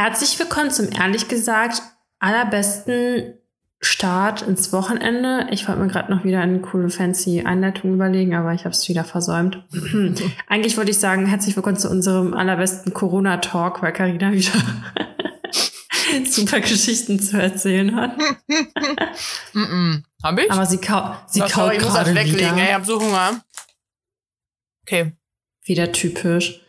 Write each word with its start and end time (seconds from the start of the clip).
Herzlich 0.00 0.38
willkommen 0.38 0.70
zum 0.70 0.92
ehrlich 0.92 1.26
gesagt 1.26 1.82
allerbesten 2.20 3.34
Start 3.80 4.42
ins 4.42 4.72
Wochenende. 4.72 5.48
Ich 5.50 5.66
wollte 5.66 5.80
mir 5.80 5.88
gerade 5.88 6.14
noch 6.14 6.22
wieder 6.22 6.40
eine 6.40 6.60
coole 6.60 6.88
fancy 6.88 7.40
Einleitung 7.40 7.94
überlegen, 7.94 8.36
aber 8.36 8.54
ich 8.54 8.60
habe 8.60 8.70
es 8.70 8.88
wieder 8.88 9.02
versäumt. 9.02 9.66
Eigentlich 10.46 10.76
wollte 10.76 10.92
ich 10.92 11.00
sagen, 11.00 11.26
herzlich 11.26 11.56
willkommen 11.56 11.78
zu 11.78 11.90
unserem 11.90 12.32
allerbesten 12.32 12.94
Corona-Talk, 12.94 13.82
weil 13.82 13.92
Carina 13.92 14.30
wieder 14.30 14.52
super 16.26 16.60
Geschichten 16.60 17.18
zu 17.18 17.42
erzählen 17.42 17.96
hat. 17.96 18.16
mm 19.52 19.58
-mm. 19.58 20.02
Hab 20.22 20.38
ich? 20.38 20.48
Aber 20.48 20.64
sie, 20.64 20.78
kau 20.78 21.16
sie 21.26 21.42
Ach, 21.42 21.50
kaut 21.50 21.64
sorry, 21.64 21.76
ich 21.78 21.82
muss 21.82 21.94
das 21.94 22.14
weglegen. 22.14 22.54
wieder. 22.54 22.62
Ich 22.62 22.72
hab 22.72 22.86
so 22.86 23.00
Hunger. 23.00 23.42
Okay. 24.82 25.16
Wieder 25.64 25.90
typisch. 25.90 26.60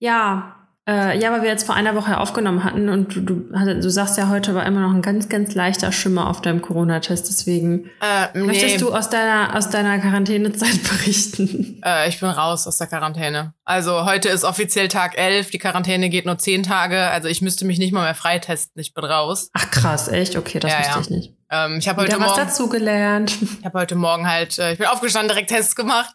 Ja, 0.00 0.55
äh, 0.88 1.18
ja, 1.18 1.32
weil 1.32 1.42
wir 1.42 1.48
jetzt 1.48 1.64
vor 1.66 1.74
einer 1.74 1.94
Woche 1.96 2.18
aufgenommen 2.18 2.62
hatten 2.62 2.88
und 2.88 3.14
du, 3.16 3.20
du, 3.20 3.34
du 3.50 3.90
sagst 3.90 4.16
ja, 4.18 4.28
heute 4.28 4.54
war 4.54 4.64
immer 4.66 4.80
noch 4.80 4.92
ein 4.94 5.02
ganz, 5.02 5.28
ganz 5.28 5.54
leichter 5.54 5.90
Schimmer 5.92 6.28
auf 6.30 6.40
deinem 6.42 6.62
Corona-Test. 6.62 7.28
Deswegen 7.28 7.86
Äh, 8.00 8.26
nee, 8.34 8.42
möchtest 8.44 8.80
du 8.80 8.92
aus 8.94 9.10
deiner, 9.10 9.56
aus 9.56 9.68
deiner 9.70 9.98
Quarantänezeit 9.98 10.82
berichten? 10.88 11.80
äh, 11.84 12.08
ich 12.08 12.20
bin 12.20 12.28
raus 12.28 12.66
aus 12.66 12.76
der 12.78 12.86
Quarantäne. 12.86 13.52
Also 13.64 14.04
heute 14.04 14.28
ist 14.28 14.44
offiziell 14.44 14.88
Tag 14.88 15.18
11. 15.18 15.50
Die 15.50 15.58
Quarantäne 15.58 16.08
geht 16.08 16.24
nur 16.26 16.38
10 16.38 16.62
Tage. 16.62 17.00
Also 17.10 17.28
ich 17.28 17.42
müsste 17.42 17.64
mich 17.64 17.78
nicht 17.78 17.92
mal 17.92 18.04
mehr 18.04 18.14
freitesten. 18.14 18.80
Ich 18.80 18.94
bin 18.94 19.04
raus. 19.04 19.50
Ach 19.54 19.70
krass, 19.70 20.08
echt? 20.08 20.36
Okay, 20.36 20.60
das 20.60 20.70
Ja, 20.70 20.78
wusste 20.78 20.92
ja. 20.94 21.00
ich 21.00 21.10
nicht. 21.10 21.34
Ähm, 21.50 21.78
ich 21.78 21.88
habe 21.88 22.02
heute 22.02 22.12
Wieder 22.16 22.20
was 22.24 22.36
Morgen, 22.36 22.46
dazugelernt. 22.48 23.36
ich 23.58 23.64
habe 23.64 23.78
heute 23.78 23.94
Morgen 23.96 24.28
halt, 24.28 24.58
äh, 24.58 24.72
ich 24.72 24.78
bin 24.78 24.86
aufgestanden, 24.86 25.28
direkt 25.28 25.50
Tests 25.50 25.74
gemacht. 25.76 26.14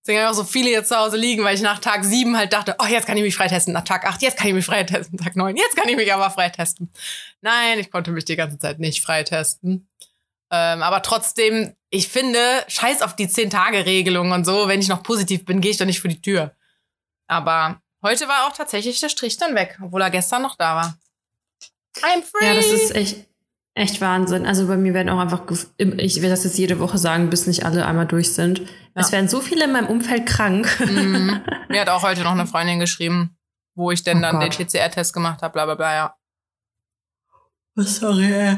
Deswegen 0.00 0.20
habe 0.20 0.32
ich 0.32 0.38
auch 0.38 0.44
so 0.44 0.50
viele 0.50 0.70
jetzt 0.70 0.88
zu 0.88 0.96
Hause 0.96 1.16
liegen, 1.16 1.44
weil 1.44 1.54
ich 1.54 1.60
nach 1.60 1.80
Tag 1.80 2.04
7 2.04 2.36
halt 2.36 2.52
dachte, 2.52 2.76
oh, 2.78 2.86
jetzt 2.86 3.06
kann 3.06 3.16
ich 3.16 3.22
mich 3.22 3.36
freitesten. 3.36 3.72
Nach 3.72 3.84
Tag 3.84 4.06
8, 4.06 4.22
jetzt 4.22 4.36
kann 4.36 4.48
ich 4.48 4.54
mich 4.54 4.64
freitesten. 4.64 5.18
Tag 5.18 5.36
9, 5.36 5.56
jetzt 5.56 5.76
kann 5.76 5.88
ich 5.88 5.96
mich 5.96 6.12
aber 6.12 6.30
freitesten. 6.30 6.90
Nein, 7.40 7.78
ich 7.78 7.90
konnte 7.90 8.10
mich 8.10 8.24
die 8.24 8.36
ganze 8.36 8.58
Zeit 8.58 8.78
nicht 8.78 9.02
freitesten. 9.02 9.88
Ähm, 10.50 10.82
aber 10.82 11.02
trotzdem, 11.02 11.74
ich 11.90 12.08
finde, 12.08 12.40
scheiß 12.68 13.02
auf 13.02 13.16
die 13.16 13.28
10-Tage-Regelung 13.28 14.32
und 14.32 14.44
so. 14.44 14.68
Wenn 14.68 14.80
ich 14.80 14.88
noch 14.88 15.02
positiv 15.02 15.44
bin, 15.44 15.60
gehe 15.60 15.72
ich 15.72 15.76
doch 15.76 15.86
nicht 15.86 16.00
vor 16.00 16.10
die 16.10 16.22
Tür. 16.22 16.54
Aber 17.26 17.82
heute 18.02 18.28
war 18.28 18.46
auch 18.46 18.52
tatsächlich 18.52 18.98
der 19.00 19.10
Strich 19.10 19.36
dann 19.36 19.54
weg, 19.54 19.78
obwohl 19.82 20.00
er 20.00 20.10
gestern 20.10 20.42
noch 20.42 20.56
da 20.56 20.76
war. 20.76 20.98
I'm 21.98 22.22
free. 22.22 22.46
Ja, 22.46 22.54
das 22.54 22.66
ist 22.66 22.94
echt, 22.94 23.27
echt 23.78 24.00
Wahnsinn. 24.00 24.46
Also 24.46 24.66
bei 24.66 24.76
mir 24.76 24.94
werden 24.94 25.08
auch 25.08 25.18
einfach, 25.18 25.42
ich 25.78 26.16
werde 26.16 26.30
das 26.30 26.44
jetzt 26.44 26.58
jede 26.58 26.78
Woche 26.80 26.98
sagen, 26.98 27.30
bis 27.30 27.46
nicht 27.46 27.64
alle 27.64 27.86
einmal 27.86 28.06
durch 28.06 28.32
sind. 28.34 28.62
Es 28.94 29.12
werden 29.12 29.28
so 29.28 29.40
viele 29.40 29.64
in 29.64 29.72
meinem 29.72 29.86
Umfeld 29.86 30.26
krank. 30.26 30.68
Mhm. 30.80 31.40
Mir 31.68 31.80
hat 31.80 31.88
auch 31.88 32.02
heute 32.02 32.22
noch 32.22 32.32
eine 32.32 32.46
Freundin 32.46 32.80
geschrieben, 32.80 33.36
wo 33.74 33.90
ich 33.90 34.02
denn 34.02 34.18
Oh 34.18 34.22
dann 34.22 34.40
den 34.40 34.50
Gott. 34.50 34.58
PCR-Test 34.58 35.12
gemacht 35.12 35.40
habe, 35.42 35.52
bla 35.52 35.64
bla 35.66 35.74
bla, 35.76 35.94
ja. 35.94 36.14
Sorry, 37.76 38.32
ey. 38.32 38.56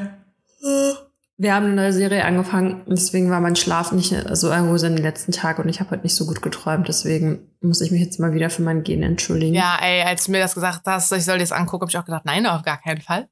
Wir 1.37 1.55
haben 1.55 1.67
eine 1.67 1.75
neue 1.75 1.93
Serie 1.93 2.25
angefangen, 2.25 2.83
deswegen 2.87 3.31
war 3.31 3.41
mein 3.41 3.57
Schlaf 3.57 3.93
nicht 3.93 4.15
so 4.33 4.49
erholsam 4.49 4.95
den 4.95 5.03
letzten 5.05 5.33
Tag 5.33 5.59
und 5.59 5.69
ich 5.71 5.81
habe 5.81 5.91
heute 5.91 6.03
nicht 6.03 6.15
so 6.15 6.27
gut 6.27 6.43
geträumt, 6.43 6.87
deswegen 6.89 7.51
muss 7.63 7.81
ich 7.81 7.91
mich 7.91 8.01
jetzt 8.03 8.21
mal 8.21 8.35
wieder 8.35 8.51
für 8.51 8.61
mein 8.63 8.83
Gehen 8.83 9.03
entschuldigen. 9.03 9.55
Ja, 9.55 9.79
ey, 9.81 10.03
als 10.03 10.25
du 10.25 10.33
mir 10.33 10.39
das 10.41 10.55
gesagt 10.55 10.83
hast, 10.87 11.13
ich 11.13 11.25
soll 11.25 11.39
das 11.39 11.53
angucken, 11.53 11.83
habe 11.83 11.91
ich 11.91 11.99
auch 11.99 12.05
gedacht, 12.05 12.25
nein, 12.27 12.47
auf 12.47 12.63
gar 12.63 12.79
keinen 12.81 13.01
Fall. 13.01 13.29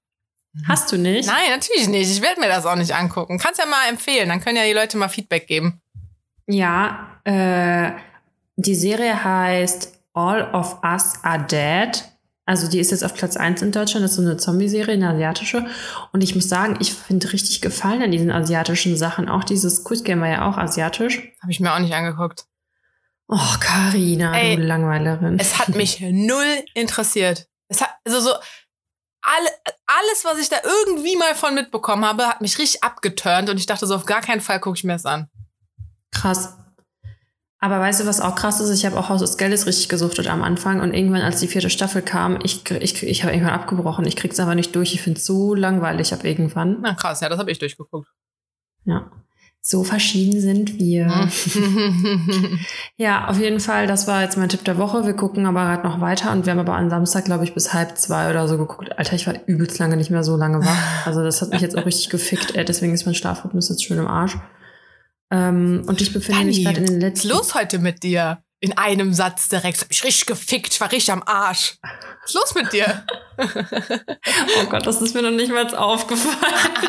Hast 0.66 0.90
du 0.92 0.98
nicht? 0.98 1.26
Nein, 1.26 1.50
natürlich 1.50 1.88
nicht. 1.88 2.10
Ich 2.10 2.22
werde 2.22 2.40
mir 2.40 2.48
das 2.48 2.66
auch 2.66 2.76
nicht 2.76 2.94
angucken. 2.94 3.38
Kannst 3.38 3.60
ja 3.60 3.66
mal 3.66 3.88
empfehlen, 3.88 4.28
dann 4.28 4.40
können 4.40 4.56
ja 4.56 4.64
die 4.64 4.72
Leute 4.72 4.96
mal 4.96 5.08
Feedback 5.08 5.46
geben. 5.46 5.80
Ja, 6.46 7.20
äh, 7.24 7.92
die 8.56 8.74
Serie 8.74 9.22
heißt 9.22 9.92
All 10.14 10.52
of 10.54 10.82
Us 10.82 11.22
Are 11.22 11.44
Dead. 11.44 12.02
Also 12.46 12.66
die 12.66 12.78
ist 12.78 12.90
jetzt 12.90 13.04
auf 13.04 13.12
Platz 13.14 13.36
1 13.36 13.60
in 13.60 13.72
Deutschland. 13.72 14.04
Das 14.04 14.12
ist 14.12 14.16
so 14.16 14.22
eine 14.22 14.38
Zombie-Serie, 14.38 14.94
eine 14.94 15.10
asiatische. 15.10 15.66
Und 16.12 16.24
ich 16.24 16.34
muss 16.34 16.48
sagen, 16.48 16.78
ich 16.80 16.94
finde 16.94 17.32
richtig 17.34 17.60
gefallen 17.60 18.02
an 18.02 18.10
diesen 18.10 18.30
asiatischen 18.30 18.96
Sachen. 18.96 19.28
Auch 19.28 19.44
dieses 19.44 19.76
Squid 19.76 20.04
Game 20.04 20.22
war 20.22 20.28
ja 20.28 20.48
auch 20.48 20.56
asiatisch. 20.56 21.18
Habe 21.42 21.52
ich 21.52 21.60
mir 21.60 21.74
auch 21.74 21.78
nicht 21.78 21.92
angeguckt. 21.92 22.46
Oh, 23.28 23.36
Carina, 23.60 24.34
Ey, 24.34 24.56
du 24.56 24.62
Langweilerin. 24.62 25.38
Es 25.38 25.58
hat 25.58 25.68
mich 25.76 26.00
null 26.10 26.64
interessiert. 26.72 27.46
Es 27.68 27.82
hat, 27.82 27.90
also 28.06 28.20
so, 28.20 28.30
alle, 29.28 29.48
alles, 29.86 30.24
was 30.24 30.38
ich 30.38 30.48
da 30.48 30.56
irgendwie 30.64 31.16
mal 31.16 31.34
von 31.34 31.54
mitbekommen 31.54 32.04
habe, 32.04 32.26
hat 32.26 32.40
mich 32.40 32.58
richtig 32.58 32.82
abgeturnt 32.82 33.50
und 33.50 33.58
ich 33.58 33.66
dachte 33.66 33.86
so, 33.86 33.94
auf 33.94 34.06
gar 34.06 34.22
keinen 34.22 34.40
Fall 34.40 34.60
gucke 34.60 34.76
ich 34.76 34.84
mir 34.84 34.94
das 34.94 35.06
an. 35.06 35.28
Krass. 36.12 36.56
Aber 37.60 37.80
weißt 37.80 38.00
du, 38.00 38.06
was 38.06 38.20
auch 38.20 38.36
krass 38.36 38.60
ist? 38.60 38.70
Ich 38.70 38.86
habe 38.86 38.96
auch 38.96 39.08
Haus 39.08 39.20
des 39.20 39.36
Geldes 39.36 39.66
richtig 39.66 39.88
gesuchtet 39.88 40.28
am 40.28 40.42
Anfang 40.42 40.80
und 40.80 40.94
irgendwann, 40.94 41.22
als 41.22 41.40
die 41.40 41.48
vierte 41.48 41.70
Staffel 41.70 42.02
kam, 42.02 42.38
ich, 42.42 42.70
ich, 42.70 43.02
ich 43.02 43.22
habe 43.24 43.32
irgendwann 43.34 43.54
abgebrochen. 43.54 44.06
Ich 44.06 44.14
krieg's 44.14 44.38
aber 44.38 44.54
nicht 44.54 44.76
durch. 44.76 44.94
Ich 44.94 45.02
finde 45.02 45.18
es 45.18 45.26
so 45.26 45.54
langweilig 45.54 46.14
ab 46.14 46.24
irgendwann. 46.24 46.78
Na 46.80 46.94
krass, 46.94 47.20
ja, 47.20 47.28
das 47.28 47.38
habe 47.38 47.50
ich 47.50 47.58
durchgeguckt. 47.58 48.08
Ja. 48.84 49.10
So 49.60 49.84
verschieden 49.84 50.40
sind 50.40 50.78
wir. 50.78 51.28
Ja, 52.96 53.28
auf 53.28 53.38
jeden 53.38 53.60
Fall, 53.60 53.86
das 53.86 54.08
war 54.08 54.22
jetzt 54.22 54.36
mein 54.36 54.48
Tipp 54.48 54.64
der 54.64 54.76
Woche. 54.76 55.06
Wir 55.06 55.12
gucken 55.14 55.46
aber 55.46 55.64
gerade 55.64 55.86
noch 55.86 56.00
weiter 56.00 56.32
und 56.32 56.46
wir 56.46 56.50
haben 56.50 56.58
aber 56.58 56.74
am 56.74 56.90
Samstag, 56.90 57.26
glaube 57.26 57.44
ich, 57.44 57.54
bis 57.54 57.72
halb 57.72 57.96
zwei 57.96 58.28
oder 58.28 58.48
so 58.48 58.58
geguckt. 58.58 58.98
Alter, 58.98 59.14
ich 59.14 59.26
war 59.26 59.34
übelst 59.46 59.78
lange 59.78 59.96
nicht 59.96 60.10
mehr 60.10 60.24
so 60.24 60.36
lange 60.36 60.64
wach. 60.64 60.78
Also 61.06 61.22
das 61.22 61.40
hat 61.40 61.50
mich 61.50 61.60
jetzt 61.60 61.78
auch 61.78 61.86
richtig 61.86 62.10
gefickt. 62.10 62.56
Ey. 62.56 62.64
Deswegen 62.64 62.92
ist 62.92 63.06
mein 63.06 63.14
schlafrhythmus 63.14 63.68
jetzt 63.68 63.84
schön 63.84 63.98
im 63.98 64.08
Arsch. 64.08 64.36
Ähm, 65.30 65.84
und 65.86 66.00
ich 66.00 66.12
befinde 66.12 66.44
mich 66.44 66.64
Dani, 66.64 66.74
gerade 66.74 66.80
in 66.80 66.86
den 66.86 66.96
Was 66.96 67.02
letzten... 67.02 67.28
ist 67.28 67.34
los 67.34 67.54
heute 67.54 67.78
mit 67.78 68.02
dir? 68.02 68.42
In 68.60 68.76
einem 68.76 69.14
Satz 69.14 69.48
direkt. 69.48 69.76
Das 69.76 69.82
hat 69.82 69.90
mich 69.90 70.02
richtig 70.02 70.26
gefickt. 70.26 70.72
Ich 70.72 70.80
war 70.80 70.90
richtig 70.90 71.12
am 71.12 71.22
Arsch. 71.24 71.78
Was 72.22 72.30
ist 72.30 72.34
los 72.34 72.54
mit 72.56 72.72
dir? 72.72 73.04
Oh 73.38 74.66
Gott, 74.68 74.84
das 74.86 75.00
ist 75.00 75.14
mir 75.14 75.22
noch 75.22 75.30
nicht 75.30 75.52
mal 75.52 75.72
aufgefallen. 75.76 76.82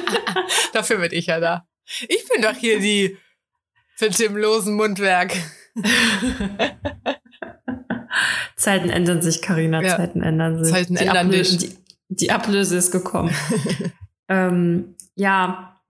Dafür 0.74 0.97
bin 0.97 1.12
ich 1.12 1.28
ja 1.28 1.40
da. 1.40 1.69
Ich 2.08 2.28
bin 2.30 2.42
doch 2.42 2.56
hier 2.56 2.80
die 2.80 3.18
mit 4.00 4.20
dem 4.20 4.38
losen 4.38 4.76
Mundwerk. 4.76 5.34
Zeiten 8.56 8.90
ändern 8.90 9.22
sich, 9.22 9.42
Karina. 9.42 9.82
Ja. 9.82 9.98
Zeiten 9.98 10.22
ändern 10.22 10.64
sich. 10.64 10.74
Zeiten 10.74 10.96
die 10.96 11.06
ändern 11.06 11.32
dich. 11.32 11.58
Die, 11.58 11.78
die 12.10 12.32
Ablöse 12.32 12.78
ist 12.78 12.92
gekommen. 12.92 13.34
ähm, 14.30 14.96
ja, 15.16 15.82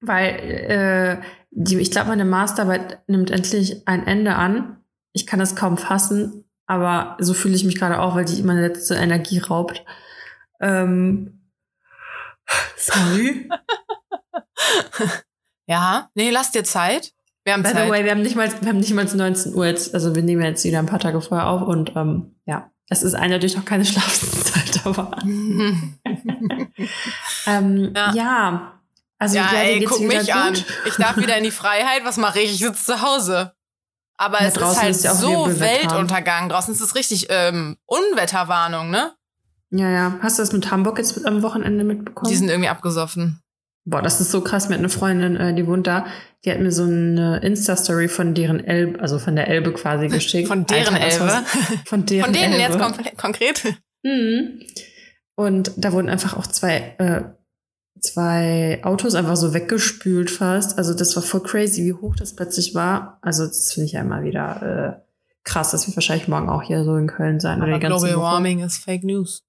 weil 0.00 0.28
äh, 0.34 1.18
die, 1.50 1.78
ich 1.78 1.90
glaube, 1.90 2.08
meine 2.08 2.24
Masterarbeit 2.24 3.00
nimmt 3.08 3.30
endlich 3.30 3.86
ein 3.86 4.06
Ende 4.06 4.36
an. 4.36 4.78
Ich 5.12 5.26
kann 5.26 5.38
das 5.38 5.56
kaum 5.56 5.78
fassen, 5.78 6.44
aber 6.66 7.16
so 7.20 7.34
fühle 7.34 7.54
ich 7.54 7.64
mich 7.64 7.78
gerade 7.78 8.00
auch, 8.00 8.14
weil 8.14 8.24
die 8.24 8.42
meine 8.42 8.66
letzte 8.66 8.94
Energie 8.94 9.38
raubt. 9.38 9.84
Ähm, 10.60 11.40
sorry. 12.76 13.48
Ja, 15.66 16.10
nee, 16.14 16.30
lass 16.30 16.50
dir 16.52 16.64
Zeit. 16.64 17.12
Wir 17.44 17.52
haben 17.52 17.62
By 17.62 17.68
the 17.68 17.74
Zeit. 17.74 17.90
way, 17.90 18.04
wir 18.04 18.10
haben 18.10 18.22
nicht 18.22 18.34
mal, 18.36 18.50
wir 18.60 18.68
haben 18.68 18.78
nicht 18.78 18.92
mal 18.92 19.04
19 19.04 19.54
Uhr 19.54 19.66
jetzt, 19.66 19.94
also 19.94 20.14
wir 20.14 20.22
nehmen 20.22 20.42
jetzt 20.42 20.64
wieder 20.64 20.78
ein 20.80 20.86
paar 20.86 20.98
Tage 20.98 21.20
vorher 21.20 21.46
auf 21.48 21.62
und 21.62 21.92
ähm, 21.94 22.34
ja, 22.44 22.70
es 22.88 23.02
ist 23.02 23.14
eindeutig 23.14 23.56
noch 23.56 23.64
keine 23.64 23.84
Schlafenszeit, 23.86 24.84
aber 24.84 25.16
ähm, 27.46 27.92
ja. 27.94 28.12
Ja. 28.14 28.80
also 29.18 29.36
ja, 29.36 29.48
dir 29.48 29.58
ey, 29.58 29.84
guck 29.84 30.00
mich 30.00 30.20
gut. 30.20 30.34
an. 30.34 30.54
Ich 30.86 30.94
darf 30.96 31.16
wieder 31.16 31.36
in 31.36 31.44
die 31.44 31.50
Freiheit. 31.62 32.04
Was 32.04 32.16
mache 32.16 32.40
ich? 32.40 32.52
Ich 32.54 32.58
sitze 32.58 32.84
zu 32.84 33.02
Hause. 33.02 33.52
Aber 34.18 34.40
Ja, 34.40 34.46
es 34.48 34.56
ist 34.56 34.80
halt 34.82 34.90
ist 34.90 35.04
ja 35.04 35.14
so. 35.14 35.46
Weltuntergang. 35.60 36.48
Draußen 36.48 36.72
ist 36.74 36.80
es 36.80 36.94
richtig 36.94 37.26
ähm, 37.28 37.76
Unwetterwarnung, 37.86 38.90
ne? 38.90 39.12
Ja, 39.70 39.90
ja. 39.90 40.18
Hast 40.22 40.38
du 40.38 40.42
das 40.42 40.52
mit 40.52 40.70
Hamburg 40.70 40.98
jetzt 40.98 41.24
am 41.26 41.42
Wochenende 41.42 41.84
mitbekommen? 41.84 42.30
Die 42.30 42.36
sind 42.36 42.48
irgendwie 42.48 42.68
abgesoffen. 42.68 43.42
Boah, 43.88 44.02
das 44.02 44.20
ist 44.20 44.32
so 44.32 44.40
krass. 44.40 44.68
Mir 44.68 44.74
hat 44.74 44.80
eine 44.80 44.88
Freundin, 44.88 45.36
äh, 45.36 45.54
die 45.54 45.64
wohnt 45.66 45.86
da, 45.86 46.06
die 46.44 46.50
hat 46.50 46.58
mir 46.58 46.72
so 46.72 46.82
eine 46.82 47.38
Insta-Story 47.38 48.08
von 48.08 48.34
deren 48.34 48.62
Elbe, 48.62 49.00
also 49.00 49.20
von 49.20 49.36
der 49.36 49.46
Elbe 49.46 49.72
quasi 49.72 50.08
geschickt. 50.16 50.48
Von 50.48 50.66
deren 50.66 50.96
Alter, 50.96 51.24
Elbe? 51.24 51.46
Von 51.86 52.04
deren 52.04 52.24
Von 52.24 52.34
denen 52.34 52.52
Elbe. 52.54 52.74
jetzt 52.74 52.78
kon 52.80 53.16
konkret. 53.16 53.62
Mhm. 54.02 54.60
Und 55.36 55.70
da 55.76 55.92
wurden 55.92 56.08
einfach 56.08 56.36
auch 56.36 56.48
zwei, 56.48 56.96
äh, 56.98 57.22
zwei 58.00 58.80
Autos 58.82 59.14
einfach 59.14 59.36
so 59.36 59.54
weggespült 59.54 60.30
fast. 60.32 60.78
Also 60.78 60.92
das 60.92 61.14
war 61.14 61.22
voll 61.22 61.42
crazy, 61.42 61.84
wie 61.84 61.92
hoch 61.92 62.16
das 62.16 62.34
plötzlich 62.34 62.74
war. 62.74 63.18
Also 63.22 63.46
das 63.46 63.72
finde 63.72 63.86
ich 63.86 63.92
ja 63.92 64.00
immer 64.00 64.24
wieder 64.24 65.02
äh, 65.02 65.10
krass. 65.44 65.70
Das 65.70 65.86
wird 65.86 65.96
wahrscheinlich 65.96 66.26
morgen 66.26 66.48
auch 66.48 66.62
hier 66.62 66.82
so 66.82 66.96
in 66.96 67.06
Köln 67.06 67.38
sein. 67.38 67.58
oder 67.58 67.68
Aber 67.68 67.78
die 67.78 67.86
ganze 67.86 68.06
Global. 68.08 68.32
Warming 68.32 68.64
ist 68.64 68.78
Fake 68.78 69.04
News. 69.04 69.44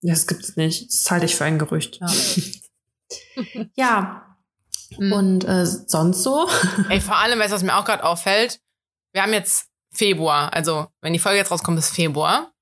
Ja, 0.00 0.14
das 0.14 0.26
gibt's 0.26 0.56
nicht. 0.56 0.90
Das 0.90 1.10
halte 1.10 1.26
ich 1.26 1.36
für 1.36 1.44
ein 1.44 1.58
Gerücht. 1.58 1.98
Ja. 2.00 2.06
Ja. 3.76 4.36
Mhm. 4.98 5.12
Und 5.12 5.44
äh, 5.44 5.66
sonst 5.66 6.22
so? 6.22 6.48
Ey, 6.88 7.00
vor 7.00 7.16
allem, 7.16 7.38
weißt 7.38 7.50
du, 7.50 7.56
was 7.56 7.62
mir 7.62 7.76
auch 7.76 7.84
gerade 7.84 8.04
auffällt? 8.04 8.60
Wir 9.12 9.22
haben 9.22 9.32
jetzt 9.32 9.68
Februar. 9.92 10.52
Also, 10.52 10.86
wenn 11.00 11.12
die 11.12 11.18
Folge 11.18 11.38
jetzt 11.38 11.50
rauskommt, 11.50 11.78
ist 11.78 11.90
Februar. 11.94 12.52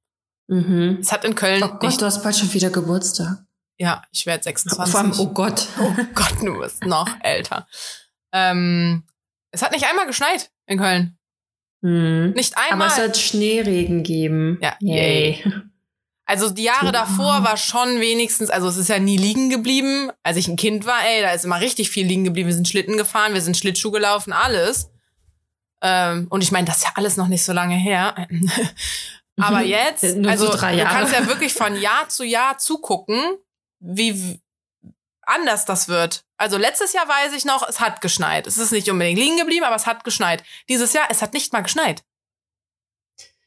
Mhm. 0.46 0.99
Es 1.00 1.12
hat 1.12 1.25
in 1.25 1.35
Köln 1.35 1.62
Oh 1.62 1.69
Gott, 1.69 1.82
nicht. 1.82 2.00
du 2.00 2.06
hast 2.06 2.23
bald 2.23 2.37
schon 2.37 2.52
wieder 2.52 2.70
Geburtstag. 2.70 3.44
Ja, 3.76 4.02
ich 4.12 4.25
werde 4.26 4.44
26. 4.44 4.91
Vor 4.93 5.00
allem, 5.00 5.12
oh 5.19 5.26
Gott. 5.32 5.67
Oh 5.81 5.93
Gott, 6.14 6.35
du 6.41 6.58
bist 6.61 6.85
noch 6.85 7.08
älter. 7.23 7.67
Ähm, 8.32 9.05
es 9.50 9.62
hat 9.62 9.73
nicht 9.73 9.87
einmal 9.88 10.06
geschneit 10.06 10.50
in 10.67 10.79
Köln. 10.79 11.19
Mhm. 11.82 12.32
Nicht 12.37 12.56
Aber 12.56 12.73
einmal. 12.73 12.88
es 12.88 12.96
wird 12.99 13.17
Schneeregen 13.17 14.02
geben. 14.02 14.58
Ja, 14.62 14.76
Yay. 14.81 15.44
Also 16.26 16.48
die 16.48 16.62
Jahre 16.62 16.90
davor 16.90 17.44
war 17.44 17.56
schon 17.58 18.00
wenigstens, 18.00 18.48
also 18.48 18.68
es 18.68 18.78
ist 18.78 18.88
ja 18.88 18.98
nie 18.98 19.18
liegen 19.18 19.50
geblieben. 19.50 20.10
Als 20.22 20.38
ich 20.38 20.48
ein 20.48 20.56
Kind 20.56 20.86
war, 20.86 21.04
ey, 21.04 21.20
da 21.20 21.32
ist 21.32 21.44
immer 21.44 21.60
richtig 21.60 21.90
viel 21.90 22.06
liegen 22.06 22.24
geblieben. 22.24 22.48
Wir 22.48 22.54
sind 22.54 22.68
Schlitten 22.68 22.96
gefahren, 22.96 23.34
wir 23.34 23.42
sind 23.42 23.56
Schlittschuh 23.56 23.90
gelaufen, 23.90 24.32
alles. 24.32 24.90
Ähm, 25.82 26.26
und 26.30 26.42
ich 26.42 26.50
meine, 26.50 26.66
das 26.66 26.78
ist 26.78 26.84
ja 26.84 26.92
alles 26.94 27.18
noch 27.18 27.28
nicht 27.28 27.44
so 27.44 27.52
lange 27.52 27.76
her. 27.76 28.26
Aber 29.40 29.60
jetzt, 29.62 30.04
also 30.04 30.46
so 30.46 30.52
du 30.52 30.58
kannst 30.58 31.12
ja 31.12 31.26
wirklich 31.26 31.52
von 31.52 31.78
Jahr 31.78 32.08
zu 32.08 32.24
Jahr 32.24 32.56
zugucken, 32.56 33.36
wie 33.80 34.40
anders 35.22 35.66
das 35.66 35.88
wird. 35.88 36.24
Also 36.38 36.56
letztes 36.56 36.92
Jahr 36.94 37.08
weiß 37.08 37.34
ich 37.34 37.44
noch, 37.44 37.68
es 37.68 37.80
hat 37.80 38.00
geschneit. 38.00 38.46
Es 38.46 38.58
ist 38.58 38.72
nicht 38.72 38.88
unbedingt 38.90 39.18
liegen 39.18 39.36
geblieben, 39.36 39.64
aber 39.64 39.76
es 39.76 39.86
hat 39.86 40.04
geschneit. 40.04 40.42
Dieses 40.68 40.92
Jahr, 40.94 41.06
es 41.10 41.22
hat 41.22 41.34
nicht 41.34 41.52
mal 41.52 41.62
geschneit. 41.62 42.02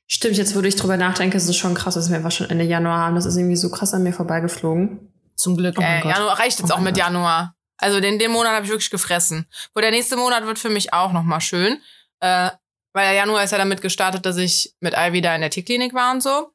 Stimmt, 0.07 0.37
jetzt 0.37 0.55
wo 0.55 0.61
ich 0.61 0.75
drüber 0.77 0.95
nachdenke, 0.97 1.35
ist 1.37 1.49
es 1.49 1.57
schon 1.57 1.73
krass, 1.73 1.95
dass 1.95 2.09
wir 2.09 2.15
einfach 2.17 2.31
schon 2.31 2.49
Ende 2.49 2.63
Januar 2.63 2.97
haben. 2.99 3.15
Das 3.15 3.25
ist 3.25 3.35
irgendwie 3.35 3.57
so 3.57 3.69
krass 3.69 3.93
an 3.93 4.03
mir 4.03 4.13
vorbeigeflogen. 4.13 5.11
Zum 5.35 5.57
Glück. 5.57 5.75
Oh 5.77 5.81
Gott. 5.81 6.05
Januar 6.15 6.39
reicht 6.39 6.59
jetzt 6.59 6.71
Oh 6.71 6.75
auch 6.75 6.79
mit 6.79 6.95
Gott. 6.95 7.03
Januar. 7.03 7.55
Also 7.77 7.99
den, 7.99 8.17
den 8.17 8.31
Monat 8.31 8.53
habe 8.53 8.65
ich 8.65 8.71
wirklich 8.71 8.89
gefressen. 8.89 9.45
Wo 9.75 9.81
der 9.81 9.91
nächste 9.91 10.15
Monat 10.17 10.45
wird 10.45 10.57
für 10.59 10.69
mich 10.69 10.93
auch 10.93 11.11
nochmal 11.11 11.41
schön. 11.41 11.81
Äh, 12.21 12.49
weil 12.93 13.05
der 13.05 13.13
Januar 13.13 13.43
ist 13.43 13.51
ja 13.51 13.57
damit 13.57 13.81
gestartet, 13.81 14.25
dass 14.25 14.37
ich 14.37 14.73
mit 14.79 14.95
Ivy 14.97 15.21
da 15.21 15.35
in 15.35 15.41
der 15.41 15.49
Tierklinik 15.51 15.93
war 15.93 16.13
und 16.13 16.23
so. 16.23 16.51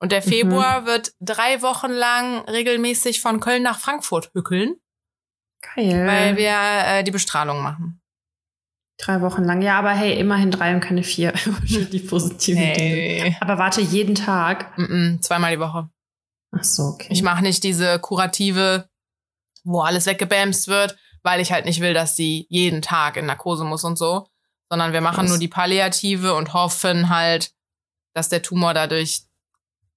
Und 0.00 0.12
der 0.12 0.20
Mhm. 0.26 0.28
Februar 0.28 0.84
wird 0.84 1.12
drei 1.20 1.62
Wochen 1.62 1.90
lang 1.92 2.40
regelmäßig 2.48 3.20
von 3.22 3.40
Köln 3.40 3.62
nach 3.62 3.78
Frankfurt 3.78 4.30
hückeln, 4.34 4.74
Geil. 5.74 6.06
weil 6.06 6.36
wir 6.36 6.54
äh, 6.98 7.04
die 7.04 7.10
Bestrahlung 7.12 7.62
machen. 7.62 8.02
Drei 8.98 9.20
Wochen 9.20 9.44
lang. 9.44 9.60
Ja, 9.60 9.78
aber 9.78 9.90
hey, 9.90 10.18
immerhin 10.18 10.50
drei 10.50 10.74
und 10.74 10.80
keine 10.80 11.02
vier. 11.02 11.32
Die 11.92 11.98
positiven 11.98 12.62
Dinge. 12.72 12.94
Nee. 12.94 13.36
Aber 13.40 13.58
warte, 13.58 13.80
jeden 13.82 14.14
Tag. 14.14 14.76
Mm 14.78 14.82
-mm, 14.84 15.20
zweimal 15.20 15.54
die 15.54 15.60
Woche. 15.60 15.90
Ach 16.52 16.64
so, 16.64 16.82
okay. 16.84 17.08
Ich 17.10 17.22
mache 17.22 17.42
nicht 17.42 17.62
diese 17.62 17.98
kurative, 17.98 18.88
wo 19.64 19.80
alles 19.80 20.06
weggebämst 20.06 20.68
wird, 20.68 20.96
weil 21.22 21.40
ich 21.40 21.52
halt 21.52 21.66
nicht 21.66 21.80
will, 21.80 21.92
dass 21.92 22.16
sie 22.16 22.46
jeden 22.48 22.80
Tag 22.80 23.16
in 23.18 23.26
Narkose 23.26 23.64
muss 23.64 23.84
und 23.84 23.96
so, 23.98 24.28
sondern 24.70 24.92
wir 24.94 25.02
machen 25.02 25.20
Krass. 25.20 25.28
nur 25.28 25.38
die 25.38 25.48
Palliative 25.48 26.34
und 26.34 26.54
hoffen 26.54 27.10
halt, 27.10 27.50
dass 28.14 28.30
der 28.30 28.42
Tumor 28.42 28.72
dadurch 28.72 29.22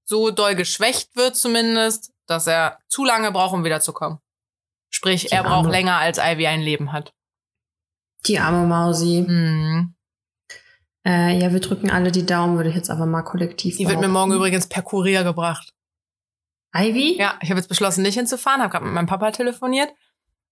so 0.03 0.31
doll 0.31 0.55
geschwächt 0.55 1.15
wird 1.15 1.37
zumindest, 1.37 2.11
dass 2.25 2.47
er 2.47 2.79
zu 2.89 3.05
lange 3.05 3.31
braucht, 3.31 3.53
um 3.53 3.63
wiederzukommen. 3.63 4.19
Sprich, 4.89 5.21
Die 5.27 5.31
er 5.31 5.43
braucht 5.43 5.65
Arme. 5.65 5.71
länger, 5.71 5.97
als 5.97 6.17
Ivy 6.17 6.47
ein 6.47 6.61
Leben 6.61 6.91
hat. 6.91 7.13
Die 8.25 8.39
arme 8.39 8.67
Mausi. 8.67 9.25
Mhm. 9.27 9.95
Äh, 11.05 11.39
ja, 11.39 11.51
wir 11.51 11.59
drücken 11.59 11.89
alle 11.89 12.11
die 12.11 12.25
Daumen, 12.25 12.57
würde 12.57 12.69
ich 12.69 12.75
jetzt 12.75 12.89
aber 12.89 13.05
mal 13.05 13.23
kollektiv 13.23 13.77
Die 13.77 13.87
wird 13.87 14.01
mir 14.01 14.07
morgen 14.07 14.33
übrigens 14.33 14.67
per 14.67 14.83
Kurier 14.83 15.23
gebracht. 15.23 15.73
Ivy? 16.75 17.17
Ja, 17.17 17.35
ich 17.41 17.49
habe 17.49 17.59
jetzt 17.59 17.69
beschlossen, 17.69 18.03
nicht 18.03 18.15
hinzufahren, 18.15 18.61
habe 18.61 18.71
gerade 18.71 18.85
mit 18.85 18.93
meinem 18.93 19.07
Papa 19.07 19.31
telefoniert. 19.31 19.89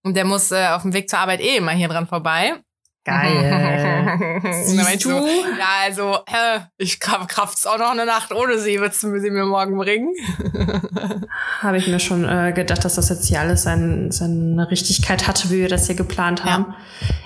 Und 0.02 0.14
der 0.16 0.24
muss 0.24 0.50
äh, 0.50 0.68
auf 0.68 0.82
dem 0.82 0.94
Weg 0.94 1.08
zur 1.10 1.18
Arbeit 1.18 1.40
eh 1.40 1.56
immer 1.56 1.72
hier 1.72 1.88
dran 1.88 2.06
vorbei. 2.06 2.62
Geil. 3.08 4.40
Siehst 4.64 5.04
du? 5.04 5.10
ja, 5.10 5.84
also, 5.84 6.18
äh, 6.26 6.60
ich 6.76 7.00
kraft's 7.00 7.66
auch 7.66 7.78
noch 7.78 7.90
eine 7.92 8.06
Nacht 8.06 8.32
ohne 8.32 8.58
sie, 8.58 8.78
würdest 8.80 9.02
du 9.02 9.18
sie 9.18 9.30
mir 9.30 9.44
morgen 9.44 9.76
bringen? 9.78 10.14
Habe 11.60 11.78
ich 11.78 11.86
mir 11.88 12.00
schon 12.00 12.24
äh, 12.28 12.52
gedacht, 12.54 12.84
dass 12.84 12.94
das 12.96 13.08
jetzt 13.08 13.26
hier 13.26 13.40
alles 13.40 13.62
sein, 13.62 14.10
seine 14.10 14.70
Richtigkeit 14.70 15.26
hatte, 15.26 15.50
wie 15.50 15.58
wir 15.60 15.68
das 15.68 15.86
hier 15.86 15.96
geplant 15.96 16.44
haben. 16.44 16.74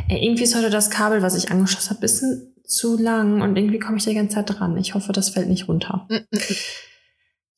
Ey, 0.08 0.24
irgendwie 0.24 0.44
ist 0.44 0.54
heute 0.56 0.70
das 0.70 0.90
Kabel, 0.90 1.22
was 1.22 1.34
ich 1.36 1.50
angeschlossen 1.50 1.90
habe, 1.90 2.00
bisschen 2.00 2.54
zu 2.66 2.96
lang 2.98 3.42
und 3.42 3.56
irgendwie 3.56 3.78
komme 3.78 3.98
ich 3.98 4.04
die 4.04 4.14
ganze 4.14 4.36
Zeit 4.36 4.58
dran. 4.58 4.76
Ich 4.78 4.94
hoffe, 4.94 5.12
das 5.12 5.30
fällt 5.30 5.48
nicht 5.48 5.68
runter. 5.68 6.06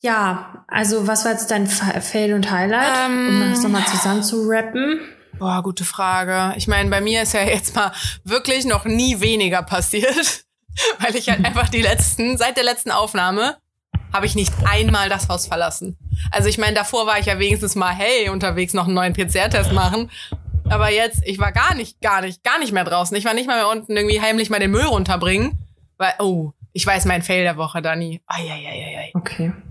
Ja, 0.01 0.65
also 0.67 1.07
was 1.07 1.25
war 1.25 1.31
jetzt 1.31 1.49
dein 1.51 1.67
Fa- 1.67 1.99
Fail 2.01 2.33
und 2.33 2.51
Highlight? 2.51 3.09
Ähm. 3.09 3.27
um 3.43 3.49
das 3.51 3.63
nochmal 3.63 3.85
zusammen 3.85 4.23
zu 4.23 4.47
rappen. 4.47 4.99
Boah, 5.37 5.61
gute 5.63 5.83
Frage. 5.83 6.53
Ich 6.57 6.67
meine, 6.67 6.89
bei 6.89 7.01
mir 7.01 7.23
ist 7.23 7.33
ja 7.33 7.43
jetzt 7.43 7.75
mal 7.75 7.91
wirklich 8.23 8.65
noch 8.65 8.85
nie 8.85 9.19
weniger 9.19 9.63
passiert, 9.63 10.45
weil 10.99 11.15
ich 11.15 11.29
halt 11.29 11.43
einfach 11.45 11.69
die 11.69 11.81
letzten, 11.81 12.37
seit 12.37 12.57
der 12.57 12.63
letzten 12.63 12.91
Aufnahme, 12.91 13.57
habe 14.13 14.25
ich 14.25 14.35
nicht 14.35 14.53
einmal 14.65 15.09
das 15.09 15.27
Haus 15.27 15.47
verlassen. 15.47 15.97
Also 16.31 16.47
ich 16.47 16.57
meine, 16.57 16.73
davor 16.73 17.05
war 17.05 17.19
ich 17.19 17.25
ja 17.25 17.37
wenigstens 17.37 17.75
mal, 17.75 17.93
hey, 17.93 18.29
unterwegs 18.29 18.73
noch 18.73 18.85
einen 18.85 18.93
neuen 18.93 19.13
PCR-Test 19.13 19.73
machen. 19.73 20.09
Aber 20.69 20.89
jetzt, 20.89 21.21
ich 21.25 21.37
war 21.37 21.51
gar 21.51 21.75
nicht, 21.75 22.01
gar 22.01 22.21
nicht, 22.21 22.43
gar 22.43 22.57
nicht 22.59 22.71
mehr 22.71 22.85
draußen. 22.85 23.15
Ich 23.17 23.25
war 23.25 23.33
nicht 23.33 23.47
mal 23.47 23.57
mehr 23.57 23.69
unten 23.69 23.95
irgendwie 23.95 24.21
heimlich 24.21 24.49
mal 24.49 24.59
den 24.59 24.71
Müll 24.71 24.85
runterbringen. 24.85 25.59
Weil, 25.97 26.13
oh, 26.19 26.51
ich 26.71 26.87
weiß 26.87 27.05
mein 27.05 27.23
Fail 27.23 27.43
der 27.43 27.57
Woche, 27.57 27.81
Dani. 27.81 28.21
Eieieiei. 28.27 29.11
Okay. 29.13 29.53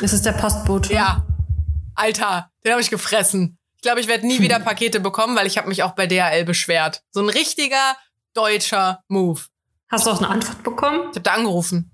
Das 0.00 0.12
ist 0.12 0.26
der 0.26 0.32
Postbote. 0.32 0.92
Ja. 0.92 1.24
Alter, 1.94 2.50
den 2.64 2.72
habe 2.72 2.82
ich 2.82 2.90
gefressen. 2.90 3.56
Ich 3.84 3.86
glaube, 3.86 4.00
ich 4.00 4.08
werde 4.08 4.26
nie 4.26 4.40
wieder 4.40 4.58
Pakete 4.64 4.98
bekommen, 4.98 5.36
weil 5.36 5.46
ich 5.46 5.58
habe 5.58 5.68
mich 5.68 5.82
auch 5.82 5.92
bei 5.92 6.06
DHL 6.06 6.46
beschwert. 6.46 7.02
So 7.10 7.20
ein 7.20 7.28
richtiger 7.28 7.98
deutscher 8.32 9.04
Move. 9.08 9.42
Hast 9.90 10.06
du 10.06 10.10
auch 10.10 10.16
eine 10.16 10.30
Antwort 10.30 10.62
bekommen? 10.62 11.00
Ich 11.10 11.16
habe 11.16 11.20
da 11.20 11.34
angerufen. 11.34 11.92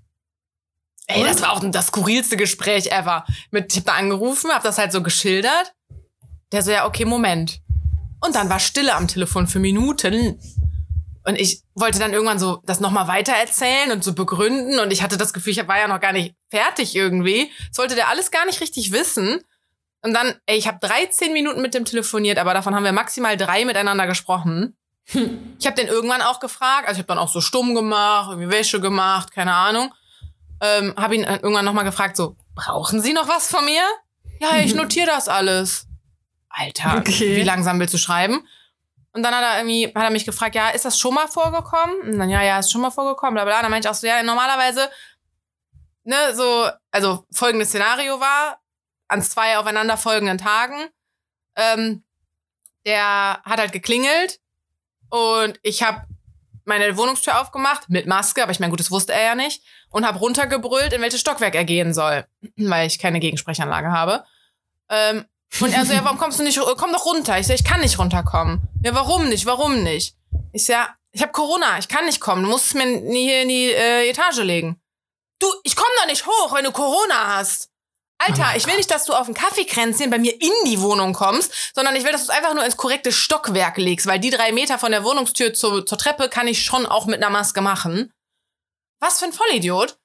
Ey, 1.07 1.19
Und? 1.19 1.27
das 1.27 1.41
war 1.41 1.51
auch 1.51 1.59
das 1.61 1.87
skurrilste 1.87 2.37
Gespräch 2.37 2.93
ever. 2.93 3.25
Mit, 3.51 3.73
ich 3.73 3.79
habe 3.79 3.87
da 3.87 3.95
angerufen, 3.95 4.51
habe 4.51 4.63
das 4.63 4.77
halt 4.77 4.93
so 4.93 5.03
geschildert. 5.03 5.73
Der 6.53 6.63
so, 6.63 6.71
ja, 6.71 6.85
okay, 6.85 7.03
Moment. 7.03 7.59
Und 8.21 8.35
dann 8.35 8.49
war 8.49 8.61
Stille 8.61 8.95
am 8.95 9.09
Telefon 9.09 9.47
für 9.47 9.59
Minuten. 9.59 10.39
Und 11.25 11.35
ich 11.35 11.61
wollte 11.75 11.99
dann 11.99 12.13
irgendwann 12.13 12.39
so 12.39 12.61
das 12.65 12.79
nochmal 12.79 13.09
weiter 13.09 13.33
erzählen 13.33 13.91
und 13.91 14.01
so 14.01 14.13
begründen. 14.13 14.79
Und 14.79 14.91
ich 14.91 15.03
hatte 15.03 15.17
das 15.17 15.33
Gefühl, 15.33 15.51
ich 15.51 15.67
war 15.67 15.77
ja 15.77 15.89
noch 15.89 15.99
gar 15.99 16.13
nicht 16.13 16.35
fertig 16.49 16.95
irgendwie. 16.95 17.51
Das 17.67 17.79
wollte 17.79 17.95
der 17.95 18.07
alles 18.07 18.31
gar 18.31 18.45
nicht 18.45 18.61
richtig 18.61 18.93
wissen. 18.93 19.41
Und 20.03 20.13
dann, 20.13 20.35
ey, 20.47 20.57
ich 20.57 20.67
habe 20.67 20.79
13 20.81 21.31
Minuten 21.33 21.61
mit 21.61 21.73
dem 21.73 21.85
telefoniert, 21.85 22.39
aber 22.39 22.53
davon 22.53 22.73
haben 22.75 22.83
wir 22.83 22.91
maximal 22.91 23.37
drei 23.37 23.65
miteinander 23.65 24.07
gesprochen. 24.07 24.75
Ich 25.59 25.65
habe 25.67 25.75
den 25.75 25.87
irgendwann 25.87 26.21
auch 26.21 26.39
gefragt, 26.39 26.87
also 26.87 26.93
ich 26.93 27.03
habe 27.03 27.07
dann 27.07 27.17
auch 27.17 27.29
so 27.31 27.41
stumm 27.41 27.75
gemacht, 27.75 28.29
irgendwie 28.31 28.49
Wäsche 28.49 28.79
gemacht, 28.79 29.31
keine 29.31 29.53
Ahnung. 29.53 29.93
Ähm, 30.61 30.93
habe 30.97 31.15
ihn 31.15 31.23
irgendwann 31.23 31.65
nochmal 31.65 31.85
gefragt, 31.85 32.15
so, 32.15 32.35
brauchen 32.55 33.01
Sie 33.01 33.13
noch 33.13 33.27
was 33.27 33.47
von 33.47 33.65
mir? 33.65 33.83
Ja, 34.39 34.57
ich 34.57 34.73
notiere 34.75 35.07
das 35.07 35.27
alles. 35.27 35.87
Alter, 36.49 36.97
Okay. 36.97 37.35
wie 37.35 37.43
langsam 37.43 37.79
willst 37.79 37.93
du 37.93 37.97
schreiben? 37.97 38.47
Und 39.13 39.23
dann 39.23 39.35
hat 39.35 39.43
er 39.43 39.57
irgendwie, 39.57 39.87
hat 39.87 40.03
er 40.03 40.09
mich 40.09 40.25
gefragt, 40.25 40.55
ja, 40.55 40.69
ist 40.69 40.85
das 40.85 40.97
schon 40.97 41.13
mal 41.13 41.27
vorgekommen? 41.27 41.95
Und 42.13 42.17
dann, 42.19 42.29
ja, 42.29 42.41
ja, 42.43 42.59
ist 42.59 42.71
schon 42.71 42.81
mal 42.81 42.91
vorgekommen, 42.91 43.33
bla, 43.33 43.43
bla. 43.43 43.57
Und 43.57 43.63
dann 43.63 43.71
meinte 43.71 43.87
ich 43.87 43.91
auch 43.91 43.95
so, 43.95 44.07
ja, 44.07 44.23
normalerweise, 44.23 44.89
ne, 46.03 46.15
so, 46.33 46.69
also 46.91 47.25
folgendes 47.31 47.69
Szenario 47.69 48.19
war, 48.19 48.60
an 49.11 49.21
zwei 49.21 49.57
aufeinanderfolgenden 49.57 50.37
Tagen, 50.37 50.87
ähm, 51.55 52.03
der 52.85 53.41
hat 53.43 53.59
halt 53.59 53.73
geklingelt 53.73 54.39
und 55.09 55.59
ich 55.63 55.83
habe 55.83 56.05
meine 56.65 56.95
Wohnungstür 56.95 57.41
aufgemacht 57.41 57.89
mit 57.89 58.07
Maske, 58.07 58.41
aber 58.41 58.51
ich 58.51 58.59
meine, 58.59 58.69
gut, 58.69 58.79
das 58.79 58.91
wusste 58.91 59.13
er 59.13 59.23
ja 59.23 59.35
nicht 59.35 59.63
und 59.89 60.05
habe 60.05 60.19
runtergebrüllt, 60.19 60.93
in 60.93 61.01
welches 61.01 61.19
Stockwerk 61.19 61.55
er 61.55 61.65
gehen 61.65 61.93
soll, 61.93 62.25
weil 62.57 62.87
ich 62.87 62.99
keine 62.99 63.19
Gegensprechanlage 63.19 63.91
habe. 63.91 64.23
Ähm, 64.89 65.25
und 65.59 65.73
er 65.73 65.85
so, 65.85 65.93
ja, 65.93 66.03
warum 66.05 66.17
kommst 66.17 66.39
du 66.39 66.43
nicht, 66.43 66.57
komm 66.77 66.93
doch 66.93 67.05
runter. 67.05 67.37
Ich 67.37 67.47
so, 67.47 67.53
ich 67.53 67.65
kann 67.65 67.81
nicht 67.81 67.99
runterkommen. 67.99 68.61
Ja, 68.83 68.95
warum 68.95 69.27
nicht, 69.27 69.45
warum 69.45 69.83
nicht? 69.83 70.15
Ich 70.53 70.65
so, 70.65 70.71
ja, 70.71 70.95
ich 71.11 71.21
habe 71.21 71.33
Corona, 71.33 71.77
ich 71.77 71.89
kann 71.89 72.05
nicht 72.05 72.21
kommen, 72.21 72.43
du 72.43 72.49
musst 72.49 72.73
mir 72.73 72.85
hier 72.85 73.41
in 73.41 73.49
die 73.49 73.71
äh, 73.71 74.09
Etage 74.09 74.43
legen. 74.43 74.81
Du, 75.39 75.47
ich 75.63 75.75
komm 75.75 75.87
doch 75.99 76.07
nicht 76.07 76.25
hoch, 76.25 76.53
wenn 76.55 76.63
du 76.63 76.71
Corona 76.71 77.35
hast. 77.35 77.70
Alter, 78.27 78.55
ich 78.55 78.67
will 78.67 78.75
nicht, 78.77 78.91
dass 78.91 79.05
du 79.05 79.13
auf 79.13 79.27
ein 79.27 79.33
Kaffeekränzchen 79.33 80.09
bei 80.09 80.19
mir 80.19 80.33
in 80.33 80.51
die 80.65 80.79
Wohnung 80.81 81.13
kommst, 81.13 81.51
sondern 81.73 81.95
ich 81.95 82.03
will, 82.03 82.11
dass 82.11 82.25
du 82.25 82.31
es 82.31 82.37
einfach 82.37 82.53
nur 82.53 82.63
ins 82.63 82.77
korrekte 82.77 83.11
Stockwerk 83.11 83.77
legst, 83.77 84.05
weil 84.05 84.19
die 84.19 84.29
drei 84.29 84.51
Meter 84.51 84.77
von 84.77 84.91
der 84.91 85.03
Wohnungstür 85.03 85.53
zur, 85.53 85.85
zur 85.85 85.97
Treppe 85.97 86.29
kann 86.29 86.47
ich 86.47 86.63
schon 86.63 86.85
auch 86.85 87.05
mit 87.05 87.17
einer 87.17 87.29
Maske 87.29 87.61
machen. 87.61 88.13
Was 88.99 89.19
für 89.19 89.25
ein 89.25 89.33
Vollidiot. 89.33 89.97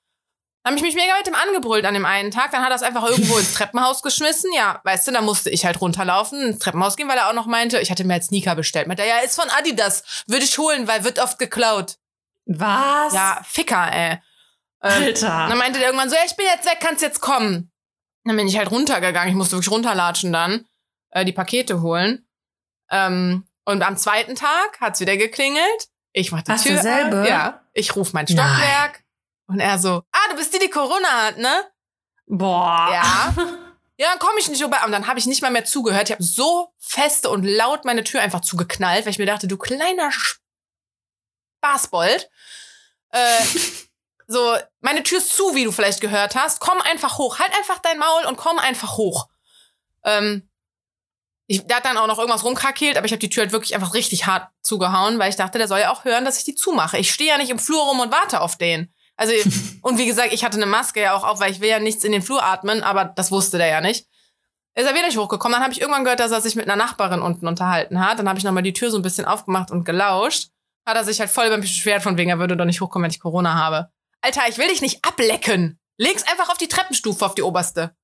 Dann 0.62 0.74
habe 0.74 0.78
ich 0.78 0.94
mich 0.94 1.00
mega 1.00 1.16
mit 1.16 1.26
dem 1.26 1.34
angebrüllt 1.34 1.84
an 1.84 1.94
dem 1.94 2.06
einen 2.06 2.30
Tag. 2.32 2.50
Dann 2.50 2.62
hat 2.62 2.70
er 2.70 2.76
es 2.76 2.82
einfach 2.82 3.04
irgendwo 3.04 3.36
ins 3.36 3.54
Treppenhaus 3.54 4.02
geschmissen. 4.02 4.50
Ja, 4.52 4.80
weißt 4.82 5.06
du, 5.06 5.12
dann 5.12 5.24
musste 5.24 5.50
ich 5.50 5.64
halt 5.64 5.80
runterlaufen, 5.80 6.40
ins 6.40 6.58
Treppenhaus 6.58 6.96
gehen, 6.96 7.08
weil 7.08 7.18
er 7.18 7.28
auch 7.28 7.34
noch 7.34 7.46
meinte, 7.46 7.78
ich 7.78 7.90
hatte 7.90 8.02
mir 8.04 8.14
jetzt 8.14 8.28
Sneaker 8.28 8.56
bestellt. 8.56 8.88
Meinte, 8.88 9.04
er, 9.04 9.08
ja, 9.08 9.18
ist 9.18 9.40
von 9.40 9.48
Adidas. 9.50 10.24
Würde 10.26 10.44
ich 10.44 10.58
holen, 10.58 10.88
weil 10.88 11.04
wird 11.04 11.20
oft 11.20 11.38
geklaut. 11.38 11.98
Was? 12.46 13.12
Ja, 13.12 13.40
Ficker, 13.46 13.92
ey. 13.92 14.12
Ähm, 14.82 15.02
Alter. 15.04 15.46
dann 15.48 15.58
meinte 15.58 15.78
der 15.78 15.88
irgendwann 15.88 16.10
so, 16.10 16.16
ja, 16.16 16.22
ich 16.26 16.34
bin 16.34 16.46
jetzt 16.46 16.66
weg, 16.66 16.78
kannst 16.80 17.02
jetzt 17.02 17.20
kommen. 17.20 17.70
Dann 18.26 18.36
bin 18.36 18.48
ich 18.48 18.58
halt 18.58 18.70
runtergegangen. 18.70 19.30
Ich 19.30 19.36
musste 19.36 19.56
wirklich 19.56 19.70
runterlatschen 19.70 20.32
dann, 20.32 20.66
äh, 21.10 21.24
die 21.24 21.32
Pakete 21.32 21.80
holen. 21.80 22.26
Ähm, 22.90 23.46
und 23.64 23.82
am 23.82 23.96
zweiten 23.96 24.34
Tag 24.34 24.80
hat's 24.80 25.00
wieder 25.00 25.16
geklingelt. 25.16 25.88
Ich 26.12 26.32
mach 26.32 26.42
die 26.42 26.50
Was, 26.52 26.62
Tür. 26.62 26.80
auf. 26.80 27.28
Ja. 27.28 27.62
Ich 27.72 27.94
ruf 27.94 28.12
mein 28.12 28.26
Nein. 28.28 28.36
Stockwerk. 28.36 29.04
Und 29.48 29.60
er 29.60 29.78
so, 29.78 30.02
ah, 30.10 30.30
du 30.30 30.36
bist 30.36 30.52
die, 30.54 30.58
die 30.58 30.70
Corona 30.70 31.26
hat, 31.26 31.38
ne? 31.38 31.64
Boah. 32.26 32.88
Ja. 32.92 33.34
Ja, 33.98 34.08
dann 34.10 34.18
komme 34.18 34.38
ich 34.38 34.48
nicht 34.50 34.60
vorbei. 34.60 34.76
Und 34.84 34.92
dann 34.92 35.06
habe 35.06 35.18
ich 35.18 35.24
nicht 35.24 35.40
mal 35.40 35.50
mehr 35.50 35.64
zugehört. 35.64 36.10
Ich 36.10 36.12
habe 36.12 36.22
so 36.22 36.70
feste 36.78 37.30
und 37.30 37.44
laut 37.44 37.86
meine 37.86 38.04
Tür 38.04 38.20
einfach 38.20 38.42
zugeknallt, 38.42 39.06
weil 39.06 39.12
ich 39.12 39.18
mir 39.18 39.24
dachte, 39.24 39.48
du 39.48 39.56
kleiner 39.56 40.10
Spaßbold. 41.62 42.28
Äh, 43.12 43.44
So, 44.28 44.56
meine 44.80 45.02
Tür 45.02 45.18
ist 45.18 45.36
zu, 45.36 45.54
wie 45.54 45.64
du 45.64 45.72
vielleicht 45.72 46.00
gehört 46.00 46.34
hast. 46.34 46.60
Komm 46.60 46.80
einfach 46.80 47.18
hoch. 47.18 47.38
Halt 47.38 47.54
einfach 47.56 47.78
dein 47.78 47.98
Maul 47.98 48.26
und 48.26 48.36
komm 48.36 48.58
einfach 48.58 48.96
hoch. 48.96 49.28
Ähm, 50.04 50.48
ich, 51.46 51.64
der 51.66 51.76
hat 51.76 51.84
dann 51.84 51.96
auch 51.96 52.08
noch 52.08 52.18
irgendwas 52.18 52.44
rumkrakeelt, 52.44 52.96
aber 52.96 53.06
ich 53.06 53.12
habe 53.12 53.20
die 53.20 53.30
Tür 53.30 53.44
halt 53.44 53.52
wirklich 53.52 53.74
einfach 53.74 53.94
richtig 53.94 54.26
hart 54.26 54.48
zugehauen, 54.62 55.18
weil 55.18 55.30
ich 55.30 55.36
dachte, 55.36 55.58
der 55.58 55.68
soll 55.68 55.78
ja 55.78 55.92
auch 55.92 56.04
hören, 56.04 56.24
dass 56.24 56.38
ich 56.38 56.44
die 56.44 56.56
zumache. 56.56 56.98
Ich 56.98 57.12
stehe 57.12 57.30
ja 57.30 57.38
nicht 57.38 57.50
im 57.50 57.60
Flur 57.60 57.82
rum 57.84 58.00
und 58.00 58.10
warte 58.10 58.40
auf 58.40 58.58
den. 58.58 58.92
Also, 59.16 59.32
und 59.82 59.98
wie 59.98 60.06
gesagt, 60.06 60.32
ich 60.32 60.44
hatte 60.44 60.56
eine 60.56 60.66
Maske 60.66 61.02
ja 61.02 61.14
auch 61.14 61.24
auf, 61.24 61.38
weil 61.38 61.52
ich 61.52 61.60
will 61.60 61.68
ja 61.68 61.78
nichts 61.78 62.02
in 62.02 62.12
den 62.12 62.22
Flur 62.22 62.42
atmen, 62.42 62.82
aber 62.82 63.04
das 63.04 63.30
wusste 63.30 63.58
der 63.58 63.68
ja 63.68 63.80
nicht. 63.80 64.06
Ist 64.74 64.86
er 64.86 64.94
wieder 64.94 65.06
nicht 65.06 65.16
hochgekommen. 65.16 65.54
Dann 65.54 65.62
habe 65.62 65.72
ich 65.72 65.80
irgendwann 65.80 66.04
gehört, 66.04 66.20
dass 66.20 66.32
er 66.32 66.40
sich 66.42 66.54
mit 66.54 66.66
einer 66.68 66.76
Nachbarin 66.76 67.22
unten 67.22 67.46
unterhalten 67.46 68.04
hat. 68.04 68.18
Dann 68.18 68.28
habe 68.28 68.38
ich 68.38 68.44
nochmal 68.44 68.62
die 68.62 68.74
Tür 68.74 68.90
so 68.90 68.98
ein 68.98 69.02
bisschen 69.02 69.24
aufgemacht 69.24 69.70
und 69.70 69.84
gelauscht. 69.84 70.50
Hat 70.84 70.96
er 70.96 71.04
sich 71.04 71.18
halt 71.18 71.30
voll 71.30 71.46
über 71.46 71.56
mich 71.56 71.70
beschwert, 71.70 72.02
von 72.02 72.18
wegen, 72.18 72.28
er 72.28 72.38
würde 72.38 72.58
doch 72.58 72.66
nicht 72.66 72.82
hochkommen, 72.82 73.04
wenn 73.04 73.10
ich 73.10 73.20
Corona 73.20 73.54
habe. 73.54 73.90
Alter, 74.26 74.48
ich 74.48 74.58
will 74.58 74.66
dich 74.66 74.82
nicht 74.82 75.04
ablecken. 75.04 75.78
Leg's 75.98 76.24
einfach 76.24 76.48
auf 76.48 76.58
die 76.58 76.66
Treppenstufe, 76.66 77.24
auf 77.24 77.36
die 77.36 77.42
oberste. 77.42 77.96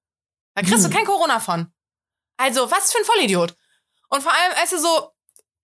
Da 0.55 0.63
kriegst 0.63 0.85
hm. 0.85 0.91
du 0.91 0.97
kein 0.97 1.05
Corona 1.05 1.41
von. 1.41 1.67
Also, 2.37 2.71
was 2.71 2.93
für 2.93 2.99
ein 2.99 3.05
Vollidiot. 3.05 3.57
Und 4.09 4.23
vor 4.23 4.33
allem, 4.33 4.57
weißt 4.57 4.75
du, 4.75 4.79
so, 4.79 5.11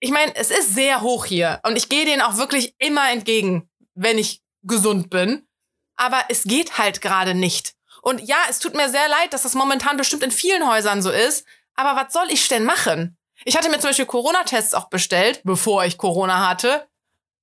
ich 0.01 0.11
meine, 0.11 0.35
es 0.35 0.51
ist 0.51 0.75
sehr 0.75 1.01
hoch 1.01 1.27
hier. 1.27 1.61
Und 1.63 1.77
ich 1.77 1.89
gehe 1.89 2.05
denen 2.05 2.23
auch 2.23 2.39
wirklich 2.39 2.75
immer 2.79 3.09
entgegen, 3.11 3.71
wenn 3.95 4.19
ich 4.19 4.43
gesund 4.63 5.11
bin. 5.11 5.47
Aber 5.95 6.25
es 6.29 6.43
geht 6.43 6.77
halt 6.77 7.03
gerade 7.03 7.35
nicht. 7.35 7.75
Und 8.03 8.21
ja, 8.21 8.39
es 8.51 8.59
tut 8.59 8.75
mir 8.75 8.89
sehr 8.89 9.09
leid, 9.09 9.33
dass 9.33 9.43
das 9.43 9.55
momentan 9.55 9.97
bestimmt 9.97 10.25
in 10.25 10.33
vielen 10.33 10.69
Häusern 10.69 11.03
so 11.03 11.11
ist. 11.11 11.47
Aber 11.77 12.01
was 12.01 12.13
soll 12.13 12.27
ich 12.31 12.49
denn 12.49 12.65
machen? 12.65 13.17
Ich 13.45 13.57
hatte 13.57 13.69
mir 13.69 13.79
zum 13.79 13.91
Beispiel 13.91 14.07
Corona-Tests 14.07 14.75
auch 14.75 14.89
bestellt, 14.89 15.41
bevor 15.45 15.85
ich 15.85 15.99
Corona 15.99 16.49
hatte. 16.49 16.89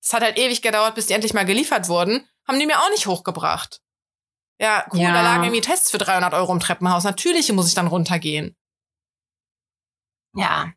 Es 0.03 0.11
hat 0.11 0.21
halt 0.21 0.37
ewig 0.37 0.61
gedauert, 0.61 0.95
bis 0.95 1.05
die 1.05 1.13
endlich 1.13 1.33
mal 1.33 1.45
geliefert 1.45 1.87
wurden. 1.87 2.27
Haben 2.47 2.59
die 2.59 2.65
mir 2.65 2.79
auch 2.79 2.89
nicht 2.91 3.07
hochgebracht. 3.07 3.81
Ja, 4.59 4.85
cool, 4.93 5.01
ja. 5.01 5.13
da 5.13 5.21
lagen 5.21 5.43
irgendwie 5.43 5.61
Tests 5.61 5.91
für 5.91 5.97
300 5.97 6.33
Euro 6.33 6.53
im 6.53 6.59
Treppenhaus. 6.59 7.03
Natürlich 7.03 7.51
muss 7.51 7.67
ich 7.67 7.73
dann 7.73 7.87
runtergehen. 7.87 8.55
Ja. 10.35 10.71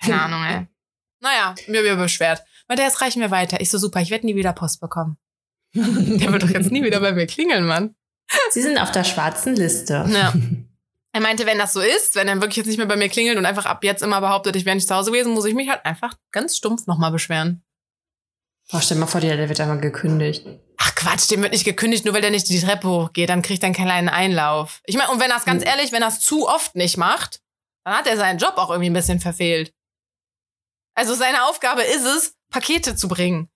Keine 0.00 0.22
Ahnung, 0.22 0.44
ey. 0.44 0.66
Naja, 1.20 1.54
mir 1.68 1.82
wird 1.82 1.98
beschwert. 1.98 2.42
Meinte, 2.68 2.82
jetzt 2.82 3.00
reichen 3.00 3.20
wir 3.20 3.30
weiter. 3.30 3.60
Ich 3.60 3.70
so, 3.70 3.78
super, 3.78 4.00
ich 4.00 4.10
werde 4.10 4.26
nie 4.26 4.36
wieder 4.36 4.52
Post 4.52 4.80
bekommen. 4.80 5.18
Der 5.74 6.32
wird 6.32 6.42
doch 6.42 6.50
jetzt 6.50 6.70
nie 6.70 6.84
wieder 6.84 7.00
bei 7.00 7.12
mir 7.12 7.26
klingeln, 7.26 7.66
Mann. 7.66 7.94
Sie 8.50 8.62
sind 8.62 8.78
auf 8.78 8.92
der 8.92 9.04
schwarzen 9.04 9.56
Liste. 9.56 10.04
Ja. 10.08 10.32
Er 11.14 11.20
meinte, 11.20 11.46
wenn 11.46 11.58
das 11.58 11.72
so 11.72 11.80
ist, 11.80 12.16
wenn 12.16 12.26
er 12.26 12.40
wirklich 12.40 12.56
jetzt 12.56 12.66
nicht 12.66 12.76
mehr 12.76 12.88
bei 12.88 12.96
mir 12.96 13.08
klingelt 13.08 13.38
und 13.38 13.46
einfach 13.46 13.66
ab 13.66 13.84
jetzt 13.84 14.02
immer 14.02 14.20
behauptet, 14.20 14.56
ich 14.56 14.64
wäre 14.64 14.74
nicht 14.74 14.88
zu 14.88 14.96
Hause 14.96 15.12
gewesen, 15.12 15.32
muss 15.32 15.44
ich 15.44 15.54
mich 15.54 15.68
halt 15.68 15.84
einfach 15.84 16.14
ganz 16.32 16.56
stumpf 16.56 16.88
nochmal 16.88 17.12
beschweren. 17.12 17.62
Boah, 18.68 18.82
stell 18.82 18.96
mal 18.96 19.06
vor, 19.06 19.20
der 19.20 19.48
wird 19.48 19.60
einmal 19.60 19.78
gekündigt. 19.78 20.44
Ach 20.86 20.94
Quatsch, 20.96 21.30
dem 21.30 21.40
wird 21.40 21.52
nicht 21.52 21.64
gekündigt, 21.64 22.04
nur 22.04 22.12
weil 22.12 22.20
der 22.20 22.30
nicht 22.30 22.48
die 22.50 22.60
Treppe 22.60 22.88
hochgeht, 22.88 23.30
dann 23.30 23.40
kriegt 23.40 23.62
er 23.62 23.68
einen 23.68 23.74
kleinen 23.74 24.10
Einlauf. 24.10 24.82
Ich 24.84 24.96
meine, 24.96 25.10
und 25.10 25.18
wenn 25.18 25.30
er 25.30 25.38
es 25.38 25.46
ganz 25.46 25.62
hm. 25.62 25.70
ehrlich, 25.70 25.92
wenn 25.92 26.02
er 26.02 26.08
es 26.08 26.20
zu 26.20 26.46
oft 26.46 26.74
nicht 26.74 26.98
macht, 26.98 27.40
dann 27.84 27.96
hat 27.96 28.06
er 28.06 28.18
seinen 28.18 28.38
Job 28.38 28.54
auch 28.56 28.68
irgendwie 28.68 28.90
ein 28.90 28.94
bisschen 28.94 29.18
verfehlt. 29.18 29.72
Also 30.94 31.14
seine 31.14 31.44
Aufgabe 31.44 31.82
ist 31.82 32.04
es, 32.04 32.36
Pakete 32.50 32.96
zu 32.96 33.08
bringen. 33.08 33.48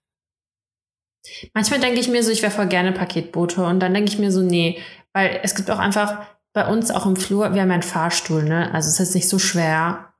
Manchmal 1.52 1.80
denke 1.80 2.00
ich 2.00 2.08
mir 2.08 2.22
so, 2.22 2.30
ich 2.30 2.40
wäre 2.40 2.52
voll 2.52 2.66
gerne 2.66 2.92
Paketbote 2.92 3.62
und 3.62 3.80
dann 3.80 3.92
denke 3.92 4.10
ich 4.10 4.18
mir 4.18 4.32
so, 4.32 4.40
nee, 4.40 4.82
weil 5.12 5.40
es 5.42 5.54
gibt 5.54 5.70
auch 5.70 5.78
einfach 5.78 6.26
bei 6.54 6.66
uns 6.66 6.90
auch 6.90 7.04
im 7.04 7.16
Flur, 7.16 7.52
wir 7.52 7.60
haben 7.60 7.68
ja 7.68 7.74
einen 7.74 7.82
Fahrstuhl, 7.82 8.42
ne? 8.42 8.72
Also 8.72 8.88
es 8.88 9.00
ist 9.00 9.14
nicht 9.14 9.28
so 9.28 9.38
schwer, 9.38 10.14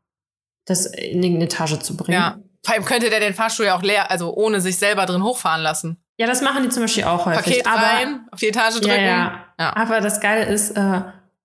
das 0.66 0.86
in 0.86 1.22
irgendeine 1.22 1.46
Etage 1.46 1.78
zu 1.78 1.96
bringen. 1.96 2.18
Ja. 2.18 2.38
Vor 2.62 2.74
allem 2.74 2.84
könnte 2.84 3.08
der 3.08 3.20
den 3.20 3.34
Fahrstuhl 3.34 3.66
ja 3.66 3.76
auch 3.76 3.82
leer, 3.82 4.10
also 4.10 4.34
ohne 4.34 4.60
sich 4.60 4.76
selber 4.76 5.06
drin 5.06 5.22
hochfahren 5.22 5.62
lassen. 5.62 6.02
Ja, 6.18 6.26
das 6.26 6.42
machen 6.42 6.64
die 6.64 6.68
zum 6.68 6.82
Beispiel 6.82 7.04
auch 7.04 7.26
häufig. 7.26 7.44
Paket 7.44 7.66
aber, 7.66 7.82
rein, 7.82 8.20
auf 8.32 8.40
die 8.40 8.48
Etage 8.48 8.80
drücken. 8.80 8.88
Ja, 8.88 8.96
ja. 8.96 9.44
ja. 9.58 9.76
Aber 9.76 10.00
das 10.00 10.20
Geile 10.20 10.46
ist, 10.46 10.70
äh, 10.70 11.02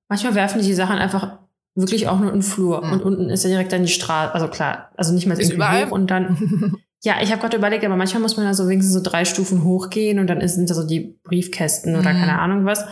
manchmal 0.09 0.35
werfen 0.35 0.61
die 0.61 0.67
die 0.67 0.73
Sachen 0.73 0.97
einfach 0.97 1.37
wirklich 1.75 2.07
auch 2.07 2.19
nur 2.19 2.29
in 2.29 2.37
den 2.39 2.43
Flur. 2.43 2.83
Mhm. 2.83 2.93
Und 2.93 3.01
unten 3.03 3.29
ist 3.29 3.43
ja 3.43 3.49
direkt 3.49 3.71
dann 3.71 3.83
die 3.83 3.91
Straße. 3.91 4.33
Also 4.33 4.47
klar, 4.47 4.89
also 4.97 5.13
nicht 5.13 5.27
mal 5.27 5.37
irgendwie 5.37 5.55
überall? 5.55 5.87
hoch 5.87 5.91
und 5.91 6.09
dann. 6.09 6.77
ja, 7.03 7.15
ich 7.21 7.31
habe 7.31 7.41
gerade 7.41 7.57
überlegt, 7.57 7.85
aber 7.85 7.95
manchmal 7.95 8.21
muss 8.21 8.35
man 8.35 8.47
da 8.47 8.53
so 8.53 8.67
wenigstens 8.67 8.93
so 8.93 9.01
drei 9.01 9.25
Stufen 9.25 9.63
hochgehen 9.63 10.19
und 10.19 10.27
dann 10.27 10.45
sind 10.47 10.69
da 10.69 10.73
so 10.73 10.85
die 10.85 11.19
Briefkästen 11.23 11.95
oder 11.95 12.11
mhm. 12.13 12.19
keine 12.19 12.39
Ahnung 12.39 12.65
was. 12.65 12.85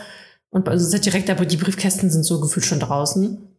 Und 0.50 0.68
also 0.68 0.86
es 0.86 0.92
ist 0.92 1.04
direkt, 1.04 1.30
aber 1.30 1.46
die 1.46 1.56
Briefkästen 1.56 2.10
sind 2.10 2.24
so 2.24 2.40
gefühlt 2.40 2.66
schon 2.66 2.80
draußen. 2.80 3.51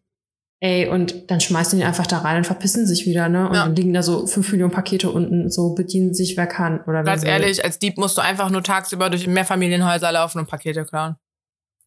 Ey, 0.64 0.88
und 0.88 1.30
dann 1.30 1.42
schmeißen 1.42 1.78
die 1.78 1.84
einfach 1.84 2.08
da 2.08 2.20
rein 2.20 2.38
und 2.38 2.46
verpissen 2.46 2.88
sich 2.88 3.06
wieder, 3.06 3.28
ne? 3.28 3.50
Und 3.50 3.54
ja. 3.54 3.66
dann 3.66 3.76
liegen 3.76 3.94
da 3.94 4.02
so 4.02 4.26
fünf 4.28 4.50
Millionen 4.50 4.72
Pakete 4.72 5.12
unten, 5.12 5.52
so 5.52 5.76
bedienen 5.76 6.14
sich 6.14 6.38
wer 6.38 6.48
kann. 6.48 6.80
Oder 6.86 7.04
Ganz 7.04 7.26
ehrlich, 7.26 7.66
als 7.66 7.80
Dieb 7.80 7.98
musst 7.98 8.18
du 8.18 8.22
einfach 8.22 8.50
nur 8.50 8.64
tagsüber 8.64 9.10
durch 9.10 9.28
Mehrfamilienhäuser 9.28 10.10
laufen 10.14 10.40
und 10.40 10.48
Pakete 10.48 10.86
klauen. 10.86 11.18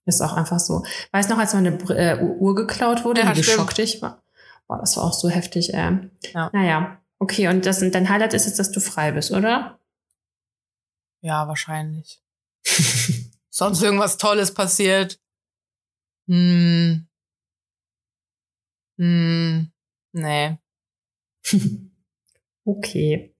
Ist 0.04 0.21
auch 0.21 0.35
einfach 0.35 0.61
so. 0.61 0.85
Weiß 1.11 1.30
noch, 1.30 1.38
als 1.38 1.54
meine 1.54 1.71
äh, 1.88 2.23
Uhr 2.23 2.54
geklaut 2.54 3.02
wurde, 3.06 3.23
ja, 3.23 3.33
wie 3.33 3.40
geschockt 3.40 3.78
ich 3.78 4.02
war. 4.02 4.23
Boah, 4.68 4.76
das 4.78 4.99
war 4.99 5.04
auch 5.04 5.14
so 5.14 5.30
heftig, 5.30 5.73
äh. 5.73 5.92
Ja. 6.35 6.50
Naja. 6.52 7.00
Okay, 7.18 7.49
und 7.49 7.64
das, 7.64 7.78
dein 7.80 8.11
Highlight 8.11 8.35
ist 8.35 8.45
jetzt, 8.45 8.59
dass 8.59 8.73
du 8.73 8.80
frei 8.80 9.12
bist, 9.12 9.33
oder? 9.33 9.80
Ja, 11.23 11.49
wahrscheinlich. 11.49 12.21
Sonst 13.49 13.83
irgendwas 13.83 14.18
Tolles 14.18 14.52
passiert. 14.52 15.18
Hm. 16.28 17.06
Hm. 18.99 19.73
Nee. 20.12 20.59
okay. 22.65 23.35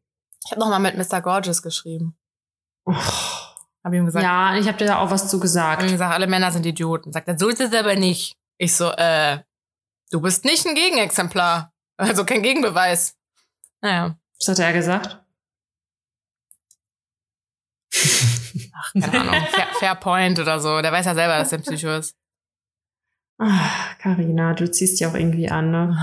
Ich 0.45 0.51
habe 0.51 0.61
noch 0.61 0.69
mal 0.69 0.79
mit 0.79 0.97
Mr. 0.97 1.21
Gorgeous 1.21 1.63
geschrieben. 1.63 2.17
Oh. 2.85 2.95
Hab 3.87 3.93
ihm 3.93 4.05
gesagt. 4.05 4.25
Ja, 4.25 4.57
ich 4.57 4.67
habe 4.67 4.79
dir 4.79 4.87
da 4.87 4.99
auch 4.99 5.11
was 5.11 5.29
zu 5.29 5.39
gesagt. 5.39 5.81
Hab 5.81 5.87
ihm 5.89 5.93
gesagt, 5.93 6.13
alle 6.13 6.27
Männer 6.27 6.51
sind 6.51 6.67
Idioten. 6.67 7.13
Sagt 7.13 7.29
er, 7.29 7.39
so 7.39 7.49
ist 7.49 7.61
es 7.61 7.73
aber 7.73 7.95
nicht. 7.95 8.37
Ich 8.59 8.75
so, 8.75 8.91
äh, 8.91 9.39
du 10.11 10.21
bist 10.21 10.45
nicht 10.45 10.67
ein 10.67 10.75
Gegenexemplar. 10.75 11.73
Also 11.97 12.25
kein 12.25 12.43
Gegenbeweis. 12.43 13.17
Naja. 13.81 14.19
Was 14.39 14.49
hat 14.49 14.59
er 14.59 14.73
gesagt? 14.73 15.25
Ach, 17.95 18.93
keine 18.93 19.21
Ahnung. 19.21 19.47
Fair, 19.51 19.69
Fairpoint 19.79 20.39
oder 20.39 20.61
so. 20.61 20.83
Der 20.83 20.93
weiß 20.93 21.07
ja 21.07 21.15
selber, 21.15 21.39
dass 21.39 21.51
der 21.51 21.59
Psycho 21.59 21.97
ist. 21.97 22.17
Carina, 24.07 24.55
du 24.55 24.71
ziehst 24.71 25.01
ja 25.01 25.11
auch 25.11 25.15
irgendwie 25.15 25.49
an, 25.51 25.73
ne? 25.73 25.97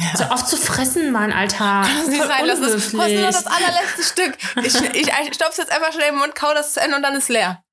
Ja. 0.00 0.16
So 0.16 0.24
oft 0.34 0.48
zu 0.48 0.56
fressen, 0.56 1.12
Mann, 1.12 1.32
Alter. 1.32 1.82
Kann 1.82 1.98
das 1.98 2.08
nicht 2.08 2.22
sein, 2.22 2.46
das 2.46 2.58
ist, 2.58 2.92
ist 2.92 2.94
das 2.94 3.46
allerletzte 3.46 4.02
Stück. 4.02 4.36
Ich, 4.64 4.74
ich, 5.00 5.08
ich 5.08 5.34
stopf's 5.34 5.56
jetzt 5.56 5.70
einfach 5.70 5.92
schnell 5.92 6.10
im 6.10 6.18
Mund, 6.18 6.34
kau 6.34 6.52
das 6.54 6.74
zu 6.74 6.80
Ende 6.80 6.96
und 6.96 7.02
dann 7.02 7.14
ist 7.14 7.28
leer. 7.28 7.64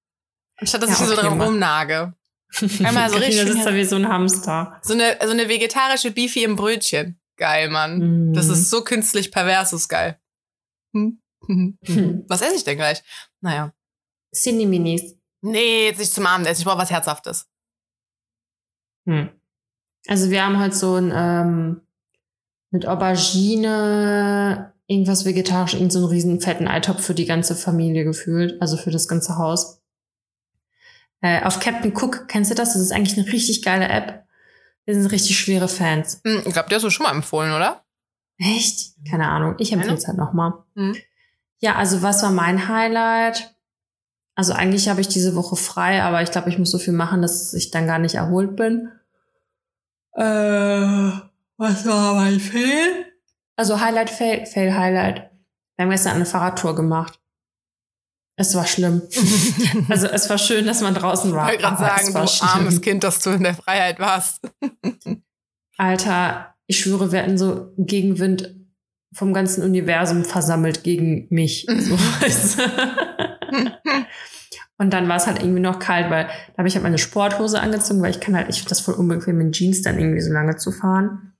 Anstatt 0.58 0.84
dass 0.84 0.92
ja, 0.92 0.94
ich 0.94 1.01
hier 1.01 1.08
okay, 1.08 1.22
so 1.22 1.27
dran 1.27 1.42
rumnage. 1.42 2.13
Einmal 2.84 3.10
so 3.10 3.18
richtig. 3.18 3.46
Das 3.46 3.56
ist 3.56 3.65
da 3.65 3.74
wie 3.74 3.84
so 3.84 3.96
ein 3.96 4.08
Hamster. 4.08 4.80
So 4.84 4.94
eine, 4.94 5.18
so 5.24 5.32
eine 5.32 5.50
vegetarische 5.50 6.12
Beefy 6.12 6.44
im 6.44 6.56
Brötchen. 6.56 7.20
Geil, 7.38 7.70
Mann. 7.70 8.30
Mm. 8.30 8.34
Das 8.34 8.50
ist 8.50 8.70
so 8.70 8.84
künstlich 8.84 9.32
pervers, 9.32 9.74
ist 9.74 9.89
geil. 9.89 10.20
Hm? 10.94 11.20
Hm. 11.48 11.77
Was 12.27 12.44
esse 12.44 12.56
ich 12.56 12.63
denn 12.63 12.77
gleich? 12.77 13.01
Naja. 13.42 13.74
Cinni-Minis. 14.36 15.18
Nee, 15.42 15.88
jetzt 15.88 15.98
nicht 15.98 16.13
zum 16.13 16.27
Abendessen. 16.27 16.62
Ich 16.62 16.65
brauche 16.65 16.77
was 16.77 16.92
Herzhaftes. 16.92 17.48
Hm. 19.06 19.30
Also 20.07 20.29
wir 20.31 20.45
haben 20.45 20.60
halt 20.60 20.74
so 20.74 20.95
ein 20.95 21.12
ähm, 21.15 21.81
mit 22.72 22.88
Aubergine, 22.88 24.74
irgendwas 24.88 25.25
vegetarisch, 25.25 25.75
irgend 25.75 25.93
so 25.93 26.00
einen 26.00 26.07
riesen 26.07 26.41
fetten 26.41 26.67
Eintopf 26.67 27.03
für 27.03 27.13
die 27.13 27.25
ganze 27.25 27.55
Familie 27.55 28.03
gefühlt, 28.03 28.62
also 28.62 28.77
für 28.77 28.91
das 28.91 29.07
ganze 29.07 29.38
Haus. 29.38 29.81
Äh, 31.22 31.43
auf 31.43 31.60
Captain 31.60 31.93
Cook, 31.95 32.27
kennst 32.27 32.51
du 32.51 32.55
das? 32.55 32.74
Das 32.74 32.81
ist 32.81 32.91
eigentlich 32.91 33.17
eine 33.17 33.31
richtig 33.31 33.62
geile 33.62 33.88
App. 33.88 34.25
Wir 34.86 34.95
sind 34.95 35.05
richtig 35.12 35.39
schwere 35.39 35.69
Fans. 35.69 36.19
Hm, 36.25 36.41
ich 36.45 36.53
glaube, 36.53 36.67
der 36.67 36.77
hast 36.77 36.83
du 36.83 36.89
schon 36.89 37.05
mal 37.05 37.15
empfohlen, 37.15 37.53
oder? 37.53 37.86
Echt? 38.38 38.95
Keine 39.10 39.29
Ahnung. 39.29 39.55
Ich 39.60 39.72
empfehle 39.72 39.95
es 39.95 40.07
halt 40.07 40.17
nochmal. 40.17 40.53
Hm. 40.75 40.95
Ja, 41.60 41.75
also 41.75 42.01
was 42.01 42.24
war 42.24 42.31
mein 42.31 42.67
Highlight? 42.67 43.55
Also 44.36 44.51
eigentlich 44.53 44.89
habe 44.89 45.00
ich 45.00 45.07
diese 45.07 45.36
Woche 45.36 45.55
frei, 45.55 46.01
aber 46.03 46.24
ich 46.24 46.31
glaube, 46.31 46.50
ich 46.50 46.57
muss 46.57 46.72
so 46.72 46.79
viel 46.79 46.93
machen, 46.93 47.22
dass 47.22 47.53
ich 47.53 47.72
dann 47.72 47.88
gar 47.88 48.00
nicht 48.00 48.15
erholt 48.15 48.55
bin. 48.55 48.91
Äh, 50.15 51.12
was 51.58 51.86
war 51.86 52.15
mein 52.15 52.39
Fail? 52.39 53.05
Also 53.55 53.79
Highlight, 53.79 54.10
Fail, 54.10 54.46
Fail, 54.46 54.75
Highlight. 54.75 55.29
Wir 55.75 55.84
haben 55.84 55.89
gestern 55.89 56.15
eine 56.15 56.25
Fahrradtour 56.25 56.75
gemacht. 56.75 57.20
Es 58.36 58.55
war 58.55 58.65
schlimm. 58.65 59.03
also 59.89 60.08
es 60.08 60.29
war 60.29 60.38
schön, 60.38 60.65
dass 60.65 60.82
man 60.82 60.96
draußen 60.96 61.32
war. 61.34 61.53
Ich 61.53 61.62
wollte 61.62 61.77
gerade 61.77 61.77
sagen, 61.77 62.13
du 62.13 62.27
schlimm. 62.27 62.50
armes 62.50 62.82
Kind, 62.82 63.03
dass 63.03 63.20
du 63.20 63.29
in 63.32 63.43
der 63.43 63.53
Freiheit 63.55 64.00
warst. 64.00 64.41
Alter, 65.77 66.55
ich 66.65 66.79
schwöre, 66.79 67.12
wir 67.12 67.22
hatten 67.22 67.38
so 67.38 67.72
Gegenwind 67.77 68.55
vom 69.13 69.34
ganzen 69.34 69.63
Universum 69.63 70.25
versammelt 70.25 70.84
gegen 70.84 71.27
mich. 71.29 71.67
So, 71.79 71.98
Und 74.77 74.92
dann 74.92 75.08
war 75.08 75.18
es 75.18 75.27
halt 75.27 75.39
irgendwie 75.39 75.62
noch 75.62 75.80
kalt, 75.80 76.10
weil 76.10 76.25
da 76.25 76.58
habe 76.58 76.68
ich 76.68 76.75
halt 76.75 76.84
meine 76.84 76.98
Sporthose 76.98 77.60
angezogen, 77.60 78.01
weil 78.01 78.12
ich 78.12 78.20
kann 78.20 78.36
halt, 78.36 78.50
ich 78.50 78.58
finde 78.58 78.70
das 78.70 78.82
voll 78.82 78.96
unbequem, 78.96 79.39
in 79.39 79.51
Jeans 79.51 79.82
dann 79.82 80.00
irgendwie 80.00 80.22
so 80.22 80.34
lange 80.34 80.58
zu 80.58 80.72
fahren. 80.72 81.34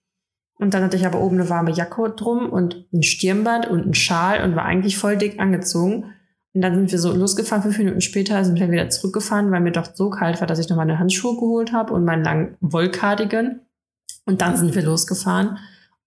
Und 0.60 0.74
dann 0.74 0.84
hatte 0.84 0.98
ich 0.98 1.06
aber 1.06 1.20
oben 1.20 1.40
eine 1.40 1.50
warme 1.50 1.72
Jacke 1.72 2.13
drum 2.16 2.50
und 2.50 2.88
ein 2.94 3.04
Stirnband 3.04 3.68
und 3.68 3.88
ein 3.88 3.94
Schal 3.94 4.44
und 4.44 4.56
war 4.56 4.66
eigentlich 4.66 4.98
voll 4.98 5.18
dick 5.18 5.40
angezogen. 5.40 6.13
Und 6.54 6.62
dann 6.62 6.75
sind 6.75 6.92
wir 6.92 7.00
so 7.00 7.12
losgefahren, 7.12 7.63
fünf 7.63 7.80
Minuten 7.80 8.02
später 8.02 8.46
sind 8.46 8.60
wir 8.60 8.70
wieder 8.70 8.90
zurückgefahren, 8.90 9.52
weil 9.52 9.62
mir 9.62 9.72
doch 9.72 9.96
so 9.96 10.12
kalt 10.12 10.40
war, 10.40 10.48
dass 10.48 10.60
ich 10.60 10.70
noch 10.70 10.78
meine 10.78 11.00
Handschuhe 11.00 11.34
geholt 11.36 11.74
habe 11.74 11.94
und 11.94 12.06
meinen 12.06 12.24
langen 12.24 12.58
Wollkardigan. 12.62 13.62
Und 14.25 14.42
dann 14.42 14.56
sind 14.56 14.75
wir 14.75 14.84
losgefahren. 14.84 15.58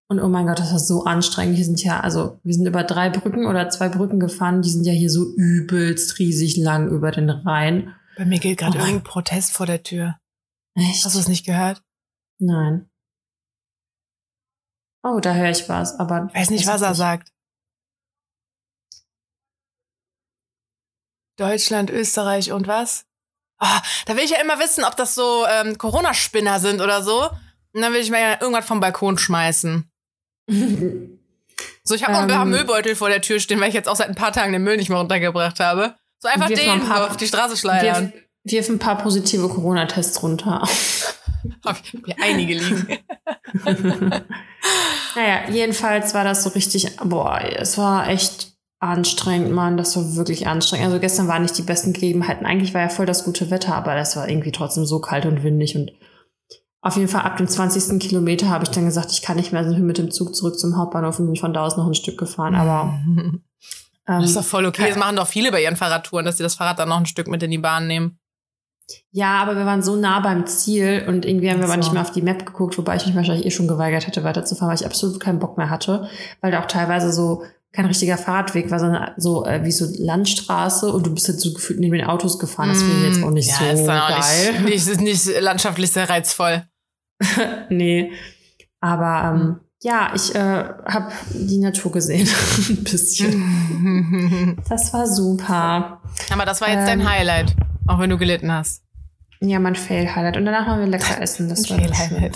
Und 0.08 0.20
oh 0.20 0.28
mein 0.28 0.46
Gott, 0.46 0.60
das 0.60 0.70
war 0.70 0.78
so 0.78 1.04
anstrengend. 1.04 1.56
Wir 1.56 1.64
sind 1.64 1.82
ja, 1.82 1.98
also 2.00 2.38
wir 2.44 2.54
sind 2.54 2.66
über 2.66 2.84
drei 2.84 3.10
Brücken 3.10 3.46
oder 3.46 3.68
zwei 3.70 3.88
Brücken 3.88 4.20
gefahren, 4.20 4.62
die 4.62 4.70
sind 4.70 4.84
ja 4.84 4.92
hier 4.92 5.10
so 5.10 5.25
übelst 5.36 6.18
riesig 6.20 6.56
lang 6.56 6.88
über 6.90 7.10
den 7.10 7.28
Rhein. 7.28 7.94
Bei 8.16 8.25
mir 8.25 8.38
geht 8.38 8.58
gerade 8.58 8.78
Oh. 8.78 8.80
irgendein 8.82 9.02
Protest 9.02 9.52
vor 9.52 9.66
der 9.66 9.82
Tür. 9.82 10.16
Echt? 10.75 11.04
Hast 11.04 11.14
du 11.16 11.18
es 11.18 11.28
nicht 11.28 11.44
gehört? 11.44 11.82
Nein. 12.38 12.88
Oh, 15.02 15.18
da 15.20 15.34
höre 15.34 15.50
ich 15.50 15.68
was, 15.68 15.98
aber. 15.98 16.26
Ich 16.28 16.34
weiß 16.34 16.50
nicht, 16.50 16.66
was 16.66 16.82
er 16.82 16.94
sagt. 16.94 17.32
Deutschland, 21.36 21.90
Österreich 21.90 22.52
und 22.52 22.66
was? 22.66 23.06
Ah, 23.58 23.82
da 24.06 24.16
will 24.16 24.25
ich 24.25 24.30
ja 24.30 24.40
immer 24.40 24.58
wissen, 24.58 24.84
ob 24.84 24.96
das 24.96 25.14
so 25.14 25.44
ähm, 25.46 25.76
Corona-Spinner 25.78 26.60
sind 26.60 26.80
oder 26.80 27.02
so. 27.02 27.28
Und 27.72 27.82
dann 27.82 27.92
will 27.92 28.00
ich 28.00 28.10
mir 28.10 28.20
ja 28.20 28.40
irgendwas 28.40 28.66
vom 28.66 28.80
Balkon 28.80 29.18
schmeißen. 29.18 29.90
So, 30.48 31.94
ich 31.94 32.02
habe 32.02 32.12
noch 32.12 32.20
ein 32.22 32.28
paar 32.28 32.42
Ähm. 32.42 32.50
Müllbeutel 32.50 32.94
vor 32.96 33.08
der 33.08 33.20
Tür 33.22 33.40
stehen, 33.40 33.60
weil 33.60 33.68
ich 33.68 33.74
jetzt 33.74 33.88
auch 33.88 33.96
seit 33.96 34.08
ein 34.08 34.14
paar 34.14 34.32
Tagen 34.32 34.52
den 34.52 34.62
Müll 34.62 34.76
nicht 34.76 34.88
mehr 34.88 34.98
runtergebracht 34.98 35.60
habe. 35.60 35.94
So 36.18 36.28
einfach 36.28 36.48
mal 36.48 36.58
ein 36.58 36.80
den 36.80 36.88
paar- 36.88 37.10
auf 37.10 37.16
die 37.16 37.26
Straße 37.26 37.56
schleudern. 37.56 38.12
Wirf, 38.44 38.66
wirf 38.66 38.68
ein 38.70 38.78
paar 38.78 38.98
positive 38.98 39.48
Corona-Tests 39.48 40.22
runter. 40.22 40.62
Hab 41.64 41.80
ich 41.82 41.94
mir 41.94 42.16
einige 42.20 42.54
liegen. 42.54 42.98
naja, 45.14 45.48
jedenfalls 45.50 46.14
war 46.14 46.24
das 46.24 46.42
so 46.42 46.50
richtig, 46.50 46.96
boah, 47.04 47.40
es 47.56 47.78
war 47.78 48.08
echt 48.08 48.52
anstrengend, 48.80 49.52
Mann. 49.52 49.76
Das 49.76 49.96
war 49.96 50.16
wirklich 50.16 50.46
anstrengend. 50.48 50.86
Also 50.86 50.98
gestern 51.00 51.28
waren 51.28 51.42
nicht 51.42 51.56
die 51.56 51.62
besten 51.62 51.92
Gegebenheiten. 51.92 52.46
Eigentlich 52.46 52.74
war 52.74 52.80
ja 52.82 52.88
voll 52.88 53.06
das 53.06 53.24
gute 53.24 53.50
Wetter, 53.50 53.74
aber 53.74 53.94
das 53.94 54.16
war 54.16 54.28
irgendwie 54.28 54.52
trotzdem 54.52 54.84
so 54.86 55.00
kalt 55.00 55.24
und 55.26 55.42
windig 55.44 55.76
und 55.76 55.92
auf 56.87 56.97
jeden 56.97 57.09
Fall 57.09 57.23
ab 57.23 57.37
dem 57.37 57.49
20. 57.49 57.99
Kilometer 57.99 58.49
habe 58.49 58.64
ich 58.64 58.71
dann 58.71 58.85
gesagt, 58.85 59.11
ich 59.11 59.23
kann 59.23 59.37
nicht 59.37 59.52
mehr, 59.52 59.64
sind 59.64 59.76
wir 59.76 59.83
mit 59.83 59.99
dem 59.99 60.11
Zug 60.11 60.35
zurück 60.37 60.59
zum 60.59 60.76
Hauptbahnhof 60.76 61.19
und 61.19 61.26
bin 61.26 61.37
von 61.37 61.52
da 61.52 61.64
aus 61.64 61.76
noch 61.76 61.87
ein 61.87 61.95
Stück 61.95 62.19
gefahren. 62.19 62.55
Aber 62.55 62.95
ähm, 63.05 63.43
Das 64.07 64.25
ist 64.25 64.37
doch 64.37 64.45
voll 64.45 64.66
okay. 64.66 64.88
Das 64.88 64.97
machen 64.97 65.16
doch 65.16 65.26
viele 65.26 65.50
bei 65.50 65.62
ihren 65.62 65.75
Fahrradtouren, 65.75 66.25
dass 66.25 66.37
sie 66.37 66.45
das 66.45 66.55
Fahrrad 66.55 66.78
dann 66.78 66.88
noch 66.88 66.99
ein 66.99 67.07
Stück 67.07 67.26
mit 67.26 67.43
in 67.43 67.50
die 67.50 67.59
Bahn 67.59 67.88
nehmen. 67.88 68.21
Ja, 69.11 69.43
aber 69.43 69.57
wir 69.57 69.66
waren 69.66 69.83
so 69.83 69.97
nah 69.97 70.21
beim 70.21 70.47
Ziel 70.47 71.05
und 71.09 71.26
irgendwie 71.26 71.50
haben 71.50 71.59
wir 71.59 71.64
Ach 71.64 71.73
aber 71.73 71.83
so. 71.83 71.88
nicht 71.88 71.93
mehr 71.93 72.02
auf 72.02 72.12
die 72.12 72.23
Map 72.23 72.47
geguckt, 72.47 72.78
wobei 72.78 72.95
ich 72.95 73.05
mich 73.05 73.16
wahrscheinlich 73.16 73.45
eh 73.45 73.50
schon 73.50 73.66
geweigert 73.66 74.07
hätte, 74.07 74.23
weiterzufahren, 74.23 74.69
weil 74.71 74.78
ich 74.78 74.87
absolut 74.87 75.19
keinen 75.19 75.40
Bock 75.40 75.59
mehr 75.59 75.71
hatte, 75.71 76.09
weil 76.40 76.52
da 76.52 76.62
auch 76.62 76.69
teilweise 76.69 77.12
so 77.12 77.43
kein 77.73 77.87
richtiger 77.87 78.16
Fahrradweg 78.16 78.71
war, 78.71 78.78
sondern 78.78 79.11
so 79.16 79.45
äh, 79.45 79.64
wie 79.64 79.73
so 79.73 79.87
Landstraße 79.99 80.90
und 80.93 81.05
du 81.05 81.12
bist 81.12 81.26
halt 81.26 81.40
so 81.40 81.52
gefühlt 81.52 81.81
neben 81.81 81.97
den 81.99 82.07
Autos 82.07 82.38
gefahren. 82.38 82.69
Das 82.69 82.81
finde 82.81 83.09
ich 83.09 83.16
jetzt 83.16 83.25
auch 83.25 83.31
nicht 83.31 83.49
Mm, 83.49 83.64
ja, 83.64 83.76
so 83.76 83.83
ist 83.83 83.88
geil. 83.88 84.61
Nicht, 84.62 84.87
nicht, 85.00 85.00
nicht 85.00 85.40
landschaftlich 85.40 85.90
sehr 85.90 86.09
reizvoll. 86.09 86.62
nee. 87.70 88.12
Aber 88.80 89.35
ähm, 89.35 89.61
ja, 89.82 90.12
ich 90.14 90.35
äh, 90.35 90.38
habe 90.38 91.12
die 91.32 91.58
Natur 91.58 91.92
gesehen. 91.92 92.28
Ein 92.68 92.85
bisschen. 92.85 94.56
Das 94.68 94.92
war 94.92 95.06
super. 95.06 96.00
Aber 96.30 96.44
das 96.44 96.61
war 96.61 96.68
jetzt 96.68 96.88
dein 96.88 97.00
Ähm. 97.00 97.08
Highlight, 97.08 97.54
auch 97.87 97.99
wenn 98.00 98.11
du 98.11 98.18
gelitten 98.18 98.50
hast. 98.50 98.82
Ja, 99.40 99.58
mein 99.61 99.76
Fail-Highlight. 99.76 100.37
Und 100.38 100.46
danach 100.46 100.66
haben 100.66 100.80
wir 100.80 100.87
lecker 100.87 101.20
essen. 101.20 101.49
Das 101.49 101.68
war 101.70 101.78
schön. 101.78 102.32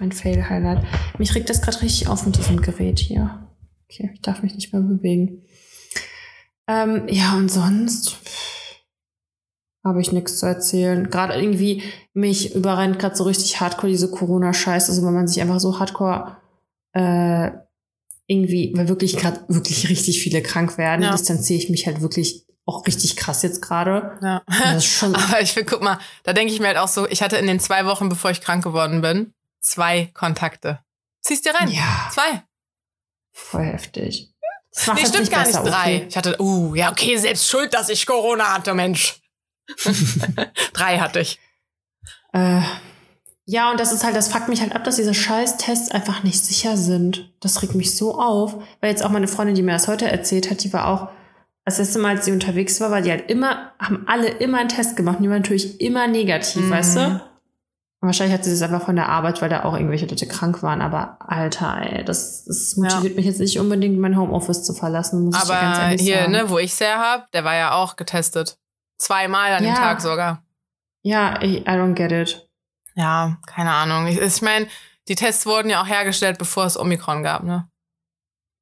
Mein 0.00 0.12
Fail-Highlight. 0.12 0.82
Mich 1.18 1.34
regt 1.34 1.50
das 1.50 1.60
gerade 1.62 1.82
richtig 1.82 2.08
auf 2.08 2.24
mit 2.26 2.36
diesem 2.36 2.60
Gerät 2.62 2.98
hier. 2.98 3.46
Okay, 3.88 4.10
ich 4.14 4.22
darf 4.22 4.42
mich 4.42 4.54
nicht 4.54 4.72
mehr 4.72 4.82
bewegen. 4.82 5.42
Ähm, 6.66 7.02
ja, 7.08 7.34
und 7.34 7.50
sonst 7.50 8.16
habe 9.84 10.00
ich 10.00 10.12
nichts 10.12 10.38
zu 10.38 10.46
erzählen. 10.46 11.08
Gerade 11.10 11.34
irgendwie, 11.40 11.82
mich 12.12 12.54
überrennt 12.54 12.98
gerade 12.98 13.16
so 13.16 13.24
richtig 13.24 13.60
hardcore 13.60 13.90
diese 13.90 14.10
Corona-Scheiße, 14.10 14.92
also 14.92 15.06
wenn 15.06 15.14
man 15.14 15.26
sich 15.28 15.40
einfach 15.40 15.60
so 15.60 15.78
hardcore 15.78 16.36
äh, 16.92 17.50
irgendwie, 18.26 18.72
weil 18.76 18.88
wirklich 18.88 19.16
gerade 19.16 19.40
wirklich 19.48 19.88
richtig 19.88 20.22
viele 20.22 20.42
krank 20.42 20.78
werden, 20.78 21.02
Ja. 21.02 21.12
distanziere 21.12 21.58
ich 21.58 21.70
mich 21.70 21.86
halt 21.86 22.00
wirklich 22.00 22.46
auch 22.66 22.86
richtig 22.86 23.16
krass 23.16 23.42
jetzt 23.42 23.62
gerade. 23.62 24.18
Ja. 24.22 24.42
Das 24.46 24.76
ist 24.84 24.86
schon 24.86 25.14
Aber 25.16 25.40
ich 25.40 25.56
will, 25.56 25.64
guck 25.64 25.82
mal, 25.82 25.98
da 26.24 26.32
denke 26.32 26.52
ich 26.52 26.60
mir 26.60 26.68
halt 26.68 26.76
auch 26.76 26.88
so, 26.88 27.08
ich 27.08 27.22
hatte 27.22 27.36
in 27.36 27.46
den 27.46 27.58
zwei 27.58 27.86
Wochen, 27.86 28.08
bevor 28.08 28.30
ich 28.30 28.40
krank 28.40 28.62
geworden 28.62 29.00
bin, 29.00 29.32
zwei 29.60 30.10
Kontakte. 30.14 30.80
Ziehst 31.22 31.44
dir 31.44 31.54
rein. 31.54 31.68
ja, 31.70 32.08
Zwei. 32.12 32.42
voll 33.32 33.64
heftig. 33.64 34.32
Das 34.72 34.86
macht 34.86 34.96
Nee, 34.98 35.02
jetzt 35.02 35.14
stimmt 35.14 35.30
gar 35.30 35.40
nicht. 35.40 35.52
besser, 35.52 35.64
Drei. 35.64 35.96
okay. 35.96 36.06
Ich 36.08 36.16
hatte, 36.16 36.36
uh, 36.40 36.74
ja, 36.74 36.90
okay, 36.92 37.16
selbst 37.16 37.48
schuld, 37.48 37.74
dass 37.74 37.88
ich 37.88 38.06
Corona 38.06 38.54
hatte, 38.54 38.72
Mensch. 38.74 39.19
Drei 40.72 40.98
hatte 40.98 41.20
ich. 41.20 41.38
Äh, 42.32 42.60
ja, 43.46 43.70
und 43.70 43.80
das 43.80 43.92
ist 43.92 44.04
halt, 44.04 44.14
das 44.14 44.28
fuckt 44.28 44.48
mich 44.48 44.60
halt 44.60 44.74
ab, 44.76 44.84
dass 44.84 44.96
diese 44.96 45.14
scheiß 45.14 45.56
Tests 45.56 45.90
einfach 45.90 46.22
nicht 46.22 46.44
sicher 46.44 46.76
sind. 46.76 47.32
Das 47.40 47.62
regt 47.62 47.74
mich 47.74 47.96
so 47.96 48.14
auf, 48.20 48.54
weil 48.80 48.90
jetzt 48.90 49.04
auch 49.04 49.10
meine 49.10 49.28
Freundin, 49.28 49.56
die 49.56 49.62
mir 49.62 49.72
das 49.72 49.88
heute 49.88 50.08
erzählt 50.10 50.50
hat, 50.50 50.62
die 50.62 50.72
war 50.72 50.86
auch, 50.88 51.08
das 51.64 51.78
erste 51.78 51.98
Mal, 51.98 52.16
als 52.16 52.24
sie 52.24 52.32
unterwegs 52.32 52.80
war, 52.80 52.90
war 52.90 53.00
die 53.02 53.10
halt 53.10 53.30
immer, 53.30 53.72
haben 53.78 54.04
alle 54.08 54.28
immer 54.28 54.58
einen 54.58 54.68
Test 54.70 54.96
gemacht 54.96 55.18
und 55.18 55.24
die 55.24 55.28
war 55.30 55.36
natürlich 55.38 55.80
immer 55.80 56.06
negativ, 56.08 56.62
Mhm. 56.64 56.70
weißt 56.70 56.96
du? 56.96 57.00
Und 58.02 58.06
wahrscheinlich 58.06 58.34
hat 58.34 58.44
sie 58.44 58.50
das 58.50 58.62
einfach 58.62 58.82
von 58.86 58.96
der 58.96 59.08
Arbeit, 59.10 59.42
weil 59.42 59.50
da 59.50 59.64
auch 59.64 59.74
irgendwelche 59.74 60.06
Leute 60.06 60.26
krank 60.26 60.62
waren, 60.62 60.80
aber 60.80 61.18
Alter, 61.20 61.78
ey, 61.82 62.02
das, 62.04 62.44
das 62.46 62.76
motiviert 62.76 63.14
mich 63.16 63.26
jetzt 63.26 63.40
nicht 63.40 63.58
unbedingt, 63.60 63.98
mein 63.98 64.16
Homeoffice 64.18 64.64
zu 64.64 64.72
verlassen, 64.72 65.24
muss 65.26 65.36
ich 65.36 65.42
dir 65.42 65.48
ganz 65.60 65.76
Aber 65.78 65.86
ehrlich 65.88 66.00
hier, 66.00 66.20
sagen. 66.20 66.32
ne, 66.32 66.48
wo 66.50 66.58
ich 66.58 66.80
her 66.80 66.98
hab, 66.98 67.30
der 67.32 67.44
war 67.44 67.54
ja 67.54 67.72
auch 67.74 67.96
getestet. 67.96 68.56
Zweimal 69.00 69.52
an 69.54 69.62
dem 69.62 69.72
Ja. 69.72 69.78
Tag 69.78 70.00
sogar. 70.00 70.44
Ja, 71.02 71.42
I, 71.42 71.62
don't 71.66 71.94
get 71.94 72.12
it. 72.12 72.46
Ja, 72.94 73.38
keine 73.46 73.72
Ahnung. 73.72 74.06
Ich, 74.06 74.20
ich 74.20 74.42
meine, 74.42 74.68
die 75.08 75.14
Tests 75.14 75.46
wurden 75.46 75.70
ja 75.70 75.82
auch 75.82 75.88
hergestellt, 75.88 76.36
bevor 76.38 76.66
es 76.66 76.78
Omikron 76.78 77.22
gab, 77.22 77.42
ne? 77.42 77.66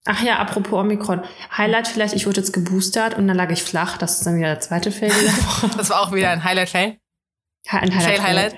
Ach 0.06 0.22
ja, 0.22 0.38
apropos 0.38 0.78
Omikron. 0.78 1.22
Highlight 1.56 1.88
vielleicht, 1.88 2.14
ich 2.14 2.26
wurde 2.26 2.40
jetzt 2.40 2.52
geboostert 2.52 3.14
und 3.14 3.26
dann 3.26 3.36
lag 3.36 3.50
ich 3.50 3.62
flach. 3.64 3.98
Das 3.98 4.18
ist 4.18 4.26
dann 4.26 4.36
wieder 4.36 4.46
der 4.54 4.60
zweite 4.60 4.92
Fail. 4.92 5.12
Das 5.76 5.90
war 5.90 6.00
auch 6.00 6.12
wieder 6.12 6.30
ein 6.30 6.44
Highlight-Fail. 6.44 6.98
Ein 7.68 7.92
Fail-Highlight? 7.92 8.56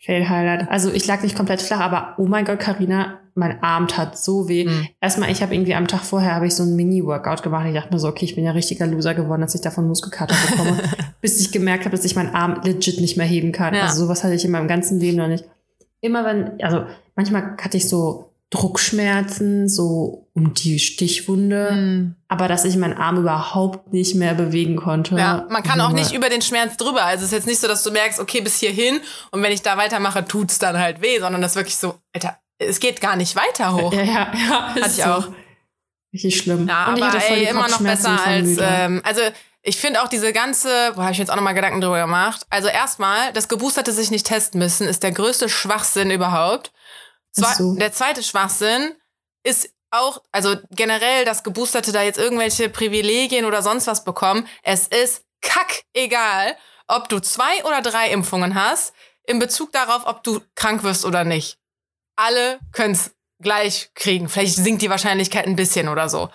Fail-Highlight. 0.00 0.70
Also 0.70 0.90
ich 0.92 1.06
lag 1.06 1.22
nicht 1.22 1.36
komplett 1.36 1.60
flach, 1.60 1.80
aber 1.80 2.14
oh 2.16 2.26
mein 2.26 2.46
Gott, 2.46 2.58
Karina, 2.58 3.18
mein 3.34 3.62
Arm 3.62 3.86
tat 3.86 4.18
so 4.18 4.48
weh. 4.48 4.64
Hm. 4.64 4.88
Erstmal, 5.00 5.30
ich 5.30 5.42
habe 5.42 5.54
irgendwie 5.54 5.74
am 5.74 5.86
Tag 5.86 6.00
vorher 6.00 6.34
habe 6.34 6.46
ich 6.46 6.54
so 6.54 6.62
ein 6.62 6.74
Mini-Workout 6.74 7.42
gemacht. 7.42 7.66
Ich 7.68 7.74
dachte 7.74 7.92
mir 7.92 7.98
so, 7.98 8.08
okay, 8.08 8.24
ich 8.24 8.34
bin 8.34 8.44
ja 8.44 8.52
richtiger 8.52 8.86
Loser 8.86 9.14
geworden, 9.14 9.42
dass 9.42 9.54
ich 9.54 9.60
davon 9.60 9.86
Muskelkater 9.86 10.34
bekomme. 10.48 10.78
bis 11.20 11.38
ich 11.40 11.52
gemerkt 11.52 11.84
habe, 11.84 11.94
dass 11.94 12.04
ich 12.04 12.16
meinen 12.16 12.34
Arm 12.34 12.62
legit 12.64 13.00
nicht 13.00 13.18
mehr 13.18 13.26
heben 13.26 13.52
kann. 13.52 13.74
Ja. 13.74 13.82
Also 13.82 14.04
sowas 14.04 14.24
hatte 14.24 14.34
ich 14.34 14.44
in 14.44 14.50
meinem 14.50 14.68
ganzen 14.68 14.98
Leben 14.98 15.18
noch 15.18 15.28
nicht. 15.28 15.44
Immer 16.00 16.24
wenn, 16.24 16.62
also 16.62 16.84
manchmal 17.14 17.56
hatte 17.60 17.76
ich 17.76 17.86
so 17.86 18.29
Druckschmerzen, 18.50 19.68
so 19.68 20.28
um 20.34 20.54
die 20.54 20.80
Stichwunde. 20.80 21.70
Hm. 21.70 22.14
Aber 22.28 22.48
dass 22.48 22.64
ich 22.64 22.76
meinen 22.76 22.94
Arm 22.98 23.18
überhaupt 23.18 23.92
nicht 23.92 24.16
mehr 24.16 24.34
bewegen 24.34 24.76
konnte. 24.76 25.16
Ja, 25.16 25.46
man 25.48 25.62
kann 25.62 25.80
auch 25.80 25.92
nicht 25.92 26.12
über 26.12 26.28
den 26.28 26.42
Schmerz 26.42 26.76
drüber. 26.76 27.04
Also 27.04 27.24
es 27.24 27.32
ist 27.32 27.38
jetzt 27.38 27.46
nicht 27.46 27.60
so, 27.60 27.68
dass 27.68 27.84
du 27.84 27.92
merkst, 27.92 28.18
okay, 28.18 28.40
bis 28.40 28.58
hierhin 28.58 29.00
und 29.30 29.42
wenn 29.42 29.52
ich 29.52 29.62
da 29.62 29.76
weitermache, 29.76 30.24
tut's 30.24 30.58
dann 30.58 30.78
halt 30.78 31.00
weh, 31.00 31.20
sondern 31.20 31.40
das 31.40 31.52
ist 31.52 31.56
wirklich 31.56 31.76
so, 31.76 31.94
Alter, 32.12 32.38
es 32.58 32.80
geht 32.80 33.00
gar 33.00 33.16
nicht 33.16 33.36
weiter 33.36 33.74
hoch. 33.74 33.92
Ja, 33.92 34.02
ja, 34.02 34.32
ja. 34.34 34.74
Hatte 34.74 34.80
ist 34.80 34.98
ich 34.98 35.04
so. 35.04 35.10
auch. 35.10 35.28
Richtig 36.12 36.38
schlimm. 36.38 36.66
Ja, 36.66 36.88
Und 36.88 36.98
ich 36.98 37.04
aber 37.04 37.24
ey, 37.24 37.44
immer 37.44 37.68
noch 37.68 37.80
besser 37.80 38.20
als, 38.24 38.58
ähm, 38.60 39.00
also 39.04 39.20
ich 39.62 39.76
finde 39.76 40.02
auch 40.02 40.08
diese 40.08 40.32
ganze, 40.32 40.68
wo 40.94 41.02
habe 41.02 41.12
ich 41.12 41.18
jetzt 41.18 41.30
auch 41.30 41.36
nochmal 41.36 41.54
Gedanken 41.54 41.80
drüber 41.80 42.00
gemacht. 42.00 42.46
Also 42.50 42.68
erstmal, 42.68 43.32
das 43.32 43.48
Geboosterte 43.48 43.92
sich 43.92 44.10
nicht 44.10 44.26
testen 44.26 44.58
müssen, 44.58 44.88
ist 44.88 45.02
der 45.02 45.12
größte 45.12 45.48
Schwachsinn 45.48 46.10
überhaupt. 46.10 46.72
Ach 47.42 47.56
so. 47.56 47.74
Der 47.76 47.92
zweite 47.92 48.22
Schwachsinn 48.22 48.94
ist 49.42 49.70
auch, 49.90 50.22
also 50.32 50.56
generell, 50.70 51.24
dass 51.24 51.42
Geboosterte 51.42 51.92
da 51.92 52.02
jetzt 52.02 52.18
irgendwelche 52.18 52.68
Privilegien 52.68 53.44
oder 53.44 53.62
sonst 53.62 53.86
was 53.86 54.04
bekommen. 54.04 54.46
Es 54.62 54.86
ist 54.86 55.24
kackegal, 55.40 56.56
ob 56.86 57.08
du 57.08 57.20
zwei 57.20 57.64
oder 57.64 57.82
drei 57.82 58.10
Impfungen 58.10 58.54
hast, 58.54 58.92
in 59.24 59.38
Bezug 59.38 59.72
darauf, 59.72 60.06
ob 60.06 60.22
du 60.22 60.40
krank 60.54 60.82
wirst 60.82 61.04
oder 61.04 61.24
nicht. 61.24 61.58
Alle 62.16 62.58
können's 62.72 63.12
gleich 63.40 63.90
kriegen. 63.94 64.28
Vielleicht 64.28 64.56
sinkt 64.56 64.82
die 64.82 64.90
Wahrscheinlichkeit 64.90 65.46
ein 65.46 65.56
bisschen 65.56 65.88
oder 65.88 66.08
so. 66.08 66.30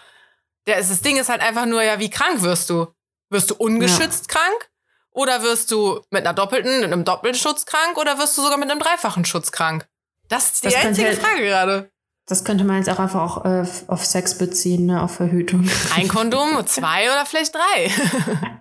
Der, 0.66 0.78
das 0.78 1.02
Ding 1.02 1.18
ist 1.18 1.30
halt 1.30 1.42
einfach 1.42 1.66
nur, 1.66 1.84
ja, 1.84 2.00
wie 2.00 2.10
krank 2.10 2.42
wirst 2.42 2.70
du? 2.70 2.88
Wirst 3.30 3.52
du 3.52 3.56
ungeschützt 3.56 4.28
krank? 4.28 4.70
Oder 5.12 5.44
wirst 5.44 5.72
du 5.72 6.02
mit 6.10 6.26
einer 6.26 6.34
doppelten, 6.34 6.82
mit 6.82 6.92
einem 6.92 7.06
doppelten 7.06 7.40
Schutz 7.40 7.66
krank? 7.66 7.98
Oder 7.98 8.18
wirst 8.18 8.38
du 8.38 8.42
sogar 8.42 8.58
mit 8.58 8.70
einem 8.70 8.80
dreifachen 8.80 9.26
Schutz 9.26 9.52
krank? 9.52 9.88
Das 10.30 10.52
ist 10.54 10.64
die 10.64 10.68
Das 10.70 10.74
könnte 10.76 10.88
einzige 10.88 11.08
halt- 11.10 11.20
Frage 11.20 11.42
gerade. 11.44 11.92
Das 12.28 12.44
könnte 12.44 12.64
man 12.64 12.78
jetzt 12.78 12.90
auch 12.90 12.98
einfach 12.98 13.22
auch 13.22 13.46
äh, 13.46 13.66
auf 13.88 14.04
Sex 14.04 14.38
beziehen, 14.40 14.88
ne? 14.88 15.02
auf 15.04 15.16
Verhütung. 15.16 15.70
Ein 15.96 16.08
Kondom, 16.08 16.50
zwei 16.66 17.04
oder 17.12 17.24
vielleicht 17.26 17.54
drei. 17.54 17.92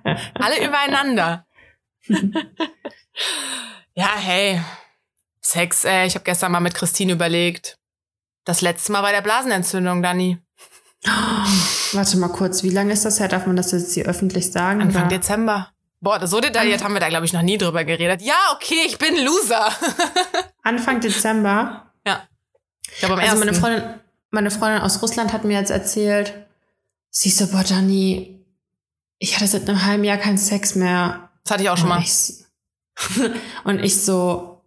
Alle 0.35 0.63
übereinander. 0.67 1.47
ja, 3.95 4.11
hey. 4.17 4.61
Sex, 5.41 5.85
ey. 5.85 6.07
Ich 6.07 6.15
habe 6.15 6.25
gestern 6.25 6.53
mal 6.53 6.61
mit 6.61 6.75
Christine 6.75 7.13
überlegt. 7.13 7.79
Das 8.45 8.61
letzte 8.61 8.93
Mal 8.93 9.01
bei 9.01 9.13
der 9.13 9.23
Blasenentzündung, 9.23 10.03
Dani. 10.03 10.39
Warte 11.93 12.17
mal 12.19 12.29
kurz, 12.29 12.63
wie 12.63 12.71
lange 12.71 12.93
ist 12.93 13.05
das 13.05 13.21
her? 13.21 13.29
Darf 13.29 13.47
man 13.47 13.57
das 13.57 13.73
jetzt 13.73 13.95
hier 13.95 14.07
öffentlich 14.07 14.53
sagen? 14.53 14.83
Anfang 14.83 15.07
oder? 15.07 15.11
Dezember. 15.19 15.71
Boah, 16.05 16.27
so 16.27 16.39
detailliert 16.41 16.85
haben 16.85 16.93
wir 16.93 17.01
da, 17.01 17.09
glaube 17.09 17.25
ich, 17.25 17.33
noch 17.33 17.43
nie 17.43 17.57
drüber 17.57 17.83
geredet. 17.85 18.21
Ja, 18.21 18.37
okay, 18.55 18.83
ich 18.87 18.99
bin 18.99 19.17
Loser. 19.25 19.73
Anfang 20.63 21.01
Dezember. 21.01 21.91
Ich 22.93 22.99
glaube, 23.01 23.15
am 23.15 23.21
Also 23.21 23.39
meine. 23.39 23.55
Freundin, 23.55 24.01
meine 24.31 24.51
Freundin 24.51 24.83
aus 24.83 25.03
Russland 25.03 25.33
hat 25.33 25.45
mir 25.45 25.59
jetzt 25.59 25.71
erzählt, 25.71 26.47
sie 27.11 27.31
so, 27.31 27.47
boah, 27.49 27.65
Dani, 27.65 28.45
ich 29.19 29.35
hatte 29.35 29.47
seit 29.47 29.69
einem 29.69 29.85
halben 29.85 30.05
Jahr 30.05 30.19
keinen 30.19 30.39
Sex 30.39 30.75
mehr. 30.75 31.31
Das 31.43 31.53
hatte 31.53 31.63
ich 31.63 31.71
auch 31.71 31.77
schon 31.79 31.91
Und 31.91 31.97
mal. 31.97 32.03
ich, 32.03 32.45
und 33.65 33.83
ich 33.83 34.01
so, 34.03 34.63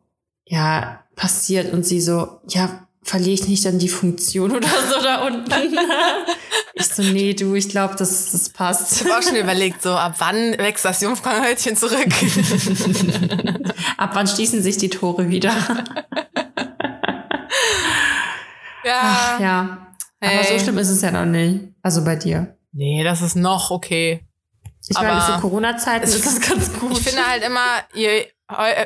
ja, 0.45 1.03
passiert. 1.15 1.71
Und 1.71 1.85
sie 1.85 2.01
so, 2.01 2.41
ja, 2.47 2.86
verliere 3.07 3.33
ich 3.33 3.47
nicht 3.47 3.65
dann 3.65 3.79
die 3.79 3.87
Funktion 3.89 4.51
oder 4.51 4.67
so 4.67 5.01
da 5.01 5.25
unten? 5.25 5.49
ich 6.73 6.85
so, 6.87 7.01
nee, 7.01 7.33
du, 7.33 7.55
ich 7.55 7.69
glaube, 7.69 7.95
das, 7.97 8.31
das 8.31 8.49
passt. 8.49 9.01
Ich 9.01 9.07
habe 9.07 9.17
auch 9.17 9.23
schon 9.23 9.37
überlegt, 9.37 9.81
so 9.81 9.93
ab 9.93 10.15
wann 10.19 10.57
wächst 10.57 10.83
das 10.85 11.01
Jungfrauenhölzchen 11.01 11.75
zurück? 11.75 12.07
Ab 13.97 14.11
wann 14.13 14.27
schließen 14.27 14.61
sich 14.61 14.77
die 14.77 14.89
Tore 14.89 15.29
wieder? 15.29 15.53
ja. 18.83 18.99
Ach, 19.01 19.39
ja. 19.39 19.87
Aber 20.19 20.31
Hey. 20.31 20.57
so 20.59 20.63
schlimm 20.63 20.77
ist 20.77 20.89
es 20.89 21.01
ja 21.01 21.11
noch 21.11 21.25
nicht. 21.25 21.65
Also 21.81 22.03
bei 22.03 22.15
dir. 22.15 22.57
Nee, 22.73 23.03
das 23.03 23.21
ist 23.21 23.35
noch 23.35 23.71
okay. 23.71 24.23
Ich 24.89 24.97
meine, 24.97 25.11
Aber 25.13 25.33
für 25.35 25.41
Corona-Zeiten 25.41 26.03
ist 26.05 26.25
das 26.25 26.39
ganz 26.41 26.71
gut. 26.79 26.91
Ich 26.91 26.99
finde 27.03 27.25
halt 27.27 27.43
immer, 27.43 27.65
je, 27.93 28.25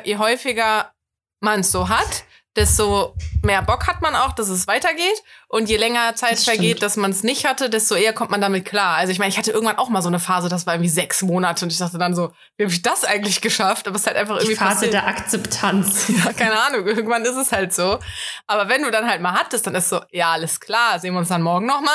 je 0.04 0.16
häufiger 0.16 0.92
man 1.40 1.60
es 1.60 1.72
so 1.72 1.88
hat, 1.88 2.24
desto 2.56 3.14
mehr 3.42 3.62
Bock 3.62 3.86
hat 3.86 4.02
man 4.02 4.14
auch, 4.14 4.32
dass 4.32 4.48
es 4.48 4.66
weitergeht. 4.66 5.22
Und 5.48 5.68
je 5.68 5.76
länger 5.76 6.14
Zeit 6.14 6.32
Das 6.32 6.44
vergeht, 6.44 6.78
stimmt. 6.78 6.82
dass 6.82 6.96
man 6.96 7.10
es 7.10 7.22
nicht 7.22 7.44
hatte, 7.46 7.68
desto 7.70 7.94
eher 7.94 8.12
kommt 8.12 8.30
man 8.30 8.40
damit 8.40 8.64
klar. 8.64 8.96
Also 8.96 9.10
ich 9.12 9.18
meine, 9.18 9.28
ich 9.30 9.38
hatte 9.38 9.50
irgendwann 9.50 9.76
auch 9.78 9.88
mal 9.90 10.00
so 10.02 10.08
eine 10.08 10.18
Phase, 10.18 10.48
das 10.48 10.66
war 10.66 10.74
irgendwie 10.74 10.88
sechs 10.90 11.22
Monate 11.22 11.64
und 11.64 11.72
ich 11.72 11.78
dachte 11.78 11.98
dann 11.98 12.14
so, 12.14 12.32
wie 12.56 12.64
habe 12.64 12.72
ich 12.72 12.82
das 12.82 13.04
eigentlich 13.04 13.40
geschafft? 13.40 13.86
Aber 13.86 13.96
es 13.96 14.02
ist 14.02 14.06
halt 14.06 14.16
einfach 14.16 14.36
die 14.38 14.44
irgendwie 14.44 14.56
Phase 14.58 14.74
passiert. 14.76 14.92
der 14.94 15.06
Akzeptanz. 15.06 16.06
Ja, 16.24 16.32
keine 16.32 16.58
Ahnung, 16.60 16.86
irgendwann 16.86 17.24
ist 17.24 17.36
es 17.36 17.52
halt 17.52 17.72
so. 17.74 17.98
Aber 18.46 18.68
wenn 18.68 18.82
du 18.82 18.90
dann 18.90 19.08
halt 19.08 19.20
mal 19.22 19.32
hattest, 19.32 19.66
dann 19.66 19.74
ist 19.74 19.88
so, 19.88 20.00
ja, 20.10 20.32
alles 20.32 20.60
klar, 20.60 20.98
sehen 21.00 21.14
wir 21.14 21.18
uns 21.20 21.28
dann 21.28 21.42
morgen 21.42 21.66
nochmal. 21.66 21.92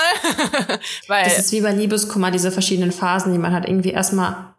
Weil, 1.08 1.24
Das 1.24 1.38
ist 1.39 1.52
wie 1.52 1.62
bei 1.62 1.72
Liebeskummer, 1.72 2.32
diese 2.32 2.52
verschiedenen 2.52 2.91
Phasen, 2.91 3.32
die 3.32 3.38
man 3.39 3.54
hat. 3.54 3.67
Irgendwie 3.67 3.91
erstmal 3.91 4.54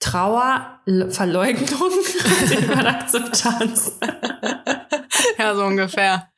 Trauer, 0.00 0.80
Verleugnung 1.10 1.90
und 2.72 2.86
Akzeptanz. 2.86 3.92
ja, 5.38 5.54
so 5.54 5.64
ungefähr. 5.64 6.30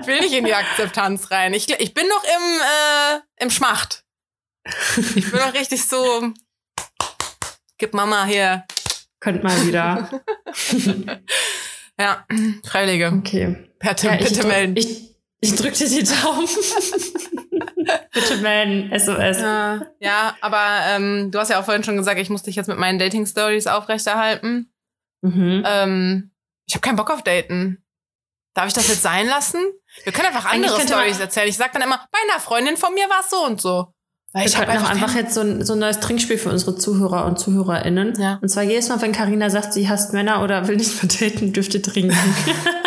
Ich 0.00 0.06
will 0.06 0.20
nicht 0.20 0.34
in 0.34 0.44
die 0.44 0.54
Akzeptanz 0.54 1.30
rein. 1.30 1.54
Ich, 1.54 1.68
ich 1.80 1.94
bin 1.94 2.06
noch 2.08 2.24
im, 2.24 2.60
äh, 2.60 3.20
im 3.44 3.50
Schmacht. 3.50 4.04
Ich 5.14 5.30
bin 5.30 5.40
noch 5.40 5.54
richtig 5.54 5.86
so, 5.86 6.32
gib 7.78 7.94
Mama 7.94 8.24
hier. 8.24 8.64
Könnt 9.20 9.42
mal 9.42 9.66
wieder. 9.66 10.10
Ja, 11.98 12.26
Freiwillige. 12.64 13.12
Okay. 13.18 13.56
Bitte, 13.78 14.06
Ja, 14.06 14.14
ich, 14.14 14.28
bitte 14.28 14.46
melden. 14.46 14.76
Ich, 14.76 15.16
ich 15.40 15.54
drück 15.54 15.74
dir 15.74 15.88
die 15.88 16.02
Daumen. 16.02 16.46
bitte 18.12 18.36
melden. 18.38 18.98
SOS. 18.98 19.40
Ja, 19.40 19.86
ja, 20.00 20.36
aber 20.40 20.80
ähm, 20.88 21.30
du 21.30 21.38
hast 21.38 21.50
ja 21.50 21.60
auch 21.60 21.64
vorhin 21.64 21.84
schon 21.84 21.96
gesagt, 21.96 22.20
ich 22.20 22.30
muss 22.30 22.42
dich 22.42 22.56
jetzt 22.56 22.66
mit 22.66 22.78
meinen 22.78 22.98
Dating-Stories 22.98 23.66
aufrechterhalten. 23.66 24.70
Mhm. 25.22 25.62
Ähm, 25.66 26.30
ich 26.66 26.74
habe 26.74 26.82
keinen 26.82 26.96
Bock 26.96 27.10
auf 27.10 27.22
Daten. 27.22 27.82
Darf 28.56 28.68
ich 28.68 28.72
das 28.72 28.88
jetzt 28.88 29.02
sein 29.02 29.26
lassen? 29.26 29.60
Wir 30.04 30.12
können 30.12 30.28
einfach 30.28 30.50
andere 30.50 30.80
Stories 30.80 31.20
erzählen. 31.20 31.46
Ich 31.46 31.58
sag 31.58 31.74
dann 31.74 31.82
immer, 31.82 32.00
bei 32.10 32.18
einer 32.26 32.40
Freundin 32.40 32.78
von 32.78 32.94
mir 32.94 33.06
war 33.10 33.20
es 33.20 33.28
so 33.28 33.44
und 33.44 33.60
so. 33.60 33.88
Weil 34.32 34.46
ich 34.46 34.56
habe 34.56 34.68
einfach, 34.68 34.90
einfach 34.90 35.14
jetzt 35.14 35.34
so 35.34 35.42
ein, 35.42 35.62
so 35.62 35.74
ein 35.74 35.78
neues 35.78 36.00
Trinkspiel 36.00 36.38
für 36.38 36.48
unsere 36.48 36.74
Zuhörer 36.74 37.26
und 37.26 37.38
ZuhörerInnen. 37.38 38.18
Ja. 38.18 38.38
Und 38.40 38.48
zwar 38.48 38.62
jedes 38.62 38.88
Mal, 38.88 39.00
wenn 39.02 39.12
Karina 39.12 39.50
sagt, 39.50 39.74
sie 39.74 39.90
hasst 39.90 40.14
Männer 40.14 40.42
oder 40.42 40.68
will 40.68 40.76
nicht 40.76 41.02
mehr 41.02 41.30
daten, 41.30 41.52
dürft 41.52 41.74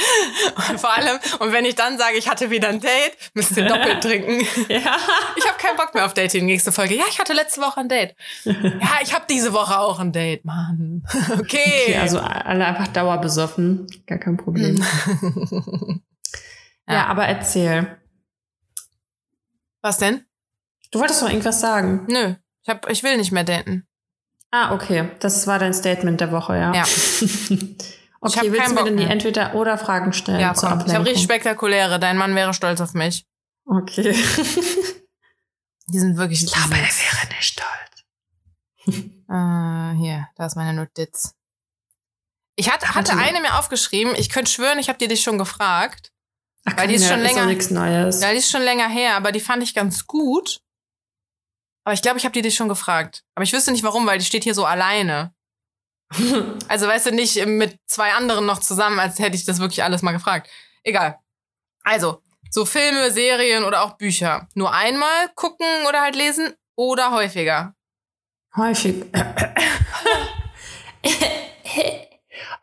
trinken. 0.00 0.78
vor 0.78 0.96
allem, 0.96 1.18
und 1.38 1.52
wenn 1.52 1.64
ich 1.64 1.74
dann 1.74 1.98
sage, 1.98 2.16
ich 2.16 2.28
hatte 2.28 2.50
wieder 2.50 2.68
ein 2.68 2.80
Date, 2.80 3.16
müsst 3.34 3.56
ihr 3.56 3.66
doppelt 3.66 4.00
trinken. 4.02 4.40
ja. 4.68 4.96
Ich 5.36 5.46
habe 5.46 5.58
keinen 5.58 5.76
Bock 5.76 5.94
mehr 5.94 6.06
auf 6.06 6.14
Dating. 6.14 6.46
Nächste 6.46 6.72
Folge. 6.72 6.94
Ja, 6.94 7.04
ich 7.08 7.18
hatte 7.18 7.32
letzte 7.32 7.60
Woche 7.60 7.80
ein 7.80 7.88
Date. 7.88 8.14
Ja, 8.44 8.98
ich 9.02 9.14
habe 9.14 9.24
diese 9.28 9.52
Woche 9.52 9.78
auch 9.78 9.98
ein 9.98 10.12
Date, 10.12 10.44
Mann. 10.44 11.02
Okay. 11.32 11.60
Okay, 11.86 11.96
also 11.96 12.18
alle 12.18 12.64
einfach 12.64 12.88
dauerbesoffen. 12.88 13.86
Gar 14.06 14.18
kein 14.18 14.36
Problem. 14.36 14.84
Ja. 16.88 16.94
Ja. 16.94 17.06
aber 17.06 17.26
erzähl. 17.26 17.96
Was 19.82 19.98
denn? 19.98 20.24
Du 20.90 20.98
wolltest 20.98 21.22
doch 21.22 21.28
irgendwas 21.28 21.60
sagen. 21.60 22.04
Nö. 22.08 22.34
Ich, 22.62 22.68
hab, 22.68 22.90
ich 22.90 23.02
will 23.02 23.16
nicht 23.16 23.32
mehr 23.32 23.44
daten. 23.44 23.86
Ah, 24.50 24.74
okay. 24.74 25.10
Das 25.20 25.46
war 25.46 25.58
dein 25.58 25.72
Statement 25.72 26.20
der 26.20 26.32
Woche, 26.32 26.56
ja. 26.56 26.74
Ja. 26.74 26.84
Okay, 28.20 28.36
hab 28.38 28.44
willst 28.44 28.60
keinen 28.60 28.76
du 28.76 28.82
mir 28.82 28.84
denn 28.84 28.96
die 28.96 29.02
mehr. 29.04 29.12
entweder 29.12 29.54
oder 29.54 29.78
Fragen 29.78 30.12
stellen? 30.12 30.40
Ja, 30.40 30.54
komm. 30.54 30.84
Ich 30.86 30.94
habe 30.94 31.04
richtig 31.06 31.24
spektakuläre. 31.24 31.98
Dein 31.98 32.16
Mann 32.16 32.34
wäre 32.34 32.54
stolz 32.54 32.80
auf 32.80 32.94
mich. 32.94 33.26
Okay. 33.66 34.14
Die 35.88 35.98
sind 35.98 36.16
wirklich. 36.16 36.44
Ich 36.44 36.52
glaube, 36.52 36.74
er 36.74 36.80
wäre 36.82 37.26
nicht 37.36 37.44
stolz. 37.44 39.06
Äh, 39.28 39.96
hier, 39.98 40.28
da 40.36 40.46
ist 40.46 40.56
meine 40.56 40.72
Notiz. 40.74 41.34
Ich 42.56 42.70
hat, 42.70 42.94
hatte 42.94 43.14
mal. 43.14 43.24
eine 43.24 43.40
mir 43.40 43.58
aufgeschrieben. 43.58 44.14
Ich 44.16 44.28
könnte 44.28 44.50
schwören, 44.50 44.78
ich 44.78 44.88
habe 44.88 44.98
dir 44.98 45.08
dich 45.08 45.22
schon 45.22 45.38
gefragt. 45.38 46.12
Ach, 46.66 46.76
Weil 46.76 46.88
die 46.88 46.94
ist 46.96 47.08
schon 47.08 47.20
länger- 47.20 47.46
nichts 47.46 47.70
Neues. 47.70 48.20
Ja, 48.20 48.32
die 48.32 48.36
ist 48.38 48.50
schon 48.50 48.60
länger 48.62 48.88
her, 48.88 49.16
aber 49.16 49.32
die 49.32 49.40
fand 49.40 49.62
ich 49.62 49.74
ganz 49.74 50.06
gut. 50.06 50.60
Aber 51.84 51.94
ich 51.94 52.02
glaube, 52.02 52.18
ich 52.18 52.24
habe 52.24 52.34
die 52.34 52.42
dich 52.42 52.54
schon 52.54 52.68
gefragt. 52.68 53.24
Aber 53.34 53.44
ich 53.44 53.52
wüsste 53.54 53.72
nicht 53.72 53.82
warum, 53.82 54.06
weil 54.06 54.18
die 54.18 54.24
steht 54.26 54.44
hier 54.44 54.54
so 54.54 54.66
alleine. 54.66 55.32
Also 56.68 56.86
weißt 56.86 57.06
du 57.06 57.12
nicht 57.12 57.44
mit 57.46 57.78
zwei 57.86 58.12
anderen 58.12 58.46
noch 58.46 58.58
zusammen, 58.60 58.98
als 58.98 59.18
hätte 59.18 59.36
ich 59.36 59.44
das 59.44 59.60
wirklich 59.60 59.84
alles 59.84 60.02
mal 60.02 60.12
gefragt. 60.12 60.48
Egal. 60.82 61.18
Also, 61.82 62.22
so 62.50 62.64
Filme, 62.64 63.10
Serien 63.10 63.64
oder 63.64 63.82
auch 63.82 63.96
Bücher. 63.96 64.48
Nur 64.54 64.74
einmal 64.74 65.28
gucken 65.34 65.66
oder 65.88 66.00
halt 66.00 66.16
lesen 66.16 66.52
oder 66.74 67.12
häufiger. 67.12 67.74
Häufig. 68.56 69.04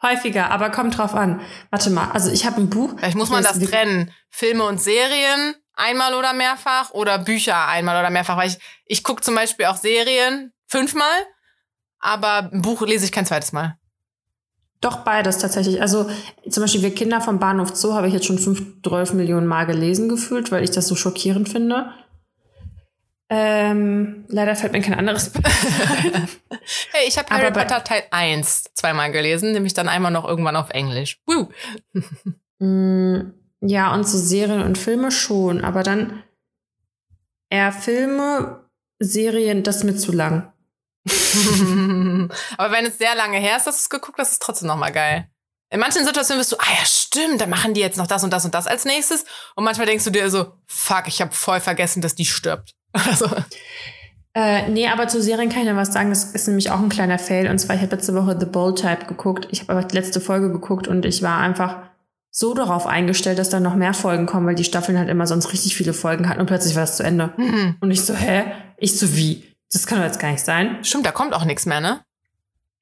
Häufiger, 0.01 0.51
aber 0.51 0.69
kommt 0.69 0.97
drauf 0.97 1.15
an. 1.15 1.41
Warte 1.71 1.89
mal, 1.89 2.11
also 2.11 2.29
ich 2.31 2.45
habe 2.45 2.57
ein 2.57 2.69
Buch. 2.69 2.93
Vielleicht 2.97 3.17
muss 3.17 3.29
man 3.29 3.43
Das 3.43 3.59
trennen. 3.59 4.13
Filme 4.29 4.63
und 4.65 4.79
Serien 4.81 5.55
einmal 5.73 6.13
oder 6.13 6.33
mehrfach 6.33 6.91
oder 6.91 7.17
Bücher 7.17 7.67
einmal 7.67 7.99
oder 7.99 8.09
mehrfach. 8.09 8.37
Weil 8.37 8.49
ich, 8.49 8.57
ich 8.85 9.03
gucke 9.03 9.21
zum 9.21 9.35
Beispiel 9.35 9.65
auch 9.65 9.77
Serien 9.77 10.53
fünfmal, 10.67 11.25
aber 11.99 12.49
ein 12.51 12.61
Buch 12.61 12.81
lese 12.81 13.05
ich 13.05 13.11
kein 13.11 13.25
zweites 13.25 13.51
Mal. 13.51 13.77
Doch 14.81 14.97
beides 14.97 15.39
tatsächlich. 15.39 15.81
Also 15.81 16.09
zum 16.49 16.61
Beispiel 16.61 16.83
Wir 16.83 16.93
Kinder 16.93 17.19
vom 17.19 17.39
Bahnhof 17.39 17.75
Zoo 17.75 17.93
habe 17.93 18.07
ich 18.07 18.13
jetzt 18.13 18.25
schon 18.27 18.37
5, 18.37 18.83
12 18.83 19.13
Millionen 19.13 19.47
Mal 19.47 19.65
gelesen 19.65 20.07
gefühlt, 20.07 20.51
weil 20.51 20.63
ich 20.63 20.71
das 20.71 20.87
so 20.87 20.95
schockierend 20.95 21.49
finde. 21.49 21.91
Ähm, 23.29 24.23
leider 24.29 24.55
fällt 24.55 24.73
mir 24.73 24.81
kein 24.81 24.93
anderes. 24.93 25.31
Hey, 26.91 27.07
ich 27.07 27.17
habe 27.17 27.29
Harry 27.29 27.51
Potter 27.51 27.81
Teil 27.83 28.03
1 28.11 28.71
zweimal 28.73 29.11
gelesen, 29.11 29.53
nämlich 29.53 29.73
dann 29.73 29.87
einmal 29.87 30.11
noch 30.11 30.25
irgendwann 30.27 30.57
auf 30.57 30.69
Englisch. 30.71 31.21
Woo. 31.25 31.47
Mm, 32.59 33.33
Ja, 33.61 33.93
und 33.93 34.07
so 34.07 34.17
Serien 34.17 34.63
und 34.63 34.79
Filme 34.79 35.11
schon, 35.11 35.63
aber 35.63 35.83
dann 35.83 36.23
eher 37.51 37.71
Filme, 37.71 38.65
Serien, 38.97 39.61
das 39.61 39.77
ist 39.77 39.83
mir 39.83 39.95
zu 39.95 40.11
lang. 40.11 40.51
aber 42.57 42.71
wenn 42.71 42.85
es 42.85 42.97
sehr 42.97 43.15
lange 43.15 43.37
her 43.37 43.57
ist, 43.57 43.67
dass 43.67 43.75
du 43.75 43.81
es 43.81 43.89
geguckt 43.89 44.19
hast, 44.19 44.27
ist 44.27 44.33
es 44.33 44.39
trotzdem 44.39 44.67
nochmal 44.67 44.91
geil. 44.91 45.27
In 45.69 45.79
manchen 45.79 46.05
Situationen 46.05 46.39
bist 46.39 46.51
du, 46.53 46.57
ah 46.59 46.73
ja, 46.79 46.85
stimmt, 46.85 47.41
dann 47.41 47.49
machen 47.49 47.73
die 47.73 47.81
jetzt 47.81 47.97
noch 47.97 48.07
das 48.07 48.23
und 48.23 48.31
das 48.31 48.45
und 48.45 48.53
das 48.53 48.67
als 48.67 48.85
nächstes. 48.85 49.25
Und 49.55 49.65
manchmal 49.65 49.85
denkst 49.85 50.05
du 50.05 50.11
dir 50.11 50.29
so, 50.29 50.53
fuck, 50.65 51.07
ich 51.07 51.21
habe 51.21 51.33
voll 51.33 51.59
vergessen, 51.59 52.01
dass 52.01 52.15
die 52.15 52.25
stirbt. 52.25 52.73
Also, 52.93 53.29
Äh, 54.37 54.69
nee, 54.69 54.87
aber 54.87 55.07
zu 55.07 55.19
Serien 55.19 55.49
kann 55.49 55.63
ich 55.63 55.67
noch 55.67 55.75
was 55.77 55.91
sagen. 55.91 56.09
Das 56.09 56.25
ist 56.25 56.47
nämlich 56.47 56.69
auch 56.69 56.79
ein 56.79 56.89
kleiner 56.89 57.17
Fail. 57.17 57.49
Und 57.49 57.57
zwar, 57.57 57.75
ich 57.75 57.81
habe 57.81 57.95
letzte 57.95 58.13
Woche 58.13 58.37
The 58.39 58.45
Bold 58.45 58.77
Type 58.79 59.05
geguckt. 59.07 59.47
Ich 59.49 59.61
habe 59.61 59.73
aber 59.73 59.83
die 59.83 59.95
letzte 59.95 60.21
Folge 60.21 60.51
geguckt 60.51 60.87
und 60.87 61.05
ich 61.05 61.23
war 61.23 61.39
einfach 61.39 61.77
so 62.29 62.53
darauf 62.53 62.85
eingestellt, 62.85 63.39
dass 63.39 63.49
da 63.49 63.59
noch 63.59 63.73
mehr 63.73 63.95
Folgen 63.95 64.27
kommen, 64.27 64.45
weil 64.45 64.53
die 64.53 64.63
Staffeln 64.63 64.99
halt 64.99 65.09
immer 65.09 65.25
sonst 65.25 65.51
richtig 65.53 65.75
viele 65.75 65.93
Folgen 65.93 66.29
hatten 66.29 66.39
und 66.39 66.45
plötzlich 66.45 66.75
war 66.75 66.83
das 66.83 66.97
zu 66.97 67.03
Ende. 67.03 67.33
mhm. 67.35 67.77
Und 67.79 67.89
ich 67.89 68.05
so, 68.05 68.13
hä? 68.13 68.43
Ich 68.77 68.99
so, 68.99 69.15
wie? 69.15 69.43
Das 69.71 69.85
kann 69.87 69.97
doch 69.99 70.05
jetzt 70.05 70.19
gar 70.19 70.31
nicht 70.31 70.43
sein. 70.45 70.83
stimmt, 70.83 71.05
da 71.05 71.11
kommt 71.11 71.33
auch 71.33 71.45
nichts 71.45 71.65
mehr, 71.65 71.81
ne? 71.81 72.01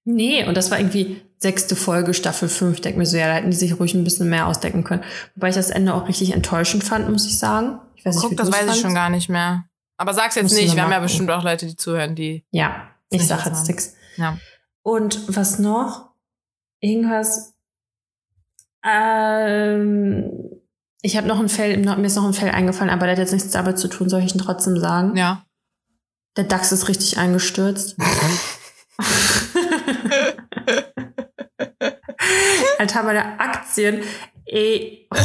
Nee, 0.04 0.48
und 0.48 0.56
das 0.56 0.69
war 0.69 0.80
irgendwie 0.80 1.21
sechste 1.39 1.76
Folge, 1.76 2.13
Staffel 2.13 2.48
5. 2.48 2.76
Ich 2.76 2.82
denk 2.82 2.95
mir 2.98 3.06
so, 3.08 3.17
ja, 3.17 3.28
da 3.28 3.34
hätten 3.34 3.50
die 3.50 3.58
sich 3.58 3.80
ruhig 3.80 3.93
ein 3.95 4.04
bisschen 4.04 4.30
mehr 4.30 4.45
ausdecken 4.48 4.84
können. 4.84 5.04
Wobei 5.36 5.50
ich 5.50 5.56
das 5.56 5.71
Ende 5.71 5.93
auch 5.95 6.08
richtig 6.08 6.32
enttäuschend 6.34 6.84
fand, 6.84 7.10
muss 7.10 7.26
ich 7.26 7.39
sagen. 7.39 7.80
Ich 7.95 8.06
weiß 8.06 8.15
nicht, 8.15 8.24
Guck, 8.30 8.38
das 8.38 8.50
weiß 8.52 8.60
ich 8.62 8.65
fandst. 8.67 8.82
schon 8.82 8.93
gar 8.93 9.10
nicht 9.10 9.30
mehr. 9.30 9.65
Aber 9.98 10.13
sag's 10.13 10.36
jetzt 10.36 10.54
nicht, 10.54 10.76
wir 10.76 10.84
haben 10.84 10.91
ja 10.91 11.00
bestimmt 11.00 11.32
auch 11.32 11.43
Leute, 11.43 11.65
die 11.65 11.76
zuhören, 11.76 12.13
die. 12.15 12.45
Ja, 12.52 12.89
ich 13.10 13.26
sag 13.26 13.45
jetzt 13.45 13.67
nix. 13.67 13.95
Ja. 14.17 14.38
Und 14.84 15.36
was 15.36 15.58
noch? 15.58 16.10
Irgendwas. 16.82 17.54
Ähm, 18.84 20.30
Ich 21.02 21.17
habe 21.17 21.28
noch 21.28 21.39
ein 21.39 21.50
Fell, 21.50 21.78
mir 21.78 22.06
ist 22.06 22.15
noch 22.15 22.26
ein 22.26 22.34
Fell 22.34 22.50
eingefallen, 22.50 22.91
aber 22.91 23.06
der 23.06 23.13
hat 23.13 23.19
jetzt 23.19 23.34
nichts 23.34 23.52
damit 23.52 23.80
zu 23.80 23.88
tun, 23.88 24.10
soll 24.10 24.21
ich 24.21 24.36
ihn 24.36 24.41
trotzdem 24.41 24.78
sagen? 24.80 25.15
Ja. 25.15 25.45
Der 26.38 26.43
DAX 26.45 26.71
ist 26.71 26.88
richtig 26.88 27.17
eingestürzt. 27.17 27.95
Alter, 32.78 33.04
meine 33.04 33.39
Aktien, 33.39 34.04
ey, 34.45 35.08
oh, 35.13 35.17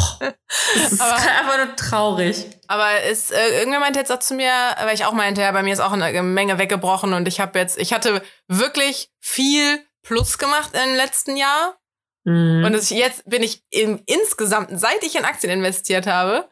das 0.75 0.93
ist 0.93 1.01
Aber- 1.01 1.17
einfach 1.41 1.65
nur 1.67 1.77
traurig. 1.77 2.47
Aber 2.69 3.03
ist, 3.03 3.33
äh, 3.33 3.59
irgendwer 3.59 3.81
meinte 3.81 3.99
jetzt 3.99 4.13
auch 4.13 4.19
zu 4.21 4.35
mir, 4.35 4.53
weil 4.83 4.95
ich 4.95 5.05
auch 5.05 5.13
meinte, 5.13 5.41
ja, 5.41 5.51
bei 5.53 5.63
mir 5.63 5.73
ist 5.73 5.81
auch 5.81 5.93
eine 5.93 6.23
Menge 6.23 6.59
weggebrochen 6.59 7.13
und 7.13 7.27
ich 7.29 7.41
habe 7.41 7.59
jetzt, 7.59 7.79
ich 7.79 7.93
hatte 7.93 8.23
wirklich 8.49 9.11
viel 9.21 9.81
Plus 10.03 10.39
gemacht 10.39 10.71
im 10.75 10.95
letzten 10.97 11.37
Jahr. 11.37 11.77
Mhm. 12.25 12.65
Und 12.65 12.91
jetzt 12.91 13.29
bin 13.29 13.43
ich 13.43 13.65
im 13.71 14.03
insgesamt, 14.07 14.69
seit 14.79 15.03
ich 15.03 15.17
in 15.17 15.25
Aktien 15.25 15.53
investiert 15.53 16.07
habe, 16.07 16.49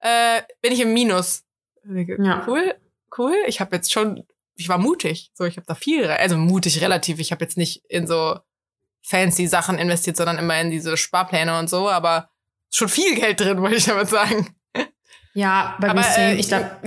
äh, 0.00 0.42
bin 0.60 0.72
ich 0.72 0.80
im 0.80 0.92
Minus. 0.92 1.42
Ja. 1.84 2.44
Cool, 2.46 2.74
cool. 3.18 3.34
Ich 3.46 3.60
habe 3.60 3.76
jetzt 3.76 3.92
schon, 3.92 4.24
ich 4.56 4.68
war 4.68 4.78
mutig. 4.78 5.30
So, 5.34 5.44
ich 5.44 5.56
habe 5.56 5.66
da 5.66 5.74
viel, 5.74 6.06
also 6.06 6.36
mutig 6.36 6.80
relativ. 6.80 7.18
Ich 7.18 7.32
habe 7.32 7.44
jetzt 7.44 7.56
nicht 7.56 7.82
in 7.88 8.06
so 8.06 8.38
fancy 9.02 9.46
Sachen 9.46 9.78
investiert, 9.78 10.16
sondern 10.16 10.38
immer 10.38 10.60
in 10.60 10.70
diese 10.70 10.96
Sparpläne 10.96 11.58
und 11.58 11.68
so. 11.68 11.88
Aber 11.88 12.30
schon 12.70 12.88
viel 12.88 13.14
Geld 13.14 13.40
drin, 13.40 13.60
wollte 13.62 13.76
ich 13.76 13.84
damit 13.84 14.08
sagen. 14.08 14.54
ja, 15.34 15.76
bei 15.80 15.90
Aber 15.90 16.04
äh, 16.18 16.34
ich 16.34 16.48
der, 16.48 16.78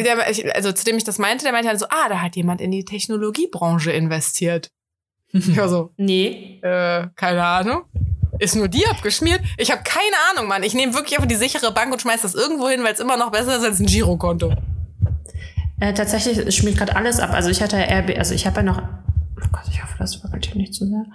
also 0.53 0.71
zu 0.71 0.85
dem 0.85 0.97
ich 0.97 1.03
das 1.03 1.19
meinte, 1.19 1.43
der 1.43 1.51
meinte 1.51 1.69
halt 1.69 1.79
so, 1.79 1.87
ah, 1.89 2.09
da 2.09 2.21
hat 2.21 2.35
jemand 2.35 2.61
in 2.61 2.71
die 2.71 2.85
Technologiebranche 2.85 3.91
investiert. 3.91 4.71
Ja, 5.33 5.67
so, 5.67 5.91
nee, 5.97 6.61
äh, 6.61 7.07
keine 7.15 7.43
Ahnung. 7.43 7.83
Ist 8.39 8.55
nur 8.55 8.69
die 8.69 8.85
abgeschmiert? 8.87 9.41
Ich 9.57 9.69
habe 9.69 9.81
keine 9.83 10.15
Ahnung, 10.31 10.47
Mann. 10.47 10.63
Ich 10.63 10.73
nehme 10.73 10.93
wirklich 10.93 11.15
einfach 11.15 11.27
die 11.27 11.35
sichere 11.35 11.73
Bank 11.73 11.91
und 11.91 12.01
schmeiß 12.01 12.21
das 12.21 12.35
irgendwo 12.35 12.69
hin, 12.69 12.83
weil 12.83 12.93
es 12.93 12.99
immer 12.99 13.17
noch 13.17 13.31
besser 13.31 13.57
ist 13.57 13.63
als 13.63 13.79
ein 13.79 13.85
Girokonto. 13.85 14.53
Äh, 15.79 15.93
tatsächlich 15.93 16.55
schmiert 16.55 16.77
gerade 16.77 16.95
alles 16.95 17.19
ab. 17.19 17.31
Also 17.31 17.49
ich 17.49 17.61
hatte 17.61 17.77
Airbnb, 17.77 18.17
also 18.17 18.33
ich 18.33 18.45
habe 18.45 18.57
ja 18.57 18.63
noch, 18.63 18.81
oh 18.81 19.47
Gott, 19.51 19.63
ich 19.69 19.83
hoffe, 19.83 19.95
das 19.99 20.23
wackelt 20.23 20.45
hier 20.45 20.55
nicht 20.55 20.73
zu 20.73 20.85
sehr. 20.85 21.05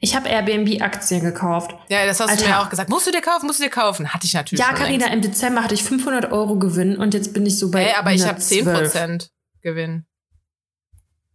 Ich 0.00 0.14
habe 0.14 0.28
Airbnb-Aktien 0.28 1.22
gekauft. 1.22 1.74
Ja, 1.88 2.06
das 2.06 2.20
hast 2.20 2.28
du 2.28 2.44
Alter. 2.44 2.48
mir 2.48 2.60
auch 2.60 2.70
gesagt. 2.70 2.88
Musst 2.88 3.06
du 3.06 3.10
dir 3.10 3.20
kaufen, 3.20 3.46
musst 3.46 3.58
du 3.58 3.64
dir 3.64 3.70
kaufen. 3.70 4.14
Hatte 4.14 4.26
ich 4.26 4.34
natürlich 4.34 4.64
Ja, 4.64 4.72
Karina, 4.72 5.06
im 5.08 5.22
Dezember 5.22 5.64
hatte 5.64 5.74
ich 5.74 5.82
500 5.82 6.30
Euro 6.30 6.56
Gewinn 6.56 6.96
und 6.96 7.14
jetzt 7.14 7.34
bin 7.34 7.44
ich 7.46 7.58
so 7.58 7.70
bei 7.70 7.84
Ey, 7.84 7.94
aber 7.94 8.12
ich 8.12 8.22
habe 8.22 8.40
112. 8.40 8.94
10% 8.94 9.28
Gewinn. 9.62 10.06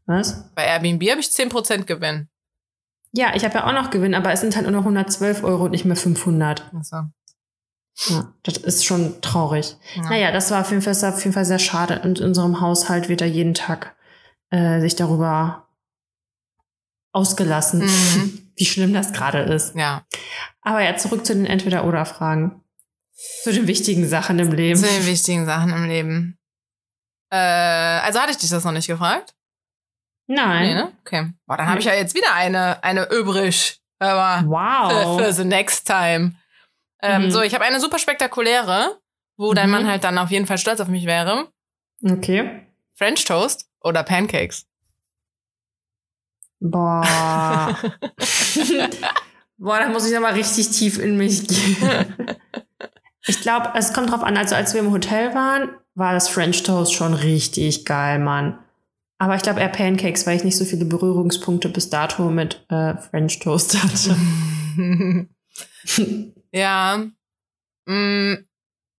Was? 0.05 0.49
Bei 0.55 0.65
Airbnb 0.65 1.09
habe 1.09 1.19
ich 1.19 1.27
10% 1.27 1.83
Gewinn. 1.83 2.29
Ja, 3.11 3.35
ich 3.35 3.45
habe 3.45 3.55
ja 3.55 3.67
auch 3.67 3.73
noch 3.73 3.89
Gewinn, 3.91 4.15
aber 4.15 4.31
es 4.31 4.41
sind 4.41 4.55
halt 4.55 4.65
nur 4.65 4.71
noch 4.71 4.81
112 4.81 5.43
Euro 5.43 5.65
und 5.65 5.71
nicht 5.71 5.85
mehr 5.85 5.95
500. 5.95 6.71
Also, 6.73 7.03
Ja, 8.07 8.33
das 8.43 8.57
ist 8.57 8.85
schon 8.85 9.21
traurig. 9.21 9.75
ja. 9.95 10.01
Naja, 10.09 10.31
das 10.31 10.49
war 10.51 10.61
auf 10.61 10.69
jeden 10.71 10.81
Fall, 10.81 10.93
auf 10.93 11.19
jeden 11.23 11.33
Fall 11.33 11.45
sehr 11.45 11.59
schade. 11.59 12.01
Und 12.03 12.19
in 12.19 12.25
unserem 12.27 12.59
Haushalt 12.59 13.07
wird 13.09 13.21
da 13.21 13.25
jeden 13.25 13.53
Tag 13.53 13.95
äh, 14.49 14.79
sich 14.81 14.95
darüber 14.95 15.67
ausgelassen, 17.11 17.81
Mhm. 17.85 18.51
wie 18.55 18.65
schlimm 18.65 18.93
das 18.93 19.13
gerade 19.13 19.39
ist. 19.43 19.75
ja. 19.75 20.03
Aber 20.61 20.81
ja, 20.81 20.95
zurück 20.95 21.25
zu 21.25 21.33
den 21.35 21.45
Entweder-Oder-Fragen. 21.45 22.61
Zu 23.43 23.51
den 23.51 23.67
wichtigen 23.67 24.07
Sachen 24.07 24.39
im 24.39 24.51
Leben. 24.51 24.79
Zu 24.79 24.87
den 24.87 25.05
wichtigen 25.05 25.45
Sachen 25.45 25.71
im 25.71 25.85
Leben. 25.85 26.37
Äh, 27.29 27.37
also 27.37 28.19
hatte 28.19 28.31
ich 28.31 28.37
dich 28.37 28.49
das 28.49 28.63
noch 28.63 28.71
nicht 28.71 28.87
gefragt? 28.87 29.35
Nein. 30.27 30.67
Nee, 30.67 30.73
ne? 30.75 30.91
Okay. 31.01 31.33
Boah, 31.45 31.57
dann 31.57 31.67
habe 31.67 31.79
ich 31.79 31.85
ja 31.85 31.93
jetzt 31.93 32.15
wieder 32.15 32.33
eine, 32.33 32.81
eine 32.83 33.09
übrig. 33.11 33.81
Aber 33.99 34.43
Wow. 34.47 35.17
für, 35.19 35.25
für 35.25 35.33
the 35.33 35.43
next 35.45 35.85
time. 35.85 36.33
Ähm, 37.05 37.25
Mhm. 37.25 37.31
So, 37.31 37.41
ich 37.41 37.53
habe 37.53 37.65
eine 37.65 37.79
super 37.79 37.99
spektakuläre, 37.99 38.97
wo 39.37 39.53
dein 39.53 39.67
Mhm. 39.67 39.71
Mann 39.71 39.87
halt 39.87 40.03
dann 40.03 40.17
auf 40.17 40.31
jeden 40.31 40.45
Fall 40.47 40.57
stolz 40.57 40.79
auf 40.79 40.87
mich 40.87 41.05
wäre. 41.05 41.49
Okay. 42.03 42.65
French 42.95 43.25
Toast 43.25 43.67
oder 43.81 44.03
Pancakes? 44.03 44.65
Boah. 46.59 47.77
Boah, 49.57 49.79
da 49.79 49.89
muss 49.89 50.07
ich 50.07 50.13
nochmal 50.13 50.33
richtig 50.33 50.69
tief 50.71 50.97
in 50.97 51.17
mich 51.17 51.47
gehen. 51.47 51.75
Ich 53.27 53.41
glaube, 53.41 53.71
es 53.75 53.93
kommt 53.93 54.11
drauf 54.11 54.23
an, 54.23 54.35
also 54.37 54.55
als 54.55 54.73
wir 54.73 54.81
im 54.81 54.91
Hotel 54.91 55.33
waren, 55.35 55.69
war 55.95 56.13
das 56.13 56.27
French 56.29 56.63
Toast 56.63 56.93
schon 56.93 57.13
richtig 57.13 57.85
geil, 57.85 58.19
Mann. 58.19 58.59
Aber 59.19 59.35
ich 59.35 59.41
glaube 59.41 59.59
eher 59.61 59.69
Pancakes, 59.69 60.25
weil 60.27 60.35
ich 60.37 60.43
nicht 60.43 60.57
so 60.57 60.65
viele 60.65 60.85
Berührungspunkte 60.85 61.69
bis 61.69 61.89
dato 61.89 62.29
mit 62.29 62.65
äh, 62.69 62.95
French 62.97 63.39
Toast 63.39 63.81
hatte. 63.81 64.17
ja. 66.53 67.05
Mm, 67.85 68.35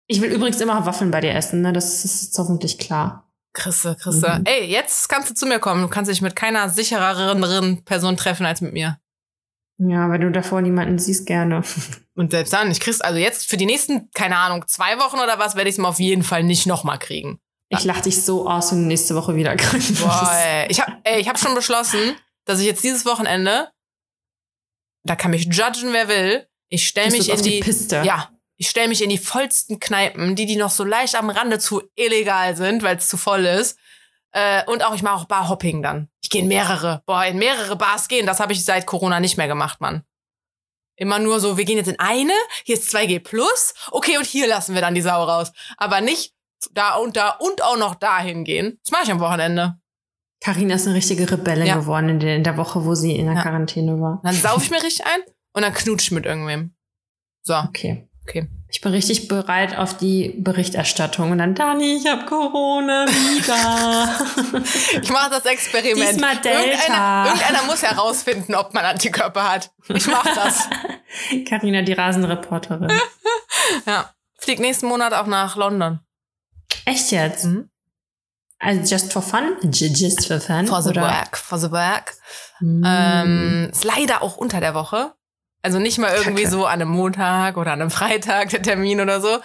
Ich 0.08 0.20
will 0.22 0.32
übrigens 0.32 0.60
immer 0.60 0.86
Waffeln 0.86 1.12
bei 1.12 1.22
dir 1.22 1.34
essen, 1.34 1.62
ne? 1.62 1.72
Das 1.74 2.04
ist 2.04 2.24
jetzt 2.24 2.38
hoffentlich 2.38 2.78
klar. 2.78 3.32
Chrisse, 3.54 3.96
Chrisse. 4.02 4.39
Mhm. 4.39 4.46
Ey, 4.46 4.66
jetzt 4.66 5.08
kannst 5.10 5.30
du 5.30 5.34
zu 5.36 5.46
mir 5.46 5.60
kommen. 5.60 5.82
Du 5.84 5.88
kannst 5.88 6.10
dich 6.12 6.22
mit 6.22 6.36
keiner 6.36 6.70
sichereren 6.70 7.84
Person 7.86 8.18
treffen 8.18 8.46
als 8.46 8.62
mit 8.62 8.74
mir. 8.74 9.00
Ja, 9.78 10.10
weil 10.10 10.20
du 10.20 10.32
davor 10.32 10.62
niemanden 10.62 11.00
siehst, 11.00 11.26
gerne. 11.26 11.63
Und 12.16 12.32
selbst 12.32 12.54
dann, 12.54 12.70
ich 12.72 12.80
krieg's, 12.80 13.02
also 13.02 13.18
jetzt 13.20 13.50
für 13.50 13.58
die 13.58 13.66
nächsten, 13.66 14.10
keine 14.12 14.38
Ahnung, 14.38 14.68
zwei 14.68 14.98
Wochen 15.00 15.20
oder 15.20 15.39
was, 15.39 15.56
werde 15.56 15.70
ich 15.70 15.78
es 15.78 15.84
auf 15.84 16.00
jeden 16.00 16.24
Fall 16.24 16.44
nicht 16.44 16.66
nochmal 16.68 17.00
kriegen. 17.00 17.39
Ich 17.70 17.84
lach 17.86 18.02
dich 18.02 18.24
so 18.24 18.48
aus, 18.48 18.72
wenn 18.72 18.82
du 18.84 18.88
nächste 18.88 19.16
Woche 19.16 19.36
wieder 19.36 19.56
bist. 19.56 20.02
Boah, 20.02 20.32
ey. 20.32 20.68
Ich 20.70 20.80
habe 20.80 20.98
ich 21.18 21.28
hab 21.28 21.39
schon 21.39 21.56
beschlossen, 21.56 22.16
dass 22.46 22.60
ich 22.60 22.68
jetzt 22.68 22.84
dieses 22.84 23.06
Wochenende, 23.06 23.72
da 25.06 25.16
kann 25.16 25.32
mich 25.32 25.46
judgen, 25.46 25.92
wer 25.92 26.08
will, 26.08 26.48
ich 26.74 26.88
stelle 26.88 27.12
mich 27.12 27.30
in 27.30 27.38
die, 27.38 27.50
die 27.52 27.60
Piste? 27.60 28.02
Ja, 28.04 28.30
ich 28.58 28.68
stelle 28.70 28.88
mich 28.88 29.04
in 29.04 29.10
die 29.10 29.18
vollsten 29.20 29.80
Kneipen, 29.80 30.36
die, 30.36 30.46
die 30.48 30.56
noch 30.56 30.72
so 30.72 30.84
leicht 30.84 31.16
am 31.16 31.30
Rande 31.30 31.60
zu 31.60 31.84
illegal 31.96 32.56
sind, 32.56 32.82
weil 32.82 32.98
es 32.98 33.08
zu 33.08 33.18
voll 33.18 33.46
ist. 33.46 33.78
Äh, 34.32 34.64
und 34.66 34.84
auch, 34.84 34.96
ich 34.96 35.04
mache 35.04 35.16
auch 35.16 35.26
Barhopping 35.26 35.84
dann. 35.84 36.10
Ich 36.24 36.30
gehe 36.32 36.42
in 36.42 36.48
mehrere. 36.48 37.04
Boah, 37.06 37.26
in 37.26 37.38
mehrere 37.38 37.76
Bars 37.76 38.08
gehen, 38.08 38.26
das 38.26 38.40
habe 38.40 38.54
ich 38.54 38.66
seit 38.66 38.88
Corona 38.88 39.20
nicht 39.20 39.38
mehr 39.38 39.48
gemacht, 39.48 39.82
Mann. 39.82 40.02
Immer 40.96 41.20
nur 41.20 41.40
so, 41.40 41.58
wir 41.58 41.66
gehen 41.66 41.78
jetzt 41.78 41.90
in 41.90 42.00
eine, 42.00 42.34
hier 42.64 42.76
ist 42.76 42.90
2G 42.96 43.20
plus, 43.20 43.74
okay, 43.92 44.18
und 44.18 44.26
hier 44.26 44.48
lassen 44.48 44.74
wir 44.74 44.82
dann 44.82 44.96
die 44.96 45.02
Sau 45.02 45.24
raus. 45.24 45.52
Aber 45.78 46.02
nicht 46.02 46.34
da 46.72 46.96
und 46.96 47.16
da 47.18 47.30
und 47.30 47.62
auch 47.64 47.78
noch 47.78 47.94
dahin 47.96 48.44
gehen. 48.44 48.80
Das 48.84 48.92
mache 48.92 49.04
ich 49.04 49.12
am 49.12 49.20
Wochenende. 49.20 49.76
Carina 50.44 50.76
ist 50.76 50.88
eine 50.88 50.96
richtige 50.96 51.30
Rebellin 51.30 51.68
Ja. 51.68 51.76
geworden 51.76 52.10
in 52.10 52.20
der, 52.20 52.36
in 52.36 52.44
der 52.44 52.58
Woche, 52.58 52.84
wo 52.86 52.96
sie 52.96 53.16
in 53.16 53.26
der 53.28 53.36
Ja. 53.36 53.42
Quarantäne 53.44 54.00
war. 54.02 54.20
Dann 54.24 54.36
sauf 54.36 54.64
ich 54.64 54.72
mir 54.72 54.82
richtig 54.82 55.06
ein 55.06 55.22
und 55.54 55.62
dann 55.62 55.74
knutsch 55.74 56.04
ich 56.06 56.12
mit 56.12 56.26
irgendwem. 56.26 56.76
So, 57.44 57.56
Okay. 57.56 58.08
okay. 58.24 58.48
Ich 58.70 58.82
bin 58.82 58.92
richtig 58.92 59.28
bereit 59.28 59.78
auf 59.78 59.98
die 59.98 60.34
Berichterstattung. 60.39 61.30
Und 61.30 61.38
dann, 61.38 61.54
Dani, 61.54 61.98
ich 61.98 62.08
habe 62.08 62.26
Corona 62.26 63.06
wieder. 63.08 64.63
Ich 65.04 65.12
mache 65.12 65.30
das 65.30 65.46
Experiment. 65.46 66.13
Diesmal 66.13 66.38
Delta. 66.38 66.60
Irgendeiner, 66.60 67.26
irgendeiner 67.28 67.63
muss 67.66 67.84
herausfinden, 67.84 68.56
ob 68.56 68.74
man 68.74 68.84
Antikörper 68.86 69.52
hat. 69.52 69.72
Ich 69.89 70.08
mache 70.08 70.30
das. 70.34 70.68
Carina, 71.48 71.84
die 71.84 71.94
Rasenreporterin. 71.94 72.92
ja. 73.86 74.10
Flieg 74.39 74.60
nächsten 74.60 74.88
Monat 74.88 75.13
auch 75.13 75.28
nach 75.28 75.56
London. 75.56 76.00
Echt 76.86 77.12
jetzt? 77.12 77.46
Mhm. 77.46 77.70
Also 78.58 78.82
just 78.96 79.13
for 79.13 79.22
fun? 79.22 79.58
Just 79.72 80.28
for 80.28 80.39
fun? 80.39 80.66
For 80.66 80.82
the 80.82 80.89
oder? 80.89 81.02
work, 81.04 81.38
for 81.38 81.60
the 81.60 81.70
work. 81.72 82.16
Mm. 82.60 82.84
Ähm, 82.86 83.70
ist 83.72 83.84
leider 83.84 84.24
auch 84.24 84.38
unter 84.38 84.62
der 84.62 84.74
Woche. 84.74 85.13
Also 85.63 85.80
nicht 85.80 85.97
mal 85.97 86.13
irgendwie 86.13 86.43
Kacke. 86.43 86.56
so 86.56 86.65
an 86.67 86.73
einem 86.82 86.89
Montag 86.91 87.58
oder 87.58 87.71
an 87.71 87.82
einem 87.82 87.89
Freitag 87.91 88.49
der 88.49 88.62
Termin 88.62 89.02
oder 89.02 89.19
so. 89.21 89.39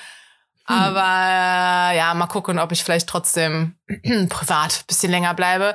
Aber 0.67 1.01
äh, 1.01 1.97
ja, 1.97 2.13
mal 2.15 2.27
gucken, 2.27 2.59
ob 2.59 2.73
ich 2.73 2.85
vielleicht 2.85 3.09
trotzdem 3.09 3.79
privat 4.29 4.81
ein 4.81 4.87
bisschen 4.87 5.11
länger 5.11 5.33
bleibe. 5.33 5.75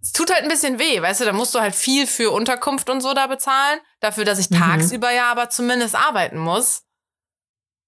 Es 0.00 0.12
tut 0.12 0.32
halt 0.32 0.44
ein 0.44 0.48
bisschen 0.48 0.78
weh, 0.78 1.02
weißt 1.02 1.20
du, 1.20 1.24
da 1.26 1.32
musst 1.34 1.54
du 1.54 1.60
halt 1.60 1.74
viel 1.74 2.06
für 2.06 2.30
Unterkunft 2.30 2.88
und 2.88 3.02
so 3.02 3.12
da 3.12 3.26
bezahlen. 3.26 3.80
Dafür, 4.00 4.24
dass 4.24 4.38
ich 4.38 4.48
Mhm. 4.48 4.54
tagsüber 4.56 5.10
ja 5.10 5.30
aber 5.30 5.50
zumindest 5.50 5.94
arbeiten 5.94 6.38
muss. 6.38 6.84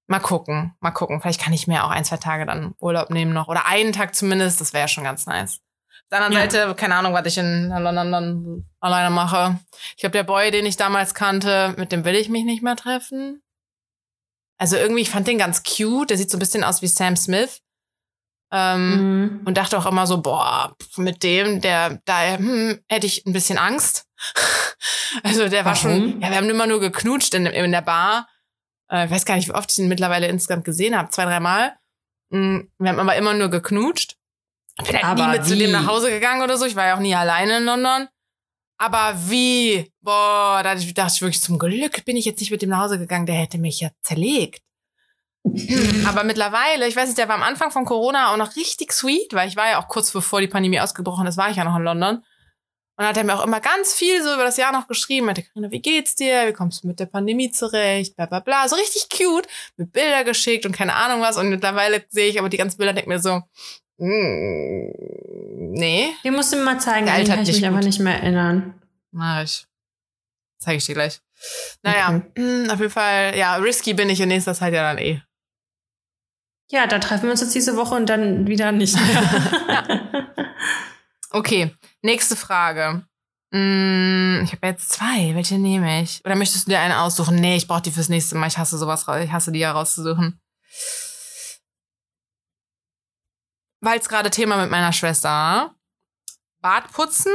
Mal 0.08 0.18
gucken, 0.20 0.74
mal 0.80 0.90
gucken. 0.90 1.22
Vielleicht 1.22 1.40
kann 1.40 1.54
ich 1.54 1.66
mir 1.68 1.84
auch 1.84 1.90
ein, 1.90 2.04
zwei 2.04 2.18
Tage 2.18 2.44
dann 2.44 2.74
Urlaub 2.80 3.08
nehmen 3.08 3.32
noch. 3.32 3.48
Oder 3.48 3.64
einen 3.66 3.92
Tag 3.92 4.14
zumindest, 4.14 4.60
das 4.60 4.74
wäre 4.74 4.88
schon 4.88 5.04
ganz 5.04 5.24
nice. 5.24 5.60
Der 6.12 6.18
anderen 6.22 6.44
Ja. 6.44 6.50
Seite, 6.50 6.74
keine 6.74 6.94
Ahnung, 6.94 7.14
was 7.14 7.26
ich 7.26 7.38
in 7.38 7.70
London 7.70 8.12
dann 8.12 8.64
alleine 8.80 9.10
mache. 9.10 9.58
Ich 9.96 10.00
glaube, 10.02 10.12
der 10.12 10.22
Boy, 10.24 10.50
den 10.50 10.66
ich 10.66 10.76
damals 10.76 11.14
kannte, 11.14 11.74
mit 11.78 11.90
dem 11.90 12.04
will 12.04 12.14
ich 12.14 12.28
mich 12.28 12.44
nicht 12.44 12.62
mehr 12.62 12.76
treffen. 12.76 13.42
Also 14.58 14.76
irgendwie, 14.76 15.02
ich 15.02 15.10
fand 15.10 15.26
den 15.26 15.38
ganz 15.38 15.62
cute. 15.64 16.10
Der 16.10 16.16
sieht 16.18 16.30
so 16.30 16.36
ein 16.36 16.40
bisschen 16.40 16.62
aus 16.64 16.82
wie 16.82 16.86
Sam 16.86 17.16
Smith. 17.16 17.60
Ähm, 18.54 18.90
Mhm. 19.30 19.40
und 19.46 19.56
dachte 19.56 19.78
auch 19.78 19.86
immer 19.86 20.06
so, 20.06 20.20
boah, 20.20 20.76
mit 20.96 21.22
dem, 21.22 21.62
der, 21.62 22.02
da 22.04 22.36
hm, 22.36 22.78
hätte 22.90 23.06
ich 23.06 23.24
ein 23.24 23.32
bisschen 23.32 23.56
Angst. 23.56 24.04
also 25.22 25.48
der 25.48 25.64
war 25.64 25.74
schon, 25.74 25.90
Warum? 25.90 26.20
ja, 26.20 26.28
wir 26.30 26.36
haben 26.36 26.50
immer 26.50 26.66
nur 26.66 26.78
geknutscht 26.80 27.32
in, 27.34 27.46
in 27.46 27.72
der 27.72 27.80
Bar. 27.80 28.28
Äh, 28.90 29.06
ich 29.06 29.10
weiß 29.10 29.24
gar 29.24 29.36
nicht, 29.36 29.48
wie 29.48 29.54
oft 29.54 29.72
ich 29.72 29.78
ihn 29.78 29.88
mittlerweile 29.88 30.26
insgesamt 30.28 30.66
gesehen 30.66 30.94
habe, 30.96 31.08
zwei, 31.08 31.24
dreimal. 31.24 31.72
Mm, 32.28 32.60
Wir 32.78 32.90
haben 32.90 33.00
aber 33.00 33.16
immer 33.16 33.32
nur 33.32 33.48
geknutscht. 33.48 34.16
Ich 34.80 34.86
bin 34.86 34.96
halt 34.96 35.04
Aber 35.04 35.26
nie 35.26 35.38
mit 35.38 35.46
zu 35.46 35.56
dem 35.56 35.68
wie? 35.68 35.72
nach 35.72 35.86
Hause 35.86 36.10
gegangen 36.10 36.42
oder 36.42 36.56
so. 36.56 36.64
Ich 36.64 36.76
war 36.76 36.86
ja 36.86 36.96
auch 36.96 37.00
nie 37.00 37.14
alleine 37.14 37.58
in 37.58 37.64
London. 37.64 38.08
Aber 38.78 39.14
wie? 39.28 39.92
Boah, 40.00 40.60
da 40.64 40.74
dachte 40.74 40.82
ich 41.14 41.22
wirklich, 41.22 41.40
zum 41.40 41.58
Glück 41.58 42.04
bin 42.04 42.16
ich 42.16 42.24
jetzt 42.24 42.40
nicht 42.40 42.50
mit 42.50 42.62
dem 42.62 42.70
nach 42.70 42.80
Hause 42.80 42.98
gegangen. 42.98 43.26
Der 43.26 43.36
hätte 43.36 43.58
mich 43.58 43.80
ja 43.80 43.90
zerlegt. 44.02 44.62
Aber 46.06 46.24
mittlerweile, 46.24 46.86
ich 46.86 46.96
weiß 46.96 47.08
nicht, 47.08 47.18
der 47.18 47.28
war 47.28 47.34
am 47.34 47.42
Anfang 47.42 47.70
von 47.70 47.84
Corona 47.84 48.32
auch 48.32 48.36
noch 48.36 48.56
richtig 48.56 48.92
sweet, 48.92 49.34
weil 49.34 49.48
ich 49.48 49.56
war 49.56 49.68
ja 49.68 49.82
auch 49.82 49.88
kurz 49.88 50.10
bevor 50.12 50.40
die 50.40 50.48
Pandemie 50.48 50.80
ausgebrochen 50.80 51.26
ist, 51.26 51.36
war 51.36 51.50
ich 51.50 51.56
ja 51.56 51.64
noch 51.64 51.76
in 51.76 51.82
London. 51.82 52.16
Und 52.16 52.24
dann 52.98 53.06
hat 53.08 53.16
er 53.16 53.24
mir 53.24 53.38
auch 53.38 53.44
immer 53.44 53.60
ganz 53.60 53.94
viel 53.94 54.22
so 54.22 54.34
über 54.34 54.44
das 54.44 54.56
Jahr 54.56 54.72
noch 54.72 54.86
geschrieben. 54.86 55.26
Meinte, 55.26 55.42
Carina, 55.42 55.70
wie 55.70 55.80
geht's 55.80 56.14
dir? 56.14 56.46
Wie 56.46 56.52
kommst 56.52 56.84
du 56.84 56.88
mit 56.88 57.00
der 57.00 57.06
Pandemie 57.06 57.50
zurecht? 57.50 58.14
Bla, 58.16 58.26
bla, 58.26 58.40
bla. 58.40 58.68
So 58.68 58.76
richtig 58.76 59.08
cute. 59.08 59.48
Mit 59.76 59.92
Bilder 59.92 60.24
geschickt 60.24 60.66
und 60.66 60.72
keine 60.72 60.94
Ahnung 60.94 61.20
was. 61.22 61.38
Und 61.38 61.48
mittlerweile 61.48 62.04
sehe 62.10 62.28
ich 62.28 62.38
aber 62.38 62.48
die 62.48 62.58
ganzen 62.58 62.76
Bilder 62.76 62.90
und 62.90 62.96
denke 62.96 63.08
mir 63.08 63.18
so, 63.18 63.42
nee. 65.74 66.10
Die 66.24 66.30
musst 66.30 66.52
du 66.52 66.56
mir 66.56 66.64
mal 66.64 66.80
zeigen, 66.80 67.06
Der 67.06 67.14
altert 67.14 67.36
kann 67.36 67.42
ich 67.44 67.52
mich 67.52 67.64
einfach 67.64 67.80
gut. 67.80 67.86
nicht 67.86 68.00
mehr 68.00 68.20
erinnern. 68.22 68.74
Mach 69.12 69.42
ich. 69.44 69.66
Zeige 70.58 70.78
ich 70.78 70.86
dir 70.86 70.94
gleich. 70.94 71.20
Naja, 71.82 72.22
mm, 72.36 72.70
auf 72.70 72.78
jeden 72.78 72.90
Fall, 72.90 73.36
ja, 73.36 73.56
risky 73.56 73.94
bin 73.94 74.08
ich 74.10 74.20
in 74.20 74.28
nächster 74.28 74.54
Zeit 74.54 74.72
ja 74.72 74.82
dann 74.82 74.98
eh. 74.98 75.20
Ja, 76.70 76.86
da 76.86 76.98
treffen 76.98 77.24
wir 77.24 77.32
uns 77.32 77.40
jetzt 77.40 77.54
diese 77.54 77.76
Woche 77.76 77.94
und 77.94 78.06
dann 78.08 78.46
wieder 78.46 78.72
nicht 78.72 78.96
mehr. 78.96 80.28
Okay, 81.34 81.74
nächste 82.02 82.36
Frage. 82.36 83.06
Mm, 83.52 84.42
ich 84.44 84.52
habe 84.52 84.66
jetzt 84.66 84.90
zwei. 84.90 85.34
Welche 85.34 85.58
nehme 85.58 86.02
ich? 86.02 86.20
Oder 86.26 86.34
möchtest 86.36 86.66
du 86.66 86.70
dir 86.72 86.80
eine 86.80 87.00
aussuchen? 87.00 87.36
Nee, 87.36 87.56
ich 87.56 87.66
brauche 87.66 87.80
die 87.80 87.90
fürs 87.90 88.10
nächste 88.10 88.34
Mal. 88.36 88.48
Ich 88.48 88.58
hasse 88.58 88.76
sowas. 88.76 89.06
Ich 89.24 89.32
hasse 89.32 89.50
die 89.50 89.60
ja 89.60 89.72
rauszusuchen. 89.72 90.38
Weil 93.82 93.98
es 93.98 94.08
gerade 94.08 94.30
Thema 94.30 94.56
mit 94.56 94.70
meiner 94.70 94.92
Schwester 94.92 95.28
war. 95.28 95.74
Bad 96.60 96.92
putzen 96.92 97.32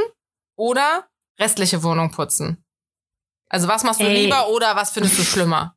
oder 0.56 1.04
restliche 1.38 1.82
Wohnung 1.82 2.10
putzen? 2.10 2.64
Also 3.50 3.68
was 3.68 3.84
machst 3.84 4.00
du 4.00 4.04
Ey. 4.04 4.24
lieber 4.24 4.48
oder 4.48 4.74
was 4.74 4.90
findest 4.90 5.18
du 5.18 5.22
schlimmer? 5.22 5.76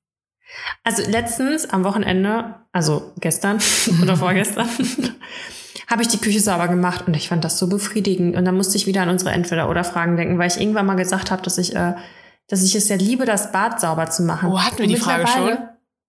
Also 0.84 1.04
letztens 1.10 1.70
am 1.70 1.84
Wochenende, 1.84 2.56
also 2.72 3.14
gestern 3.20 3.60
oder 4.02 4.16
vorgestern, 4.16 4.68
habe 5.88 6.02
ich 6.02 6.08
die 6.08 6.20
Küche 6.20 6.40
sauber 6.40 6.70
gemacht 6.70 7.06
und 7.06 7.16
ich 7.16 7.28
fand 7.28 7.44
das 7.44 7.60
so 7.60 7.68
befriedigend. 7.68 8.38
Und 8.38 8.46
dann 8.46 8.56
musste 8.56 8.78
ich 8.78 8.88
wieder 8.88 9.02
an 9.02 9.10
unsere 9.10 9.32
Entweder-Oder-Fragen 9.32 10.16
denken, 10.16 10.40
weil 10.40 10.48
ich 10.48 10.60
irgendwann 10.60 10.86
mal 10.86 10.96
gesagt 10.96 11.32
habe, 11.32 11.42
dass 11.42 11.58
ich, 11.58 11.76
äh, 11.76 11.96
dass 12.48 12.64
ich 12.64 12.76
es 12.76 12.88
ja 12.88 12.96
liebe, 12.96 13.26
das 13.26 13.52
Bad 13.52 13.82
sauber 13.82 14.10
zu 14.10 14.24
machen. 14.24 14.52
Oh, 14.52 14.60
hatten 14.60 14.78
wir 14.78 14.88
die 14.88 14.96
Frage 14.96 15.28
schon? 15.28 15.58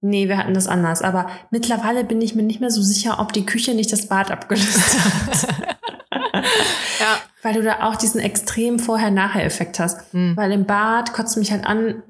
Nee, 0.04 0.28
wir 0.28 0.36
hatten 0.36 0.52
das 0.52 0.66
anders. 0.66 1.00
Aber 1.00 1.28
mittlerweile 1.50 2.04
bin 2.04 2.20
ich 2.20 2.34
mir 2.34 2.42
nicht 2.42 2.60
mehr 2.60 2.70
so 2.70 2.82
sicher, 2.82 3.20
ob 3.20 3.32
die 3.32 3.46
Küche 3.46 3.74
nicht 3.74 3.92
das 3.92 4.06
Bad 4.08 4.30
abgelöst 4.30 4.98
hat. 4.98 5.48
Ja. 7.00 7.18
Weil 7.42 7.54
du 7.54 7.62
da 7.62 7.82
auch 7.82 7.96
diesen 7.96 8.20
extremen 8.20 8.78
Vorher-Nachher-Effekt 8.78 9.80
hast. 9.80 10.12
Hm. 10.12 10.36
Weil 10.36 10.52
im 10.52 10.66
Bad 10.66 11.12
kotzt 11.12 11.36
mich 11.36 11.50
halt 11.50 11.66
an, 11.66 12.02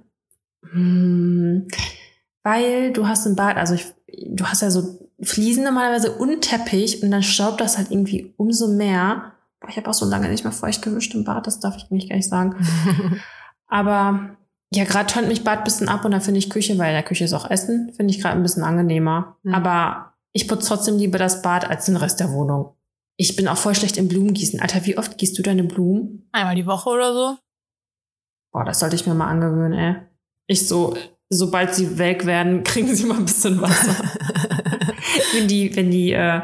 hm, 0.71 1.69
weil 2.43 2.93
du 2.93 3.07
hast 3.09 3.27
im 3.27 3.37
Bad, 3.37 3.57
also 3.57 3.75
ich, 3.75 3.87
du 4.29 4.47
hast 4.47 4.63
ja 4.63 4.71
so 4.71 5.09
Fliesen 5.23 5.65
normalerweise 5.65 6.13
und 6.13 6.41
Teppich 6.43 7.03
und 7.03 7.11
dann 7.11 7.23
staubt 7.23 7.61
das 7.61 7.79
halt 7.79 7.91
irgendwie 7.91 8.35
umso 8.37 8.69
mehr. 8.69 9.33
Boah, 9.61 9.71
Ich 9.71 9.77
habe 9.77 9.89
auch 9.89 9.95
so 9.95 10.07
lange 10.07 10.29
nicht 10.29 10.45
mehr 10.45 10.53
feucht 10.53 10.83
gewischt 10.83 11.15
im 11.15 11.25
Bad, 11.25 11.47
das 11.47 11.61
darf 11.61 11.77
ich 11.77 11.85
eigentlich 11.91 12.09
gar 12.09 12.17
nicht 12.17 12.29
sagen. 12.29 12.57
Aber 13.69 14.37
ja, 14.75 14.85
gerade 14.85 15.07
tönt 15.07 15.29
mich 15.29 15.45
Bad 15.45 15.59
ein 15.59 15.65
bisschen 15.65 15.89
ab 15.89 16.05
und 16.05 16.13
dann 16.13 16.23
finde 16.23 16.39
ich 16.39 16.49
Küche, 16.49 16.79
weil 16.79 16.89
in 16.89 16.95
der 16.95 17.03
Küche 17.03 17.25
ist 17.25 17.35
auch 17.35 17.51
Essen, 17.51 17.93
finde 17.95 18.13
ich 18.13 18.21
gerade 18.21 18.37
ein 18.37 18.43
bisschen 18.43 18.65
angenehmer. 18.65 19.37
Mhm. 19.43 19.55
Aber 19.55 20.15
ich 20.33 20.49
putze 20.49 20.69
trotzdem 20.69 20.97
lieber 20.97 21.19
das 21.19 21.43
Bad 21.43 21.69
als 21.69 21.85
den 21.85 21.97
Rest 21.97 22.21
der 22.21 22.33
Wohnung. 22.33 22.75
Ich 23.17 23.37
bin 23.37 23.49
auch 23.49 23.59
voll 23.59 23.75
schlecht 23.75 23.99
im 23.99 24.09
Blumengießen. 24.09 24.61
Alter, 24.61 24.87
wie 24.87 24.97
oft 24.97 25.19
gießt 25.19 25.39
du 25.39 25.43
deine 25.43 25.65
Blumen? 25.65 26.29
Einmal 26.33 26.55
die 26.55 26.67
Woche 26.67 26.89
oder 26.89 27.13
so? 27.13 27.37
Boah, 28.53 28.65
das 28.65 28.81
sollte 28.81 28.97
ich 28.97 29.07
mir 29.07 29.15
mal 29.15 29.29
angewöhnen, 29.29 29.79
ey. 29.79 29.97
Ich 30.47 30.67
so, 30.67 30.97
sobald 31.29 31.75
sie 31.75 31.99
welk 31.99 32.25
werden, 32.25 32.63
kriegen 32.65 32.95
sie 32.95 33.05
mal 33.05 33.19
ein 33.19 33.27
bisschen 33.27 33.61
Wasser. 33.61 33.95
wenn 35.35 35.49
die, 35.49 35.77
wenn 35.77 35.91
die, 35.91 36.13
äh, 36.13 36.41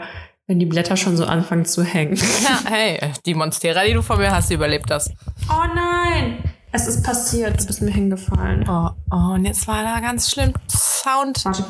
wenn 0.46 0.58
die 0.58 0.66
Blätter 0.66 0.98
schon 0.98 1.16
so 1.16 1.24
anfangen 1.24 1.64
zu 1.64 1.82
hängen. 1.82 2.16
Ja, 2.16 2.60
hey, 2.70 3.12
die 3.24 3.34
Monstera, 3.34 3.84
die 3.84 3.94
du 3.94 4.02
von 4.02 4.18
mir 4.18 4.30
hast, 4.30 4.50
die 4.50 4.54
überlebt 4.54 4.90
das. 4.90 5.10
Oh 5.48 5.64
nein! 5.74 6.42
Es 6.72 6.87
ist 6.87 7.02
passiert, 7.02 7.61
du 7.61 7.66
bist 7.66 7.81
mir 7.83 7.90
hingefallen. 7.90 8.68
Oh, 8.68 8.90
oh, 9.11 9.35
und 9.35 9.44
jetzt 9.44 9.66
war 9.66 9.83
da 9.83 10.00
ganz 10.00 10.31
schlimm 10.31 10.52
Sound. 10.68 11.44
Warte, 11.44 11.64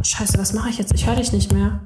scheiße, 0.00 0.38
was 0.38 0.52
mache 0.52 0.70
ich 0.70 0.78
jetzt? 0.78 0.94
Ich 0.94 1.06
höre 1.06 1.16
dich 1.16 1.32
nicht 1.32 1.52
mehr. 1.52 1.80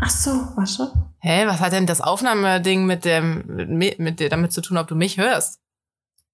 Ach 0.00 0.10
so, 0.10 0.30
warte. 0.56 0.92
Hä, 1.20 1.46
was 1.46 1.60
hat 1.60 1.72
denn 1.72 1.86
das 1.86 2.00
Aufnahmeding 2.00 2.86
mit 2.86 3.04
dem, 3.04 3.44
mit, 3.78 3.98
mit 3.98 4.20
dir 4.20 4.28
damit 4.28 4.52
zu 4.52 4.60
tun, 4.60 4.76
ob 4.76 4.88
du 4.88 4.94
mich 4.94 5.18
hörst? 5.18 5.60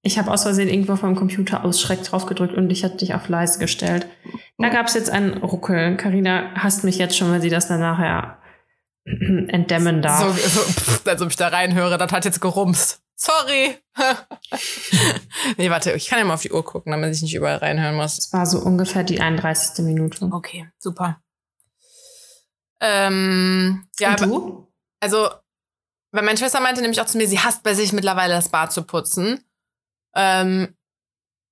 Ich 0.02 0.18
habe 0.18 0.30
aus 0.30 0.42
Versehen 0.42 0.68
irgendwo 0.68 0.96
vom 0.96 1.16
Computer 1.16 1.64
aus 1.64 1.80
Schreck 1.80 2.02
draufgedrückt 2.02 2.54
und 2.54 2.70
ich 2.70 2.84
hatte 2.84 2.98
dich 2.98 3.14
auf 3.14 3.28
leise 3.28 3.58
gestellt. 3.58 4.06
Da 4.58 4.68
gab 4.68 4.86
es 4.86 4.94
jetzt 4.94 5.10
ein 5.10 5.38
Ruckeln. 5.38 5.96
Carina 5.96 6.50
hasst 6.54 6.84
mich 6.84 6.98
jetzt 6.98 7.16
schon, 7.16 7.30
weil 7.30 7.40
sie 7.40 7.48
das 7.48 7.68
dann 7.68 7.80
nachher 7.80 8.38
entdämmen 9.04 10.02
darf. 10.02 10.20
So, 10.20 10.60
so 10.60 10.60
pff, 10.60 11.06
als 11.06 11.22
ob 11.22 11.30
ich 11.30 11.36
da 11.36 11.48
reinhöre, 11.48 11.96
das 11.96 12.12
hat 12.12 12.26
jetzt 12.26 12.40
gerumst. 12.40 13.03
Sorry. 13.16 13.78
nee, 15.56 15.70
warte, 15.70 15.92
ich 15.92 16.08
kann 16.08 16.18
ja 16.18 16.24
mal 16.24 16.34
auf 16.34 16.42
die 16.42 16.52
Uhr 16.52 16.64
gucken, 16.64 16.92
damit 16.92 17.14
ich 17.14 17.22
nicht 17.22 17.34
überall 17.34 17.58
reinhören 17.58 17.94
muss. 17.94 18.16
Das 18.16 18.32
war 18.32 18.46
so 18.46 18.58
ungefähr 18.58 19.04
die 19.04 19.20
31. 19.20 19.84
Minute. 19.84 20.28
Okay, 20.32 20.68
super. 20.78 21.20
Ähm, 22.80 23.86
ja, 23.98 24.10
und 24.10 24.20
du? 24.20 24.72
also, 25.00 25.30
weil 26.12 26.24
meine 26.24 26.36
Schwester 26.38 26.60
meinte 26.60 26.80
nämlich 26.80 27.00
auch 27.00 27.06
zu 27.06 27.16
mir, 27.16 27.28
sie 27.28 27.40
hasst 27.40 27.62
bei 27.62 27.74
sich 27.74 27.92
mittlerweile 27.92 28.34
das 28.34 28.48
Bad 28.48 28.72
zu 28.72 28.82
putzen. 28.82 29.44
Ähm, 30.14 30.76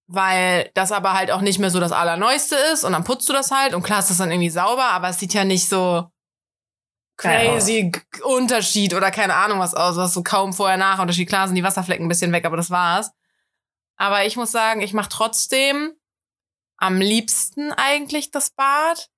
weil 0.08 0.70
das 0.74 0.92
aber 0.92 1.14
halt 1.14 1.30
auch 1.30 1.40
nicht 1.40 1.58
mehr 1.58 1.70
so 1.70 1.80
das 1.80 1.92
Allerneueste 1.92 2.56
ist 2.72 2.84
und 2.84 2.92
dann 2.92 3.04
putzt 3.04 3.28
du 3.28 3.32
das 3.32 3.50
halt 3.50 3.74
und 3.74 3.82
klar 3.82 4.00
ist 4.00 4.10
das 4.10 4.18
dann 4.18 4.30
irgendwie 4.30 4.50
sauber, 4.50 4.90
aber 4.90 5.08
es 5.08 5.18
sieht 5.18 5.32
ja 5.32 5.44
nicht 5.44 5.68
so 5.68 6.06
crazy 7.16 7.92
Unterschied 8.24 8.94
oder 8.94 9.10
keine 9.10 9.34
Ahnung 9.34 9.58
was 9.60 9.74
aus, 9.74 9.96
was 9.96 10.14
so 10.14 10.22
kaum 10.22 10.52
vorher 10.52 10.76
nach 10.76 10.98
Unterschied. 10.98 11.28
Klar 11.28 11.46
sind 11.46 11.54
die 11.54 11.62
Wasserflecken 11.64 12.06
ein 12.06 12.08
bisschen 12.08 12.32
weg, 12.32 12.44
aber 12.44 12.56
das 12.56 12.70
war's. 12.70 13.10
Aber 13.96 14.24
ich 14.24 14.36
muss 14.36 14.50
sagen, 14.50 14.80
ich 14.80 14.92
mache 14.94 15.08
trotzdem 15.10 15.92
am 16.78 17.00
liebsten 17.00 17.72
eigentlich 17.72 18.30
das 18.32 18.50
Bad, 18.50 19.08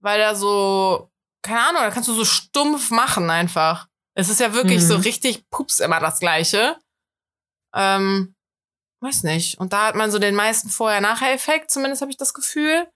weil 0.00 0.18
da 0.18 0.34
so, 0.34 1.10
keine 1.42 1.60
Ahnung, 1.60 1.82
da 1.82 1.90
kannst 1.90 2.08
du 2.08 2.14
so 2.14 2.24
stumpf 2.24 2.90
machen 2.90 3.30
einfach. 3.30 3.86
Es 4.14 4.28
ist 4.28 4.40
ja 4.40 4.52
wirklich 4.54 4.80
Mhm. 4.82 4.86
so 4.86 4.96
richtig 4.96 5.48
pups 5.50 5.78
immer 5.78 6.00
das 6.00 6.18
Gleiche. 6.18 6.76
Ähm, 7.74 8.34
weiß 9.00 9.22
nicht. 9.22 9.58
Und 9.58 9.72
da 9.72 9.86
hat 9.86 9.94
man 9.94 10.10
so 10.10 10.18
den 10.18 10.34
meisten 10.34 10.68
Vorher-Nachher-Effekt, 10.68 11.70
zumindest 11.70 12.02
habe 12.02 12.10
ich 12.10 12.16
das 12.18 12.34
Gefühl. 12.34 12.90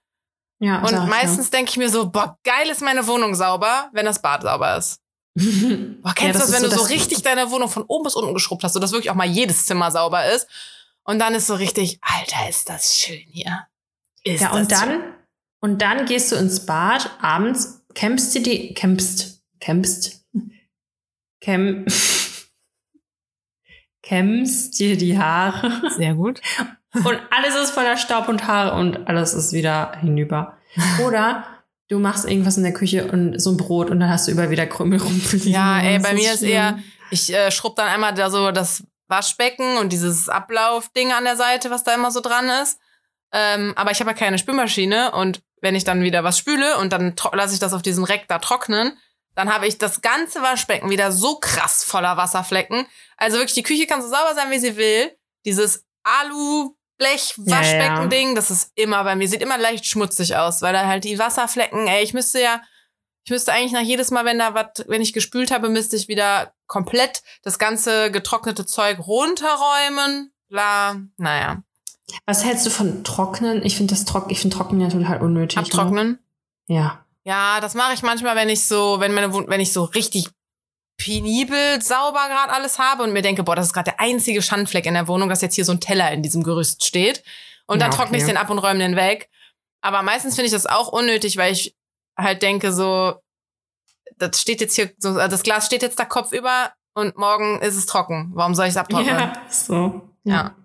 Ja, 0.59 0.79
Und 0.79 0.89
sag 0.89 1.03
ich 1.03 1.09
meistens 1.09 1.49
denke 1.49 1.71
ich 1.71 1.77
mir 1.77 1.89
so, 1.89 2.09
boah, 2.09 2.37
geil 2.43 2.69
ist 2.69 2.81
meine 2.81 3.05
Wohnung 3.07 3.35
sauber, 3.35 3.89
wenn 3.93 4.05
das 4.05 4.21
Bad 4.21 4.43
sauber 4.43 4.77
ist. 4.77 4.99
ja. 5.35 5.75
Boah, 6.01 6.13
kennst 6.13 6.21
Ja, 6.21 6.31
du 6.31 6.39
das, 6.39 6.49
ist 6.49 6.53
wenn 6.53 6.63
du 6.63 6.69
so 6.69 6.81
das- 6.81 6.89
richtig 6.89 7.21
deine 7.23 7.51
Wohnung 7.51 7.69
von 7.69 7.83
oben 7.83 8.03
bis 8.05 8.15
unten 8.15 8.33
geschrubbt 8.33 8.63
hast, 8.63 8.73
sodass 8.73 8.91
wirklich 8.93 9.11
auch 9.11 9.15
mal 9.15 9.27
jedes 9.27 9.65
Zimmer 9.65 9.91
sauber 9.91 10.25
ist? 10.25 10.47
Und 11.03 11.19
dann 11.19 11.35
ist 11.35 11.47
so 11.47 11.55
richtig, 11.55 11.99
Alter, 12.01 12.49
ist 12.49 12.69
das 12.69 12.95
schön 12.97 13.21
hier. 13.31 13.67
Ist 14.23 14.41
Ja, 14.41 14.53
und 14.53 14.71
das 14.71 14.79
dann, 14.79 15.03
und 15.59 15.81
dann 15.81 16.05
gehst 16.05 16.31
du 16.31 16.35
ins 16.35 16.65
Bad 16.65 17.11
abends, 17.21 17.81
kämpfst 17.93 18.33
dir 18.33 18.41
die, 18.41 18.73
kämpfst, 18.73 19.41
kämpfst, 19.59 20.23
kämm, 21.41 21.85
kämmst 24.05 24.79
dir 24.79 24.97
die 24.97 25.17
Haare. 25.17 25.81
Sehr 25.97 26.13
gut. 26.13 26.41
und 26.93 27.19
alles 27.31 27.55
ist 27.55 27.71
voller 27.71 27.97
Staub 27.97 28.29
und 28.29 28.47
Haare 28.47 28.77
und 28.79 29.07
alles 29.07 29.33
ist 29.33 29.51
wieder 29.53 29.93
hinüber. 29.99 30.57
Oder 31.05 31.43
du 31.89 31.99
machst 31.99 32.25
irgendwas 32.25 32.57
in 32.57 32.63
der 32.63 32.73
Küche 32.73 33.11
und 33.11 33.39
so 33.39 33.51
ein 33.51 33.57
Brot 33.57 33.89
und 33.89 33.99
dann 33.99 34.09
hast 34.09 34.27
du 34.27 34.31
über 34.31 34.49
wieder 34.49 34.65
Krümel 34.65 34.99
rumfliegen. 35.01 35.51
Ja, 35.51 35.79
ey, 35.79 35.99
bei 35.99 36.13
mir 36.13 36.33
ist 36.33 36.39
schlimm. 36.39 36.51
eher, 36.51 36.79
ich 37.11 37.33
äh, 37.33 37.51
schrub 37.51 37.75
dann 37.75 37.87
einmal 37.87 38.13
da 38.13 38.29
so 38.29 38.51
das 38.51 38.83
Waschbecken 39.07 39.77
und 39.77 39.91
dieses 39.91 40.29
Ablaufding 40.29 41.11
an 41.11 41.25
der 41.25 41.35
Seite, 41.35 41.69
was 41.69 41.83
da 41.83 41.93
immer 41.93 42.11
so 42.11 42.21
dran 42.21 42.49
ist. 42.63 42.79
Ähm, 43.31 43.73
aber 43.75 43.91
ich 43.91 43.99
habe 43.99 44.11
ja 44.11 44.17
keine 44.17 44.37
Spülmaschine 44.37 45.11
und 45.11 45.41
wenn 45.61 45.75
ich 45.75 45.83
dann 45.83 46.01
wieder 46.01 46.23
was 46.23 46.37
spüle 46.37 46.77
und 46.77 46.93
dann 46.93 47.15
lasse 47.33 47.53
ich 47.53 47.59
das 47.59 47.73
auf 47.73 47.81
diesem 47.81 48.03
Reck 48.03 48.27
da 48.27 48.39
trocknen, 48.39 48.97
dann 49.35 49.53
habe 49.53 49.67
ich 49.67 49.77
das 49.77 50.01
ganze 50.01 50.41
Waschbecken 50.41 50.89
wieder 50.89 51.11
so 51.11 51.35
krass 51.35 51.83
voller 51.83 52.17
Wasserflecken. 52.17 52.87
Also 53.17 53.37
wirklich, 53.37 53.53
die 53.53 53.61
Küche 53.63 53.85
kann 53.85 54.01
so 54.01 54.07
sauber 54.07 54.33
sein, 54.33 54.49
wie 54.51 54.59
sie 54.59 54.77
will. 54.77 55.11
Dieses 55.45 55.85
Alu-Blech-Waschbecken-Ding, 56.03 58.35
das 58.35 58.51
ist 58.51 58.71
immer 58.75 59.03
bei 59.03 59.15
mir, 59.15 59.27
sieht 59.27 59.41
immer 59.41 59.57
leicht 59.57 59.85
schmutzig 59.85 60.37
aus, 60.37 60.61
weil 60.61 60.71
da 60.73 60.85
halt 60.87 61.03
die 61.03 61.19
Wasserflecken, 61.19 61.87
ey, 61.87 62.03
ich 62.03 62.13
müsste 62.13 62.41
ja, 62.41 62.61
ich 63.25 63.31
müsste 63.31 63.51
eigentlich 63.53 63.73
nach 63.73 63.81
jedes 63.81 64.11
Mal, 64.11 64.25
wenn 64.25 64.39
da 64.39 64.53
was, 64.53 64.85
wenn 64.87 65.01
ich 65.01 65.13
gespült 65.13 65.51
habe, 65.51 65.69
müsste 65.69 65.95
ich 65.95 66.07
wieder 66.07 66.53
komplett 66.67 67.23
das 67.41 67.59
ganze 67.59 68.11
getrocknete 68.11 68.65
Zeug 68.65 68.99
runterräumen. 68.99 70.31
Bla, 70.47 71.01
naja. 71.17 71.63
Was 72.25 72.45
hältst 72.45 72.67
du 72.67 72.69
von 72.69 73.03
Trocknen? 73.03 73.65
Ich 73.65 73.77
finde 73.77 73.95
das 73.95 74.05
Trock, 74.05 74.27
ich 74.29 74.39
finde 74.39 74.55
Trocknen 74.55 74.81
ja 74.81 74.89
total 74.89 75.21
unnötig. 75.21 75.57
Abtrocknen. 75.57 76.19
Ne? 76.67 76.75
Ja. 76.75 77.04
Ja, 77.25 77.59
das 77.59 77.73
mache 77.73 77.93
ich 77.93 78.03
manchmal, 78.03 78.35
wenn 78.35 78.49
ich 78.49 78.65
so, 78.65 78.99
wenn 78.99 79.13
meine 79.13 79.33
wenn 79.33 79.59
ich 79.59 79.73
so 79.73 79.83
richtig 79.83 80.29
penibel 80.97 81.81
sauber 81.81 82.27
gerade 82.27 82.53
alles 82.53 82.79
habe 82.79 83.03
und 83.03 83.13
mir 83.13 83.21
denke, 83.21 83.43
boah, 83.43 83.55
das 83.55 83.67
ist 83.67 83.73
gerade 83.73 83.91
der 83.91 83.99
einzige 83.99 84.41
Schandfleck 84.41 84.85
in 84.85 84.93
der 84.93 85.07
Wohnung, 85.07 85.27
dass 85.27 85.41
jetzt 85.41 85.55
hier 85.55 85.65
so 85.65 85.73
ein 85.73 85.81
Teller 85.81 86.11
in 86.11 86.23
diesem 86.23 86.43
Gerüst 86.43 86.85
steht. 86.85 87.23
Und 87.67 87.81
dann 87.81 87.91
Ja, 87.91 87.97
trockne 87.97 88.17
ich 88.17 88.23
okay. 88.23 88.33
den 88.33 88.37
ab 88.37 88.49
und 88.49 88.59
räume 88.59 88.79
den 88.79 88.95
weg. 88.95 89.29
Aber 89.81 90.03
meistens 90.03 90.35
finde 90.35 90.45
ich 90.47 90.51
das 90.53 90.67
auch 90.67 90.87
unnötig, 90.87 91.35
weil 91.37 91.51
ich 91.51 91.75
halt 92.17 92.41
denke 92.43 92.71
so, 92.71 93.15
das 94.17 94.39
steht 94.39 94.61
jetzt 94.61 94.75
hier, 94.75 94.93
so, 94.99 95.09
also 95.09 95.27
das 95.27 95.43
Glas 95.43 95.65
steht 95.65 95.81
jetzt 95.81 95.99
da 95.99 96.05
kopfüber 96.05 96.71
und 96.93 97.17
morgen 97.17 97.59
ist 97.61 97.75
es 97.75 97.85
trocken. 97.87 98.31
Warum 98.33 98.55
soll 98.55 98.65
ich 98.65 98.71
es 98.71 98.77
abtrocknen? 98.77 99.17
Ja, 99.17 99.41
so. 99.49 100.09
Ja. 100.23 100.55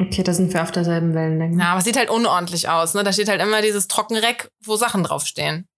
Okay, 0.00 0.22
da 0.22 0.32
sind 0.32 0.52
wir 0.52 0.62
auf 0.62 0.70
derselben 0.70 1.14
Wellenlänge. 1.14 1.60
Ja, 1.60 1.70
aber 1.70 1.78
es 1.78 1.84
sieht 1.84 1.96
halt 1.98 2.10
unordentlich 2.10 2.68
aus, 2.68 2.94
ne? 2.94 3.04
Da 3.04 3.12
steht 3.12 3.28
halt 3.28 3.42
immer 3.42 3.60
dieses 3.60 3.88
Trockenreck, 3.88 4.50
wo 4.64 4.76
Sachen 4.76 5.04
draufstehen. 5.04 5.68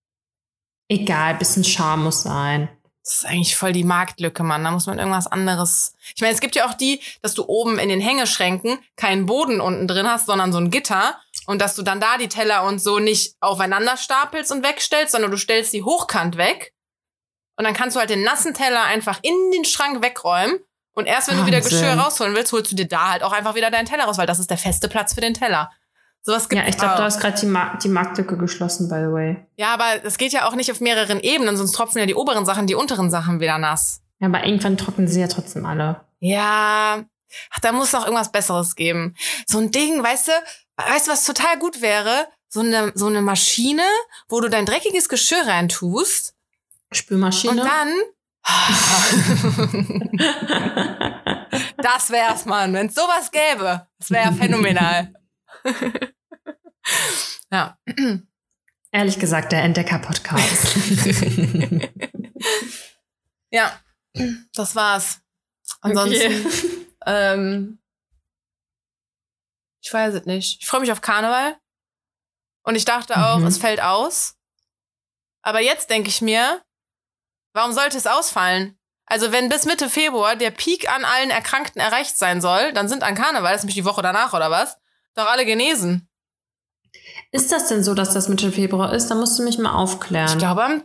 Egal, 0.89 1.35
bisschen 1.35 1.65
Charme 1.65 2.05
muss 2.05 2.23
sein. 2.23 2.69
Das 3.03 3.17
ist 3.17 3.27
eigentlich 3.27 3.57
voll 3.57 3.73
die 3.73 3.85
Marktlücke, 3.85 4.43
Mann. 4.43 4.65
Da 4.65 4.71
muss 4.71 4.87
man 4.87 4.99
irgendwas 4.99 5.27
anderes. 5.27 5.95
Ich 6.15 6.23
meine, 6.23 6.33
es 6.33 6.41
gibt 6.41 6.57
ja 6.57 6.67
auch 6.67 6.75
die, 6.75 7.01
dass 7.21 7.35
du 7.35 7.45
oben 7.47 7.79
in 7.79 7.91
den 7.91 8.01
Hängeschränken 8.01 8.79
keinen 8.97 9.27
Boden 9.27 9.61
unten 9.61 9.87
drin 9.87 10.09
hast, 10.09 10.27
sondern 10.27 10.53
so 10.53 10.59
ein 10.59 10.71
Gitter. 10.71 11.19
Und 11.47 11.61
dass 11.61 11.75
du 11.75 11.83
dann 11.83 12.01
da 12.01 12.17
die 12.17 12.29
Teller 12.29 12.65
und 12.65 12.81
so 12.81 12.99
nicht 12.99 13.35
aufeinander 13.41 13.99
stapelst 13.99 14.51
und 14.53 14.65
wegstellst, 14.65 15.13
sondern 15.13 15.31
du 15.31 15.37
stellst 15.37 15.75
die 15.75 15.83
hochkant 15.83 16.39
weg. 16.39 16.73
Und 17.59 17.65
dann 17.65 17.75
kannst 17.75 17.95
du 17.95 18.01
halt 18.01 18.09
den 18.09 18.23
nassen 18.23 18.55
Teller 18.55 18.85
einfach 18.85 19.19
in 19.21 19.35
den 19.53 19.67
Schrank 19.67 20.03
wegräumen. 20.03 20.59
Und 20.95 21.07
erst 21.07 21.29
wenn 21.29 21.37
du 21.37 21.47
wieder 21.47 21.59
Wahnsinn. 21.59 21.81
Geschirr 21.81 21.99
rausholen 21.99 22.35
willst, 22.35 22.53
holst 22.53 22.71
du 22.73 22.77
dir 22.77 22.89
da 22.89 23.11
halt 23.11 23.23
auch 23.23 23.33
einfach 23.33 23.55
wieder 23.55 23.71
deinen 23.71 23.87
Teller 23.87 24.05
raus, 24.05 24.17
weil 24.17 24.27
das 24.27 24.39
ist 24.39 24.51
der 24.51 24.59
feste 24.59 24.89
Platz 24.89 25.15
für 25.15 25.21
den 25.21 25.35
Teller. 25.35 25.71
Sowas 26.23 26.49
gibt 26.49 26.63
Ja, 26.63 26.69
ich 26.69 26.79
glaube, 26.79 26.97
du 26.97 27.03
hast 27.03 27.21
gerade 27.21 27.39
die, 27.39 27.47
Mar 27.47 27.79
die 27.83 27.89
Marktlücke 27.89 28.39
geschlossen, 28.39 28.89
by 28.89 28.95
the 28.95 29.13
way. 29.13 29.47
Ja, 29.57 29.75
aber 29.75 30.05
es 30.05 30.17
geht 30.17 30.33
ja 30.33 30.49
auch 30.49 30.55
nicht 30.55 30.71
auf 30.71 30.81
mehreren 30.81 31.21
Ebenen, 31.21 31.57
sonst 31.57 31.73
tropfen 31.73 31.99
ja 31.99 32.07
die 32.07 32.15
oberen 32.15 32.47
Sachen, 32.47 32.67
die 32.67 32.75
unteren 32.75 33.11
Sachen 33.11 33.41
wieder 33.41 33.59
nass. 33.59 34.01
Ja, 34.21 34.29
aber 34.29 34.45
irgendwann 34.45 34.79
trocknen 34.79 35.07
sie 35.07 35.21
ja 35.21 35.27
trotzdem 35.27 35.67
alle. 35.67 36.01
Ja, 36.21 37.05
ach, 37.51 37.61
da 37.61 37.73
muss 37.73 37.91
doch 37.91 38.05
irgendwas 38.05 38.33
Besseres 38.33 38.75
geben. 38.75 39.15
So 39.47 39.59
ein 39.59 39.71
Ding, 39.71 40.03
weißt 40.03 40.29
du, 40.29 40.33
weißt 40.77 41.09
du, 41.09 41.13
was 41.13 41.25
total 41.25 41.59
gut 41.59 41.83
wäre? 41.83 42.29
So 42.49 42.61
eine, 42.61 42.93
so 42.95 43.07
eine 43.09 43.21
Maschine, 43.21 43.83
wo 44.29 44.41
du 44.41 44.49
dein 44.49 44.65
dreckiges 44.65 45.09
Geschirr 45.09 45.47
reintust 45.47 46.35
Spülmaschine. 46.93 47.51
und 47.53 47.59
dann. 47.59 47.93
Das 51.79 52.11
wär's, 52.11 52.45
Mann. 52.47 52.73
Wenn 52.75 52.87
es 52.87 52.95
sowas 52.95 53.31
gäbe, 53.31 53.87
das 53.99 54.11
wäre 54.11 54.25
ja 54.27 54.33
phänomenal. 54.33 55.15
ja. 57.51 57.79
Ehrlich 58.93 59.19
gesagt, 59.19 59.53
der 59.53 59.63
Entdecker-Podcast. 59.65 60.77
Ja, 63.51 63.81
das 64.57 64.75
war's. 64.75 65.21
Ansonsten, 65.81 66.45
ähm, 67.07 67.79
ich 69.81 69.93
weiß 69.93 70.13
es 70.15 70.27
nicht. 70.27 70.61
Ich 70.61 70.67
freue 70.67 70.81
mich 70.81 70.91
auf 70.91 71.01
Karneval. 71.01 71.57
Und 72.65 72.75
ich 72.75 72.85
dachte 72.85 73.15
auch, 73.17 73.39
Mhm. 73.39 73.47
es 73.47 73.59
fällt 73.59 73.81
aus. 73.81 74.35
Aber 75.43 75.61
jetzt 75.61 75.89
denke 75.89 76.09
ich 76.09 76.21
mir, 76.21 76.65
warum 77.55 77.73
sollte 77.73 77.97
es 77.97 78.07
ausfallen? 78.07 78.79
Also 79.07 79.33
wenn 79.33 79.49
bis 79.49 79.65
Mitte 79.65 79.89
Februar 79.89 80.37
der 80.37 80.51
Peak 80.51 80.91
an 80.91 81.05
allen 81.05 81.31
Erkrankten 81.31 81.81
erreicht 81.81 82.17
sein 82.17 82.41
soll, 82.41 82.73
dann 82.73 82.89
sind 82.89 83.03
an 83.03 83.15
Karneval, 83.15 83.53
das 83.53 83.61
ist 83.61 83.65
nämlich 83.65 83.75
die 83.75 83.85
Woche 83.85 84.03
danach 84.03 84.33
oder 84.33 84.51
was, 84.51 84.79
doch 85.15 85.27
alle 85.27 85.45
genesen. 85.45 86.09
Ist 87.33 87.53
das 87.53 87.69
denn 87.69 87.83
so, 87.83 87.95
dass 87.95 88.15
das 88.15 88.29
Mitte 88.29 88.53
Februar 88.53 88.93
ist? 88.93 89.09
Da 89.09 89.15
musst 89.15 89.39
du 89.39 89.43
mich 89.43 89.59
mal 89.59 89.75
aufklären. 89.75 90.29
Ich 90.29 90.39
glaube 90.39 90.65
am 90.65 90.85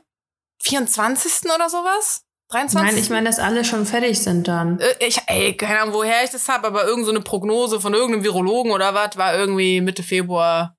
24. 0.62 1.50
oder 1.54 1.70
sowas? 1.70 2.26
23. 2.52 2.74
Nein, 2.92 3.02
ich 3.02 3.10
meine, 3.12 3.30
dass 3.30 3.40
alle 3.40 3.64
schon 3.64 3.86
fertig 3.86 4.20
sind 4.22 4.48
dann. 4.48 4.80
Äh, 4.80 4.96
Ich, 5.08 5.22
ey, 5.28 5.56
keine 5.56 5.82
Ahnung, 5.82 5.94
woher 5.94 6.24
ich 6.24 6.32
das 6.32 6.48
habe, 6.50 6.68
aber 6.68 6.86
irgend 6.86 7.06
so 7.06 7.12
eine 7.12 7.22
Prognose 7.22 7.80
von 7.80 7.94
irgendeinem 7.94 8.24
Virologen 8.24 8.72
oder 8.72 8.94
was 8.96 9.18
war 9.18 9.36
irgendwie 9.36 9.82
Mitte 9.82 10.04
Februar 10.04 10.76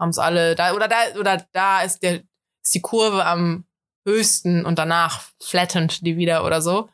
haben 0.00 0.10
es 0.10 0.18
alle 0.18 0.54
da 0.54 0.72
oder 0.74 0.88
da 0.88 0.96
oder 1.18 1.44
da 1.52 1.82
ist 1.82 2.02
der 2.02 2.22
ist 2.62 2.74
die 2.74 2.80
Kurve 2.80 3.24
am 3.24 3.64
höchsten 4.04 4.64
und 4.64 4.78
danach 4.78 5.22
flattened 5.42 6.04
die 6.06 6.16
wieder 6.16 6.44
oder 6.44 6.60
so. 6.62 6.88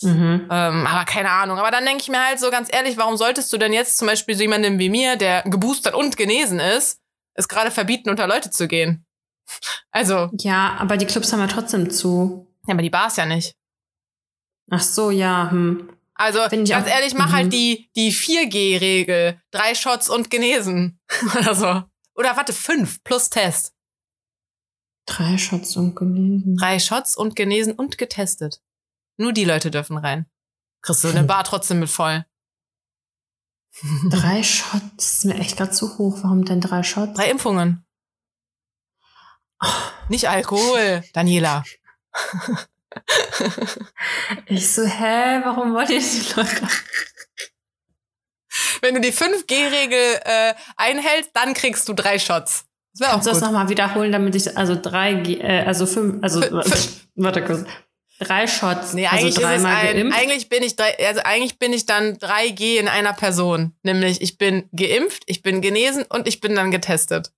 Mhm. 0.00 0.46
Ähm, 0.50 0.86
aber 0.86 1.04
keine 1.04 1.30
Ahnung. 1.30 1.58
Aber 1.58 1.70
dann 1.70 1.84
denke 1.84 2.02
ich 2.02 2.08
mir 2.08 2.24
halt 2.24 2.38
so 2.38 2.50
ganz 2.50 2.68
ehrlich, 2.72 2.96
warum 2.96 3.16
solltest 3.16 3.52
du 3.52 3.58
denn 3.58 3.72
jetzt 3.72 3.98
zum 3.98 4.06
Beispiel 4.06 4.34
so 4.36 4.42
jemandem 4.42 4.78
wie 4.78 4.88
mir, 4.90 5.16
der 5.16 5.42
geboostert 5.42 5.94
und 5.94 6.16
genesen 6.16 6.60
ist, 6.60 7.00
es 7.34 7.48
gerade 7.48 7.70
verbieten, 7.70 8.08
unter 8.10 8.26
Leute 8.26 8.50
zu 8.50 8.68
gehen? 8.68 9.04
Also, 9.90 10.28
Ja, 10.38 10.76
aber 10.78 10.96
die 10.98 11.06
Clubs 11.06 11.32
haben 11.32 11.40
ja 11.40 11.46
trotzdem 11.46 11.90
zu. 11.90 12.46
ja, 12.66 12.74
aber 12.74 12.82
die 12.82 12.90
Bars 12.90 13.16
ja 13.16 13.24
nicht. 13.26 13.54
Ach 14.70 14.80
so, 14.80 15.10
ja. 15.10 15.50
Hm. 15.50 15.88
Also 16.14 16.40
ganz 16.50 16.70
auch- 16.70 16.86
ehrlich, 16.86 17.14
mach 17.14 17.28
Mhm. 17.28 17.32
halt 17.32 17.52
die, 17.52 17.90
die 17.96 18.12
4G-Regel. 18.12 19.40
Drei 19.50 19.74
Shots 19.74 20.10
und 20.10 20.30
genesen. 20.30 21.00
Oder 21.38 21.54
so. 21.54 21.82
Oder 22.14 22.36
warte, 22.36 22.52
fünf 22.52 23.02
plus 23.04 23.30
Test. 23.30 23.72
Drei 25.08 25.38
Shots 25.38 25.74
und 25.76 25.96
gelesen. 25.96 26.56
Drei 26.56 26.78
Shots 26.78 27.16
und 27.16 27.34
genesen 27.34 27.72
und 27.72 27.96
getestet. 27.96 28.60
Nur 29.16 29.32
die 29.32 29.46
Leute 29.46 29.70
dürfen 29.70 29.96
rein. 29.96 30.26
Kriegst 30.82 31.02
du 31.02 31.08
den 31.10 31.26
Bar 31.26 31.44
trotzdem 31.44 31.80
mit 31.80 31.88
voll. 31.88 32.24
Drei 34.10 34.42
Shots 34.42 34.82
das 34.96 35.14
ist 35.14 35.24
mir 35.24 35.36
echt 35.36 35.56
gerade 35.56 35.70
zu 35.70 35.98
hoch. 35.98 36.18
Warum 36.22 36.44
denn 36.44 36.60
drei 36.60 36.82
Shots? 36.82 37.14
Drei 37.14 37.30
Impfungen. 37.30 37.86
Nicht 40.08 40.28
Alkohol, 40.28 41.02
Daniela. 41.12 41.64
Ich 44.46 44.72
so, 44.72 44.82
hä, 44.84 45.40
warum 45.44 45.74
wollt 45.74 45.90
ihr 45.90 46.00
die 46.00 46.32
Leute? 46.34 46.66
Wenn 48.80 48.94
du 48.94 49.00
die 49.00 49.12
5G-Regel 49.12 50.20
äh, 50.24 50.54
einhältst, 50.76 51.30
dann 51.34 51.54
kriegst 51.54 51.88
du 51.88 51.92
drei 51.92 52.18
Shots. 52.18 52.64
Das 52.92 53.00
wäre 53.00 53.10
auch 53.10 53.14
Kannst 53.14 53.26
du 53.26 53.30
das 53.30 53.40
gut. 53.40 53.48
nochmal 53.48 53.68
wiederholen, 53.68 54.12
damit 54.12 54.34
ich, 54.34 54.56
also 54.56 54.74
drei, 54.80 55.12
äh, 55.12 55.64
also 55.64 55.86
fünf, 55.86 56.22
also, 56.22 56.40
warte 57.14 57.44
kurz. 57.44 57.64
Drei 58.20 58.48
Shots, 58.48 58.94
Nee, 58.94 59.06
also 59.06 59.16
eigentlich 59.26 59.28
ist 59.28 59.36
es 59.36 59.42
dreimal 59.44 59.76
ein, 59.76 59.96
geimpft. 59.96 60.18
eigentlich 60.18 60.48
bin 60.48 60.62
ich 60.64 60.74
drei, 60.74 61.06
also 61.06 61.20
eigentlich 61.24 61.58
bin 61.60 61.72
ich 61.72 61.86
dann 61.86 62.16
3G 62.16 62.78
in 62.78 62.88
einer 62.88 63.12
Person. 63.12 63.76
Nämlich 63.84 64.20
ich 64.20 64.38
bin 64.38 64.68
geimpft, 64.74 65.22
ich 65.26 65.42
bin 65.42 65.60
genesen 65.60 66.02
und 66.08 66.26
ich 66.26 66.40
bin 66.40 66.56
dann 66.56 66.72
getestet. 66.72 67.30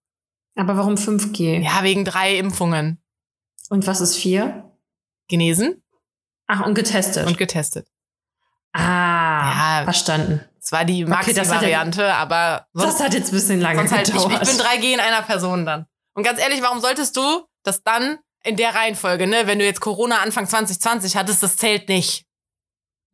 Aber 0.57 0.79
warum 0.79 0.95
5G? 0.95 1.61
Ja, 1.63 1.83
wegen 1.83 2.07
drei 2.07 2.37
Impfungen. 2.37 2.99
Und 3.69 3.87
was 3.87 4.01
ist 4.01 4.17
vier? 4.17 4.73
Genesen 5.29 5.83
Ach, 6.47 6.65
und 6.67 6.75
getestet. 6.75 7.27
und 7.27 7.37
getestet. 7.37 7.87
ah, 8.73 9.79
Ja. 9.81 9.85
verstanden. 9.85 10.41
Das 10.61 10.73
war 10.73 10.85
die 10.85 11.05
Okay, 11.05 11.11
Maxi-Variante, 11.11 12.15
aber 12.15 12.67
sonst, 12.75 12.95
Das 12.95 13.07
hat 13.07 13.15
jetzt 13.15 13.29
ein 13.33 13.37
bisschen 13.37 13.61
lange 13.61 13.79
sonst 13.79 13.93
halt, 13.93 14.09
ich, 14.09 14.15
gedauert. 14.15 14.43
ich 14.43 14.57
bin 14.57 14.67
3G 14.67 14.95
in 14.95 15.01
einer 15.01 15.23
Person 15.23 15.65
dann. 15.65 15.87
Und 16.15 16.23
ganz 16.23 16.39
ehrlich, 16.39 16.61
warum 16.61 16.81
solltest 16.81 17.17
du 17.17 17.47
das 17.63 17.83
dann 17.83 18.19
in 18.43 18.57
der 18.57 18.75
Reihenfolge, 18.75 19.27
ne? 19.27 19.47
Wenn 19.47 19.59
du 19.59 19.65
jetzt 19.65 19.81
Corona 19.81 20.19
Anfang 20.19 20.47
2020 20.47 21.17
hattest, 21.17 21.43
das 21.43 21.57
zählt 21.57 21.89
nicht. 21.89 22.27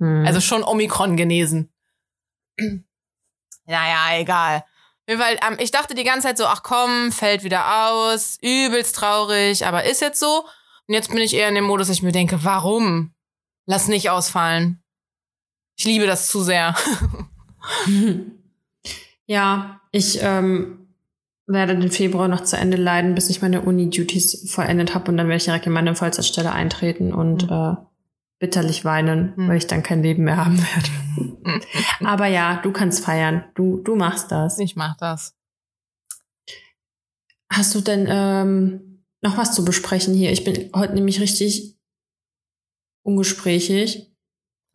Hm. 0.01 0.25
Also 0.27 0.41
schon 0.41 0.63
Omikron 0.63 1.17
genesen. 1.17 1.73
naja, 3.65 4.19
egal. 4.19 4.65
Fall, 5.09 5.39
ähm, 5.47 5.57
ich 5.61 5.71
dachte 5.71 5.95
die 5.95 6.03
ganze 6.05 6.27
Zeit 6.27 6.39
so, 6.39 6.47
ach 6.47 6.65
komm, 6.65 7.13
fällt 7.13 7.45
wieder 7.45 7.87
aus, 7.89 8.39
übelst 8.43 8.97
traurig, 8.97 9.65
aber 9.65 9.85
ist 9.85 10.01
jetzt 10.01 10.19
so. 10.19 10.45
Und 10.89 10.95
jetzt 10.95 11.11
bin 11.11 11.19
ich 11.19 11.35
eher 11.35 11.49
in 11.49 11.55
dem 11.55 11.65
Modus, 11.65 11.87
dass 11.89 11.99
ich 11.99 12.03
mir 12.03 12.13
denke, 12.13 12.43
warum? 12.43 13.15
Lass 13.67 13.87
nicht 13.89 14.11
ausfallen. 14.11 14.83
Ich 15.77 15.85
liebe 15.85 16.07
das 16.07 16.29
zu 16.29 16.43
sehr. 16.43 16.75
Ja, 19.29 19.81
ich 19.91 20.21
ähm, 20.23 20.87
werde 21.49 21.77
den 21.77 21.91
Februar 21.91 22.29
noch 22.29 22.43
zu 22.45 22.57
Ende 22.57 22.77
leiden, 22.77 23.17
bis 23.17 23.29
ich 23.29 23.43
meine 23.43 23.61
Uni-Duties 23.63 24.49
vollendet 24.53 24.95
habe 24.95 25.11
und 25.11 25.17
dann 25.17 25.27
werde 25.27 25.39
ich 25.39 25.45
direkt 25.45 25.67
in 25.67 25.73
meine 25.73 25.97
Vollzeitstelle 25.97 26.53
eintreten 26.53 27.13
und 27.13 27.51
Mhm. 27.51 27.53
äh, 27.53 27.75
bitterlich 28.39 28.85
weinen, 28.85 29.33
Mhm. 29.37 29.49
weil 29.49 29.57
ich 29.57 29.67
dann 29.67 29.83
kein 29.83 30.03
Leben 30.05 30.23
mehr 30.25 30.37
haben 30.37 30.59
werde. 30.59 31.61
Aber 32.05 32.27
ja, 32.27 32.61
du 32.63 32.71
kannst 32.71 33.05
feiern. 33.05 33.45
Du, 33.57 33.79
du 33.79 33.97
machst 33.97 34.31
das. 34.31 34.61
Ich 34.61 34.77
mach 34.77 34.97
das. 34.97 35.35
Hast 37.53 37.75
du 37.75 37.81
denn 37.81 38.07
ähm, 38.09 39.05
noch 39.23 39.37
was 39.39 39.55
zu 39.55 39.65
besprechen 39.65 40.15
hier? 40.15 40.31
Ich 40.31 40.45
bin 40.45 40.71
heute 40.75 40.95
nämlich 40.95 41.21
richtig 41.21 41.77
ungesprächig 43.03 44.13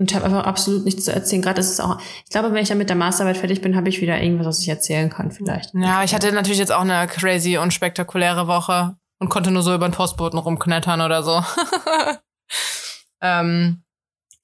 und 0.01 0.15
habe 0.15 0.25
einfach 0.25 0.45
absolut 0.45 0.83
nichts 0.83 1.05
zu 1.05 1.13
erzählen. 1.13 1.43
Gerade 1.43 1.59
ist 1.61 1.69
es 1.69 1.79
auch, 1.79 1.99
ich 2.25 2.31
glaube, 2.31 2.51
wenn 2.51 2.63
ich 2.63 2.69
dann 2.69 2.79
mit 2.79 2.89
der 2.89 2.95
Masterarbeit 2.95 3.37
fertig 3.37 3.61
bin, 3.61 3.75
habe 3.75 3.87
ich 3.87 4.01
wieder 4.01 4.19
irgendwas, 4.19 4.47
was 4.47 4.59
ich 4.61 4.67
erzählen 4.67 5.11
kann, 5.11 5.29
vielleicht. 5.31 5.75
Ja, 5.75 6.03
ich 6.03 6.15
hatte 6.15 6.31
natürlich 6.31 6.57
jetzt 6.57 6.71
auch 6.71 6.81
eine 6.81 7.05
crazy 7.07 7.57
und 7.59 7.71
spektakuläre 7.71 8.47
Woche 8.47 8.95
und 9.19 9.29
konnte 9.29 9.51
nur 9.51 9.61
so 9.61 9.75
über 9.75 9.87
den 9.87 9.93
Postboten 9.93 10.39
rumknettern 10.39 11.01
oder 11.01 11.21
so. 11.21 11.43
ähm, 13.21 13.83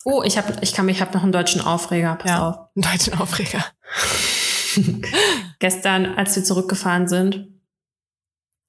Oh, 0.06 0.22
ich 0.24 0.38
habe, 0.38 0.54
ich 0.62 0.74
kann 0.74 0.86
mich, 0.86 1.02
habe 1.02 1.14
noch 1.16 1.24
einen 1.24 1.32
deutschen 1.34 1.60
Aufreger. 1.60 2.16
Pass 2.16 2.30
Ja. 2.30 2.48
auf. 2.50 2.58
einen 2.76 2.84
deutschen 2.84 3.20
Aufreger. 3.20 3.66
Gestern, 5.60 6.06
als 6.18 6.36
wir 6.36 6.44
zurückgefahren 6.44 7.08
sind, 7.08 7.48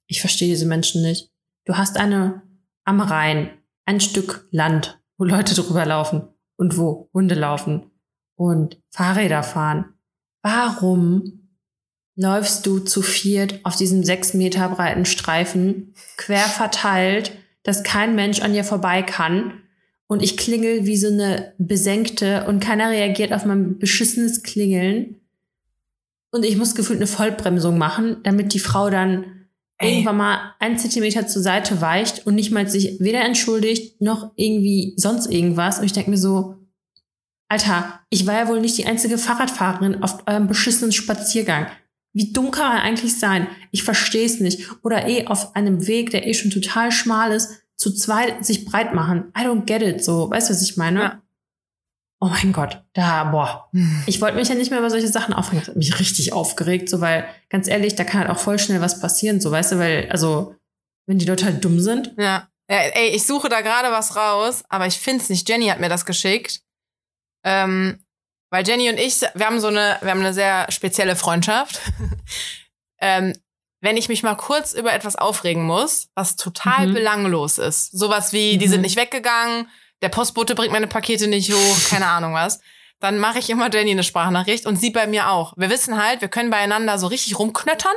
ich 0.07 0.21
verstehe 0.21 0.49
diese 0.49 0.67
Menschen 0.67 1.03
nicht. 1.03 1.31
Du 1.67 1.77
hast 1.77 1.99
eine 1.99 2.43
am 2.85 3.01
Rhein, 3.03 3.51
ein 3.85 4.01
Stück 4.01 4.49
Land, 4.51 5.01
wo 5.19 5.25
Leute 5.25 5.55
drüber 5.55 5.85
laufen 5.85 6.27
und 6.59 6.77
wo 6.77 7.09
Hunde 7.15 7.35
laufen 7.35 7.91
und 8.35 8.79
Fahrräder 8.91 9.43
fahren. 9.43 9.95
Warum 10.43 11.49
läufst 12.19 12.67
du 12.67 12.81
zu 12.81 13.01
viert 13.01 13.61
auf 13.63 13.77
diesem 13.77 14.03
sechs 14.05 14.35
Meter 14.35 14.69
breiten 14.69 15.07
Streifen, 15.07 15.95
quer 16.17 16.41
verteilt, 16.41 17.33
dass 17.63 17.85
kein 17.85 18.17
Mensch 18.17 18.41
an 18.41 18.53
dir 18.53 18.65
vorbei 18.65 19.03
kann. 19.03 19.63
Und 20.09 20.23
ich 20.23 20.37
klingel 20.37 20.85
wie 20.85 20.97
so 20.97 21.09
eine 21.09 21.55
Besenkte 21.59 22.45
und 22.47 22.61
keiner 22.61 22.91
reagiert 22.91 23.33
auf 23.33 23.45
mein 23.45 23.79
beschissenes 23.79 24.43
Klingeln. 24.43 25.21
Und 26.33 26.45
ich 26.45 26.57
muss 26.57 26.75
gefühlt 26.75 26.99
eine 26.99 27.07
Vollbremsung 27.07 27.79
machen, 27.79 28.17
damit 28.25 28.53
die 28.53 28.59
Frau 28.59 28.91
dann 28.91 29.38
Ey. 29.79 29.91
irgendwann 29.91 30.17
mal 30.17 30.55
ein 30.59 30.79
Zentimeter 30.79 31.27
zur 31.27 31.43
Seite 31.43 31.81
weicht 31.81 32.27
und 32.27 32.35
nicht 32.35 32.51
mal 32.51 32.69
sich 32.69 32.99
weder 33.01 33.21
entschuldigt 33.21 34.01
noch 34.01 34.33
irgendwie 34.37 34.95
sonst 34.97 35.27
irgendwas. 35.27 35.79
Und 35.79 35.85
ich 35.85 35.93
denke 35.93 36.11
mir 36.11 36.19
so, 36.19 36.57
Alter, 37.49 38.01
ich 38.11 38.27
war 38.27 38.35
ja 38.35 38.49
wohl 38.49 38.61
nicht 38.61 38.77
die 38.77 38.87
einzige 38.87 39.19
Fahrradfahrerin 39.19 40.03
auf 40.03 40.27
eurem 40.27 40.49
beschissenen 40.49 40.93
Spaziergang. 40.93 41.69
Wie 42.13 42.33
dumm 42.33 42.51
kann 42.51 42.75
man 42.75 42.83
eigentlich 42.83 43.19
sein? 43.19 43.47
Ich 43.71 43.85
verstehe 43.85 44.27
es 44.27 44.41
nicht. 44.41 44.69
Oder 44.83 45.07
eh 45.09 45.27
auf 45.27 45.55
einem 45.55 45.87
Weg, 45.87 46.11
der 46.11 46.27
eh 46.27 46.35
schon 46.35 46.51
total 46.51 46.91
schmal 46.91 47.33
ist, 47.33 47.63
zu 47.77 47.95
zweit 47.95 48.45
sich 48.45 48.65
breit 48.65 48.93
machen. 48.95 49.33
I 49.39 49.43
don't 49.43 49.65
get 49.65 49.83
it. 49.83 50.05
So, 50.05 50.29
weißt 50.29 50.51
du, 50.51 50.55
was 50.55 50.63
ich 50.63 50.77
meine? 50.77 51.01
Ja. 51.01 51.23
Oh 52.21 52.27
mein 52.27 52.53
Gott, 52.53 52.83
da, 52.95 53.25
boah. 53.25 53.71
Ich 54.07 54.21
wollte 54.21 54.37
mich 54.37 54.49
ja 54.49 54.57
nicht 54.57 54.71
mehr 54.71 54.81
über 54.81 54.91
solche 54.91 55.07
Sachen 55.07 55.33
aufregen. 55.33 55.61
Das 55.61 55.69
hat 55.69 55.77
mich 55.77 56.01
richtig 56.01 56.33
aufgeregt, 56.33 56.89
so, 56.89 57.01
weil, 57.01 57.29
ganz 57.49 57.69
ehrlich, 57.69 57.95
da 57.95 58.03
kann 58.03 58.21
halt 58.21 58.31
auch 58.31 58.41
voll 58.41 58.59
schnell 58.59 58.81
was 58.81 59.01
passieren, 59.01 59.41
so, 59.41 59.53
weißt 59.53 59.73
du, 59.73 59.79
weil, 59.79 60.09
also, 60.11 60.57
wenn 61.07 61.19
die 61.19 61.27
Leute 61.27 61.45
halt 61.45 61.65
dumm 61.65 61.79
sind. 61.79 62.13
Ja. 62.19 62.49
ja 62.69 62.77
ey, 62.77 63.11
ich 63.11 63.25
suche 63.25 63.49
da 63.49 63.61
gerade 63.61 63.93
was 63.93 64.17
raus, 64.17 64.65
aber 64.69 64.87
ich 64.87 64.99
find's 64.99 65.29
nicht. 65.29 65.49
Jenny 65.49 65.69
hat 65.69 65.79
mir 65.79 65.89
das 65.89 66.07
geschickt. 66.07 66.61
Ähm, 67.45 68.05
weil 68.51 68.67
Jenny 68.67 68.89
und 68.89 68.99
ich, 68.99 69.21
wir 69.21 69.47
haben 69.47 69.61
so 69.61 69.69
eine, 69.69 69.99
wir 70.01 70.11
haben 70.11 70.21
eine 70.21 70.35
sehr 70.35 70.71
spezielle 70.71 71.17
Freundschaft. 71.17 71.81
ähm, 73.01 73.33
wenn 73.81 73.97
ich 73.97 74.09
mich 74.09 74.23
mal 74.23 74.35
kurz 74.35 74.73
über 74.73 74.93
etwas 74.93 75.17
aufregen 75.17 75.65
muss, 75.65 76.09
was 76.15 76.37
total 76.37 76.89
mhm. 76.89 76.95
belanglos 76.95 77.59
ist, 77.59 77.93
sowas 77.93 78.33
wie, 78.33 78.55
mhm. 78.55 78.59
die 78.59 78.69
sind 78.69 78.81
nicht 78.81 78.97
weggegangen, 78.97 79.69
der 80.03 80.09
Postbote 80.09 80.55
bringt 80.55 80.73
meine 80.73 80.87
Pakete 80.87 81.27
nicht 81.27 81.53
hoch, 81.53 81.89
keine 81.89 82.07
Ahnung 82.07 82.35
was, 82.35 82.61
dann 83.01 83.19
mache 83.19 83.39
ich 83.39 83.51
immer 83.51 83.73
Jenny 83.73 83.93
eine 83.93 84.03
Sprachnachricht 84.03 84.67
und 84.67 84.77
sie 84.77 84.91
bei 84.91 85.07
mir 85.07 85.31
auch. 85.31 85.55
Wir 85.57 85.71
wissen 85.71 86.03
halt, 86.03 86.21
wir 86.21 86.29
können 86.29 86.51
beieinander 86.51 86.99
so 86.99 87.07
richtig 87.07 87.39
rumknöttern 87.39 87.95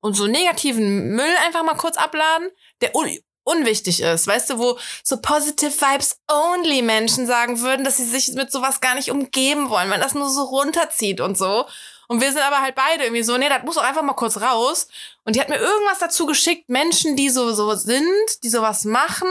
und 0.00 0.14
so 0.14 0.26
negativen 0.26 1.10
Müll 1.10 1.34
einfach 1.46 1.64
mal 1.64 1.76
kurz 1.76 1.96
abladen, 1.96 2.50
der 2.80 2.94
un 2.94 3.18
unwichtig 3.46 4.02
ist. 4.02 4.26
Weißt 4.26 4.50
du, 4.50 4.58
wo 4.58 4.76
so 5.04 5.18
positive 5.20 5.70
vibes 5.70 6.18
only 6.28 6.82
Menschen 6.82 7.26
sagen 7.26 7.60
würden, 7.60 7.84
dass 7.84 7.96
sie 7.96 8.04
sich 8.04 8.32
mit 8.32 8.50
sowas 8.50 8.80
gar 8.80 8.96
nicht 8.96 9.10
umgeben 9.10 9.70
wollen, 9.70 9.88
weil 9.88 10.00
das 10.00 10.14
nur 10.14 10.28
so 10.28 10.42
runterzieht 10.42 11.20
und 11.20 11.38
so. 11.38 11.64
Und 12.08 12.20
wir 12.20 12.32
sind 12.32 12.42
aber 12.42 12.60
halt 12.60 12.74
beide 12.74 13.04
irgendwie 13.04 13.22
so, 13.22 13.36
nee, 13.36 13.48
das 13.48 13.62
muss 13.62 13.76
doch 13.76 13.84
einfach 13.84 14.02
mal 14.02 14.14
kurz 14.14 14.40
raus. 14.40 14.88
Und 15.24 15.36
die 15.36 15.40
hat 15.40 15.48
mir 15.48 15.58
irgendwas 15.58 16.00
dazu 16.00 16.26
geschickt, 16.26 16.68
Menschen, 16.68 17.16
die 17.16 17.30
so, 17.30 17.52
so 17.52 17.74
sind, 17.74 18.42
die 18.42 18.48
sowas 18.48 18.84
machen, 18.84 19.28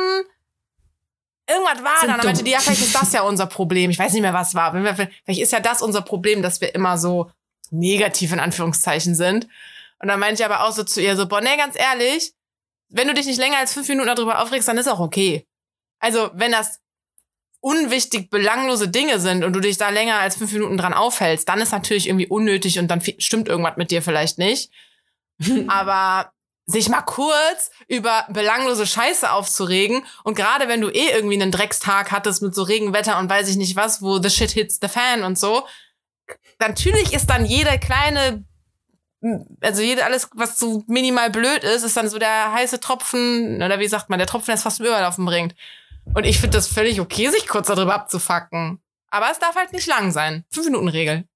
Irgendwas 1.48 1.84
war 1.84 2.00
Sind 2.00 2.10
dann. 2.10 2.18
Dann 2.18 2.26
meinte 2.26 2.44
die, 2.44 2.52
ja, 2.52 2.60
vielleicht 2.60 2.82
ist 2.82 2.96
das 2.96 3.14
ja 3.14 3.22
unser 3.22 3.46
Problem. 3.46 3.92
Ich 3.92 4.00
weiß 4.00 4.14
nicht 4.14 4.22
mehr, 4.22 4.34
was 4.34 4.56
war. 4.56 4.72
Vielleicht 4.72 5.42
ist 5.42 5.52
ja 5.52 5.60
das 5.60 5.82
unser 5.82 6.02
Problem, 6.02 6.42
dass 6.42 6.62
wir 6.62 6.74
immer 6.74 6.98
so 6.98 7.30
negativ 7.70 8.32
in 8.32 8.40
Anführungszeichen 8.40 9.16
sind. 9.16 9.48
Und 10.00 10.08
dann 10.08 10.20
meinte 10.20 10.42
ich 10.42 10.46
aber 10.46 10.64
auch 10.64 10.72
so 10.72 10.84
zu 10.84 11.02
ihr 11.02 11.16
so, 11.16 11.28
boah, 11.28 11.42
nee, 11.42 11.56
ganz 11.58 11.78
ehrlich, 11.78 12.34
wenn 12.90 13.08
du 13.08 13.14
dich 13.14 13.26
nicht 13.26 13.40
länger 13.40 13.58
als 13.58 13.74
fünf 13.74 13.88
Minuten 13.88 14.08
darüber 14.08 14.42
aufregst, 14.42 14.68
dann 14.68 14.78
ist 14.78 14.88
auch 14.88 15.00
okay. 15.00 15.46
Also, 16.00 16.30
wenn 16.34 16.52
das 16.52 16.80
unwichtig 17.62 18.30
belanglose 18.30 18.90
Dinge 18.90 19.20
sind 19.20 19.44
und 19.44 19.54
du 19.54 19.60
dich 19.60 19.78
da 19.78 19.90
länger 19.90 20.20
als 20.20 20.36
fünf 20.36 20.52
Minuten 20.52 20.78
dran 20.78 20.94
aufhältst, 20.94 21.50
dann 21.50 21.62
ist 21.62 21.72
natürlich 21.72 22.08
irgendwie 22.08 22.28
unnötig 22.28 22.78
und 22.78 22.90
dann 22.90 23.02
stimmt 23.18 23.48
irgendwas 23.48 23.78
mit 23.78 23.90
dir 23.90 24.02
vielleicht 24.02 24.38
nicht. 24.38 24.72
aber 25.68 26.32
sich 26.66 26.90
mal 26.90 27.02
kurz 27.02 27.70
über 27.88 28.26
belanglose 28.30 28.88
Scheiße 28.88 29.32
aufzuregen. 29.32 30.04
Und 30.24 30.36
gerade 30.36 30.68
wenn 30.68 30.82
du 30.82 30.90
eh 30.90 31.10
irgendwie 31.12 31.40
einen 31.40 31.52
Dreckstag 31.52 32.12
hattest 32.12 32.42
mit 32.42 32.56
so 32.56 32.64
Regenwetter 32.64 33.20
und 33.20 33.30
weiß 33.30 33.50
ich 33.50 33.58
nicht 33.58 33.76
was, 33.76 34.02
wo 34.02 34.22
the 34.22 34.30
shit 34.30 34.52
hits 34.52 34.80
the 34.82 34.88
fan 34.88 35.24
und 35.24 35.38
so, 35.38 35.66
natürlich 36.60 37.14
ist 37.14 37.30
dann 37.30 37.46
jede 37.46 37.78
kleine, 37.80 38.44
also 39.62 39.82
jede, 39.82 40.06
alles, 40.06 40.30
was 40.34 40.58
so 40.58 40.84
minimal 40.88 41.30
blöd 41.30 41.64
ist, 41.64 41.84
ist 41.84 41.98
dann 41.98 42.10
so 42.10 42.18
der 42.18 42.52
heiße 42.52 42.80
Tropfen, 42.80 43.62
oder 43.62 43.80
wie 43.80 43.88
sagt 43.88 44.10
man, 44.10 44.20
der 44.20 44.28
Tropfen, 44.28 44.48
der 44.48 44.56
es 44.56 44.64
fast 44.64 44.80
überlaufen 44.80 45.26
bringt. 45.26 45.56
Und 46.14 46.26
ich 46.26 46.40
finde 46.40 46.58
das 46.58 46.68
völlig 46.68 47.00
okay, 47.00 47.30
sich 47.30 47.48
kurz 47.48 47.68
darüber 47.68 47.96
abzufacken. 47.96 48.80
Aber 49.10 49.30
es 49.32 49.40
darf 49.40 49.56
halt 49.56 49.74
nicht 49.74 49.88
lang 49.88 50.12
sein. 50.12 50.46
Fünf 50.52 50.68
Minuten 50.68 50.88
Regel. 50.88 51.28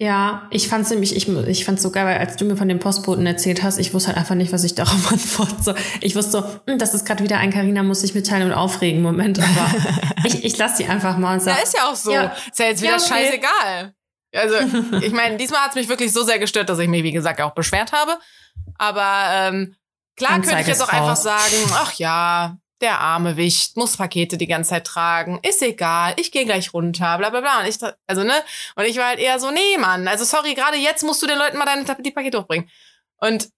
Ja, 0.00 0.46
ich 0.50 0.68
fand's 0.68 0.90
nämlich, 0.90 1.16
ich, 1.16 1.28
ich 1.28 1.64
fand's 1.64 1.82
so 1.82 1.90
geil, 1.90 2.06
weil 2.06 2.18
als 2.18 2.36
du 2.36 2.44
mir 2.44 2.56
von 2.56 2.68
dem 2.68 2.78
Postboten 2.78 3.26
erzählt 3.26 3.64
hast, 3.64 3.78
ich 3.78 3.92
wusste 3.92 4.08
halt 4.08 4.18
einfach 4.18 4.36
nicht, 4.36 4.52
was 4.52 4.62
ich 4.62 4.74
darauf 4.76 5.10
antworte. 5.10 5.56
So, 5.60 5.74
ich 6.00 6.14
wusste 6.14 6.30
so, 6.30 6.44
hm, 6.66 6.78
das 6.78 6.94
ist 6.94 7.04
gerade 7.04 7.24
wieder 7.24 7.38
ein 7.38 7.50
Karina 7.50 7.82
muss 7.82 8.02
sich 8.02 8.14
mitteilen 8.14 8.46
und 8.46 8.52
aufregen 8.52 9.02
Moment, 9.02 9.40
aber 9.40 9.74
ich, 10.24 10.44
ich 10.44 10.56
lass 10.56 10.76
die 10.76 10.86
einfach 10.86 11.18
mal 11.18 11.34
und 11.34 11.42
sag. 11.42 11.56
Ja, 11.56 11.62
ist 11.62 11.74
ja 11.76 11.90
auch 11.90 11.96
so. 11.96 12.12
Ja. 12.12 12.36
Ist 12.48 12.58
ja 12.60 12.66
jetzt 12.66 12.80
wieder 12.80 12.96
ja, 12.96 12.98
okay. 12.98 13.08
scheißegal. 13.08 13.94
Also, 14.36 15.00
ich 15.04 15.12
meine, 15.12 15.36
diesmal 15.36 15.62
hat's 15.62 15.74
mich 15.74 15.88
wirklich 15.88 16.12
so 16.12 16.22
sehr 16.22 16.38
gestört, 16.38 16.68
dass 16.68 16.78
ich 16.78 16.88
mich, 16.88 17.02
wie 17.02 17.12
gesagt, 17.12 17.40
auch 17.40 17.54
beschwert 17.54 17.90
habe. 17.90 18.18
Aber 18.76 19.24
ähm, 19.32 19.74
klar 20.16 20.32
Anzeige 20.32 20.56
könnte 20.56 20.62
ich 20.62 20.78
jetzt 20.78 20.82
auch 20.82 20.92
einfach 20.92 21.16
sagen, 21.16 21.56
ach 21.72 21.94
ja, 21.94 22.56
der 22.80 23.00
arme 23.00 23.36
Wicht 23.36 23.76
muss 23.76 23.96
Pakete 23.96 24.36
die 24.36 24.46
ganze 24.46 24.70
Zeit 24.70 24.86
tragen, 24.86 25.40
ist 25.42 25.62
egal, 25.62 26.14
ich 26.16 26.30
gehe 26.30 26.44
gleich 26.44 26.72
runter, 26.72 27.18
bla 27.18 27.30
bla 27.30 27.40
bla. 27.40 27.60
Und 27.60 27.66
ich, 27.66 27.78
also, 28.06 28.22
ne? 28.22 28.34
Und 28.76 28.84
ich 28.84 28.96
war 28.96 29.06
halt 29.06 29.18
eher 29.18 29.40
so, 29.40 29.50
nee, 29.50 29.78
Mann, 29.78 30.06
also 30.06 30.24
sorry, 30.24 30.54
gerade 30.54 30.76
jetzt 30.76 31.02
musst 31.02 31.22
du 31.22 31.26
den 31.26 31.38
Leuten 31.38 31.58
mal 31.58 31.64
deine, 31.64 31.84
die 32.02 32.10
Pakete 32.10 32.40
hochbringen. 32.40 32.70
Und 33.20 33.50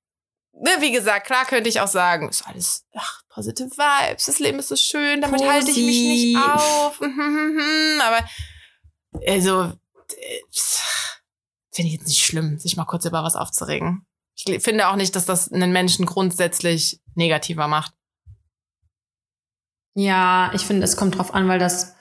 ne, 0.53 0.71
wie 0.81 0.93
gesagt, 0.93 1.27
klar 1.27 1.45
könnte 1.45 1.69
ich 1.69 1.81
auch 1.81 1.89
sagen, 1.89 2.29
ist 2.29 2.47
alles, 2.47 2.87
ach, 2.95 3.23
positive 3.29 3.71
Vibes, 3.71 4.27
das 4.27 4.39
Leben 4.39 4.59
ist 4.59 4.69
so 4.69 4.77
schön, 4.77 5.21
damit 5.21 5.41
Posi. 5.41 5.53
halte 5.53 5.71
ich 5.71 5.77
mich 5.77 6.03
nicht 6.03 6.37
auf. 6.37 7.01
Aber, 7.01 8.29
also, 9.27 9.73
finde 11.73 11.89
ich 11.89 11.93
jetzt 11.93 12.07
nicht 12.07 12.25
schlimm, 12.25 12.59
sich 12.59 12.77
mal 12.77 12.85
kurz 12.85 13.05
über 13.05 13.23
was 13.23 13.37
aufzuregen. 13.37 14.07
Ich 14.35 14.63
finde 14.63 14.89
auch 14.89 14.97
nicht, 14.97 15.15
dass 15.15 15.27
das 15.27 15.53
einen 15.53 15.73
Menschen 15.73 16.07
grundsätzlich 16.07 17.01
negativer 17.15 17.69
macht. 17.69 17.93
Ja, 19.95 20.51
ich 20.55 20.63
finde, 20.63 20.85
es 20.85 20.97
kommt 20.97 21.19
drauf 21.19 21.35
an, 21.35 21.49
weil 21.49 21.59
das, 21.59 21.95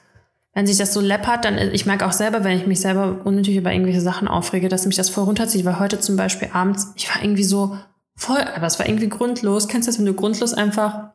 wenn 0.54 0.68
sich 0.68 0.78
das 0.78 0.94
so 0.94 1.02
läppert, 1.02 1.46
dann, 1.46 1.58
ich 1.58 1.86
merke 1.86 2.06
auch 2.06 2.12
selber, 2.12 2.44
wenn 2.44 2.58
ich 2.58 2.68
mich 2.68 2.82
selber 2.82 3.22
unnötig 3.24 3.56
über 3.56 3.72
irgendwelche 3.72 4.02
Sachen 4.02 4.28
aufrege, 4.28 4.70
dass 4.70 4.86
mich 4.86 4.96
das 4.96 5.10
voll 5.10 5.24
runterzieht, 5.24 5.66
weil 5.66 5.80
heute 5.80 6.00
zum 6.00 6.16
Beispiel 6.16 6.50
abends, 6.54 6.92
ich 6.96 7.14
war 7.14 7.22
irgendwie 7.24 7.44
so 7.44 7.78
voll, 8.16 8.42
aber 8.42 8.68
es 8.68 8.78
war 8.80 8.88
irgendwie 8.88 9.10
grundlos. 9.10 9.68
Kennst 9.68 9.88
du 9.88 9.92
das, 9.92 10.00
wenn 10.00 10.06
du 10.06 10.14
grundlos 10.14 10.54
einfach 10.54 11.12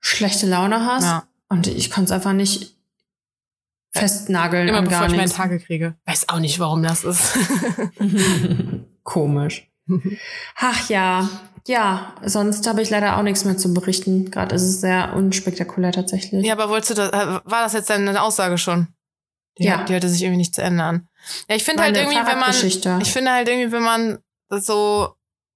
schlechte 0.00 0.46
Laune 0.46 0.86
hast? 0.86 1.04
Ja. 1.04 1.24
Und 1.48 1.66
ich 1.66 1.90
konnte 1.90 2.06
es 2.06 2.12
einfach 2.12 2.32
nicht 2.32 2.76
festnageln. 3.92 4.68
Immer 4.68 4.82
bevor 4.82 5.06
ich 5.06 5.16
meine 5.16 5.30
Tage 5.30 5.58
kriege. 5.58 5.96
Weiß 6.06 6.28
auch 6.28 6.38
nicht, 6.38 6.58
warum 6.58 6.82
das 6.82 7.04
ist. 7.04 7.36
Komisch. 9.02 9.71
Ach 10.56 10.88
ja, 10.88 11.28
ja, 11.66 12.14
sonst 12.24 12.66
habe 12.66 12.82
ich 12.82 12.90
leider 12.90 13.16
auch 13.16 13.22
nichts 13.22 13.44
mehr 13.44 13.56
zu 13.56 13.72
berichten. 13.72 14.30
Gerade 14.30 14.54
ist 14.54 14.62
es 14.62 14.80
sehr 14.80 15.14
unspektakulär 15.14 15.92
tatsächlich. 15.92 16.44
Ja, 16.44 16.54
aber 16.54 16.68
wolltest 16.68 16.90
du 16.90 16.94
das, 16.94 17.10
äh, 17.10 17.40
war 17.44 17.62
das 17.62 17.72
jetzt 17.72 17.90
deine 17.90 18.20
Aussage 18.20 18.58
schon? 18.58 18.88
Die, 19.58 19.64
ja. 19.64 19.84
Die 19.84 19.92
hörte 19.92 20.08
sich 20.08 20.22
irgendwie 20.22 20.38
nicht 20.38 20.54
zu 20.54 20.62
ändern. 20.62 21.08
Ja, 21.48 21.56
ich 21.56 21.64
finde 21.64 21.82
halt 21.82 21.96
irgendwie, 21.96 22.16
wenn 22.16 22.38
man, 22.38 23.00
ich 23.00 23.12
finde 23.12 23.30
halt 23.30 23.48
irgendwie, 23.48 23.70
wenn 23.70 23.82
man 23.82 24.18
so 24.48 25.14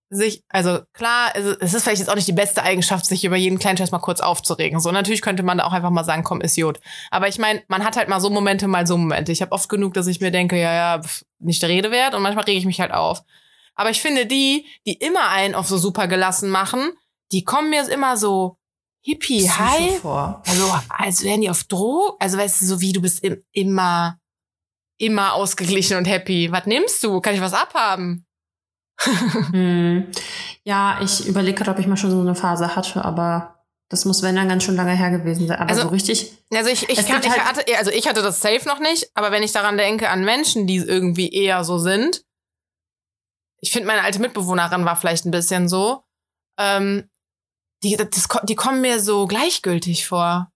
sich, 0.09 0.45
also 0.49 0.81
klar, 0.93 1.33
es 1.35 1.75
ist 1.75 1.83
vielleicht 1.83 1.99
jetzt 1.99 2.09
auch 2.09 2.15
nicht 2.15 2.29
die 2.29 2.33
beste 2.33 2.63
Eigenschaft, 2.63 3.07
sich 3.07 3.25
über 3.25 3.37
jeden 3.37 3.59
kleinen 3.59 3.77
Scheiß 3.77 3.91
mal 3.91 3.99
kurz 3.99 4.21
aufzuregen. 4.21 4.79
So, 4.79 4.93
natürlich 4.93 5.23
könnte 5.23 5.43
man 5.43 5.59
da 5.59 5.65
auch 5.65 5.73
einfach 5.73 5.91
mal 5.91 6.05
sagen, 6.05 6.23
komm, 6.23 6.41
ist 6.41 6.57
Jod. 6.57 6.81
Aber 7.11 7.27
ich 7.27 7.39
meine, 7.39 7.63
man 7.69 7.85
hat 7.85 7.97
halt 7.97 8.09
mal 8.09 8.21
so 8.21 8.31
Momente, 8.31 8.69
mal 8.69 8.87
so 8.87 8.97
Momente. 8.97 9.33
Ich 9.33 9.43
habe 9.43 9.53
oft 9.53 9.69
genug, 9.69 9.95
dass 9.95 10.07
ich 10.07 10.21
mir 10.21 10.31
denke, 10.31 10.61
ja, 10.61 10.73
ja, 10.73 11.01
nicht 11.41 11.61
der 11.61 11.71
Rede 11.71 11.91
wert 11.91 12.15
und 12.15 12.23
manchmal 12.23 12.45
rege 12.45 12.59
ich 12.59 12.67
mich 12.67 12.81
halt 12.81 12.93
auf. 12.93 13.25
Aber 13.77 13.91
ich 13.91 14.01
finde 14.01 14.27
die, 14.27 14.67
die 14.87 14.95
immer 14.95 15.29
einen 15.29 15.55
auf 15.55 15.69
so 15.69 15.79
super 15.79 16.09
gelassen 16.09 16.51
machen, 16.51 16.93
die 17.33 17.45
kommen 17.45 17.71
mir 17.71 17.89
immer 17.89 18.17
so 18.17 18.57
hippie 19.03 19.49
high 19.49 20.01
vor. 20.01 20.43
Also, 20.47 20.75
als 20.89 21.23
wären 21.23 21.41
die 21.43 21.51
auf 21.51 21.65
Droh. 21.65 22.17
Also, 22.19 22.39
weißt 22.39 22.63
du, 22.63 22.67
so 22.67 22.81
wie 22.81 22.93
du 22.93 23.01
bist 23.01 23.23
im, 23.23 23.41
immer, 23.53 24.19
immer 24.99 25.35
ausgeglichen 25.35 25.97
und 25.97 26.07
happy. 26.07 26.51
Was 26.51 26.67
nimmst 26.67 27.05
du? 27.05 27.21
Kann 27.21 27.35
ich 27.35 27.41
was 27.41 27.55
abhaben? 27.55 28.27
hm. 29.51 30.11
Ja, 30.65 31.01
ich 31.03 31.27
überlege 31.27 31.57
gerade, 31.57 31.71
ob 31.73 31.79
ich 31.79 31.87
mal 31.87 31.97
schon 31.97 32.11
so 32.11 32.21
eine 32.21 32.35
Phase 32.35 32.75
hatte, 32.75 33.05
aber 33.05 33.57
das 33.89 34.05
muss, 34.05 34.23
wenn 34.23 34.35
dann 34.35 34.49
ganz 34.49 34.65
schön 34.65 34.75
lange 34.75 34.97
her 34.97 35.11
gewesen 35.11 35.47
sein. 35.47 35.59
Aber 35.59 35.71
also, 35.71 35.83
so 35.83 35.89
richtig. 35.89 36.33
Also 36.53 36.71
ich, 36.71 36.89
ich, 36.89 37.07
kann, 37.07 37.23
ich 37.23 37.31
halt 37.31 37.45
hatte, 37.45 37.79
also 37.79 37.91
ich 37.91 38.09
hatte 38.09 38.23
das 38.23 38.41
safe 38.41 38.67
noch 38.67 38.81
nicht, 38.81 39.11
aber 39.15 39.31
wenn 39.31 39.43
ich 39.43 39.53
daran 39.53 39.77
denke 39.77 40.09
an 40.09 40.25
Menschen, 40.25 40.67
die 40.67 40.77
irgendwie 40.77 41.31
eher 41.31 41.63
so 41.63 41.79
sind, 41.79 42.25
ich 43.61 43.71
finde, 43.71 43.87
meine 43.87 44.03
alte 44.03 44.21
Mitbewohnerin 44.21 44.85
war 44.85 44.97
vielleicht 44.97 45.25
ein 45.25 45.31
bisschen 45.31 45.69
so. 45.69 46.05
Ähm, 46.59 47.09
die, 47.83 47.97
das, 47.97 48.29
die 48.45 48.55
kommen 48.55 48.81
mir 48.81 49.01
so 49.01 49.27
gleichgültig 49.27 50.07
vor. 50.07 50.53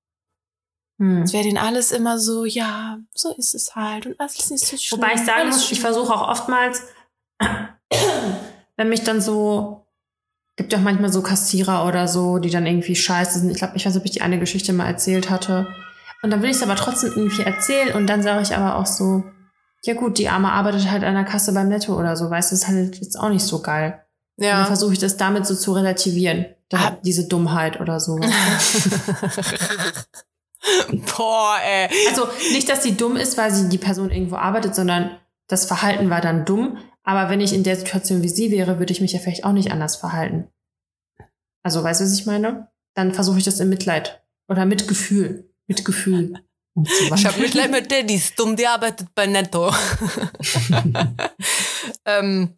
Hm. 0.98 1.22
Es 1.22 1.32
wäre 1.32 1.44
denen 1.44 1.58
alles 1.58 1.92
immer 1.92 2.18
so, 2.18 2.44
ja, 2.44 2.98
so 3.14 3.34
ist 3.36 3.54
es 3.54 3.74
halt 3.74 4.06
und 4.06 4.18
alles 4.20 4.38
ist 4.38 4.50
nicht 4.50 4.66
so 4.66 4.76
schlimm. 4.76 5.00
Wobei 5.00 5.14
ich 5.14 5.20
sagen 5.20 5.48
muss, 5.48 5.70
ich 5.70 5.80
versuche 5.80 6.14
auch 6.14 6.28
oftmals 6.28 6.82
wenn 8.76 8.88
mich 8.88 9.04
dann 9.04 9.20
so, 9.20 9.86
gibt 10.56 10.72
ja 10.72 10.78
auch 10.78 10.82
manchmal 10.82 11.12
so 11.12 11.22
Kassierer 11.22 11.86
oder 11.86 12.08
so, 12.08 12.38
die 12.38 12.50
dann 12.50 12.66
irgendwie 12.66 12.96
scheiße 12.96 13.38
sind. 13.38 13.50
Ich 13.50 13.58
glaube, 13.58 13.76
ich 13.76 13.84
weiß 13.84 13.94
nicht, 13.94 14.00
ob 14.00 14.06
ich 14.06 14.12
die 14.12 14.22
eine 14.22 14.38
Geschichte 14.38 14.72
mal 14.72 14.86
erzählt 14.86 15.30
hatte. 15.30 15.66
Und 16.22 16.30
dann 16.30 16.42
will 16.42 16.50
ich 16.50 16.56
es 16.56 16.62
aber 16.62 16.76
trotzdem 16.76 17.12
irgendwie 17.14 17.42
erzählen 17.42 17.94
und 17.94 18.06
dann 18.06 18.22
sage 18.22 18.42
ich 18.42 18.54
aber 18.54 18.76
auch 18.76 18.86
so, 18.86 19.24
ja 19.84 19.94
gut, 19.94 20.18
die 20.18 20.28
Arme 20.28 20.52
arbeitet 20.52 20.90
halt 20.90 21.04
an 21.04 21.14
der 21.14 21.24
Kasse 21.24 21.52
beim 21.52 21.68
Netto 21.68 21.98
oder 21.98 22.16
so, 22.16 22.28
weißt 22.30 22.50
du, 22.50 22.54
ist 22.54 22.68
halt 22.68 22.96
jetzt 23.00 23.18
auch 23.18 23.28
nicht 23.30 23.44
so 23.44 23.60
geil. 23.62 24.04
Und 24.36 24.44
dann 24.46 24.60
Ja. 24.60 24.64
versuche 24.64 24.92
ich 24.92 24.98
das 24.98 25.16
damit 25.16 25.46
so 25.46 25.54
zu 25.54 25.72
relativieren. 25.72 26.46
Ah. 26.72 26.92
diese 27.04 27.26
Dummheit 27.26 27.80
oder 27.80 27.98
so. 27.98 28.14
Boah, 31.16 31.56
ey. 31.64 31.88
Also 32.10 32.28
nicht, 32.52 32.68
dass 32.68 32.82
sie 32.82 32.96
dumm 32.96 33.16
ist, 33.16 33.36
weil 33.38 33.50
sie 33.50 33.68
die 33.68 33.78
Person 33.78 34.10
irgendwo 34.10 34.36
arbeitet, 34.36 34.74
sondern 34.74 35.16
das 35.48 35.64
Verhalten 35.64 36.10
war 36.10 36.20
dann 36.20 36.44
dumm. 36.44 36.78
Aber 37.02 37.30
wenn 37.30 37.40
ich 37.40 37.52
in 37.54 37.64
der 37.64 37.76
Situation 37.76 38.22
wie 38.22 38.28
sie 38.28 38.50
wäre, 38.50 38.78
würde 38.78 38.92
ich 38.92 39.00
mich 39.00 39.12
ja 39.12 39.18
vielleicht 39.18 39.44
auch 39.44 39.52
nicht 39.52 39.72
anders 39.72 39.96
verhalten. 39.96 40.48
Also, 41.62 41.82
weißt 41.82 42.00
du, 42.00 42.04
was 42.04 42.12
ich 42.14 42.26
meine? 42.26 42.68
Dann 42.94 43.12
versuche 43.14 43.38
ich 43.38 43.44
das 43.44 43.58
in 43.60 43.68
Mitleid 43.68 44.22
oder 44.48 44.64
mit 44.66 44.86
Gefühl. 44.86 45.50
Gefühl. 46.74 47.12
umzuwandeln. 47.12 47.18
Ich 47.18 47.26
habe 47.26 47.40
Mitleid 47.40 47.70
mit 47.70 48.10
ist 48.10 48.38
dumm, 48.38 48.56
die 48.56 48.66
arbeitet 48.66 49.08
bei 49.14 49.26
Netto. 49.26 49.72
ähm, 52.04 52.54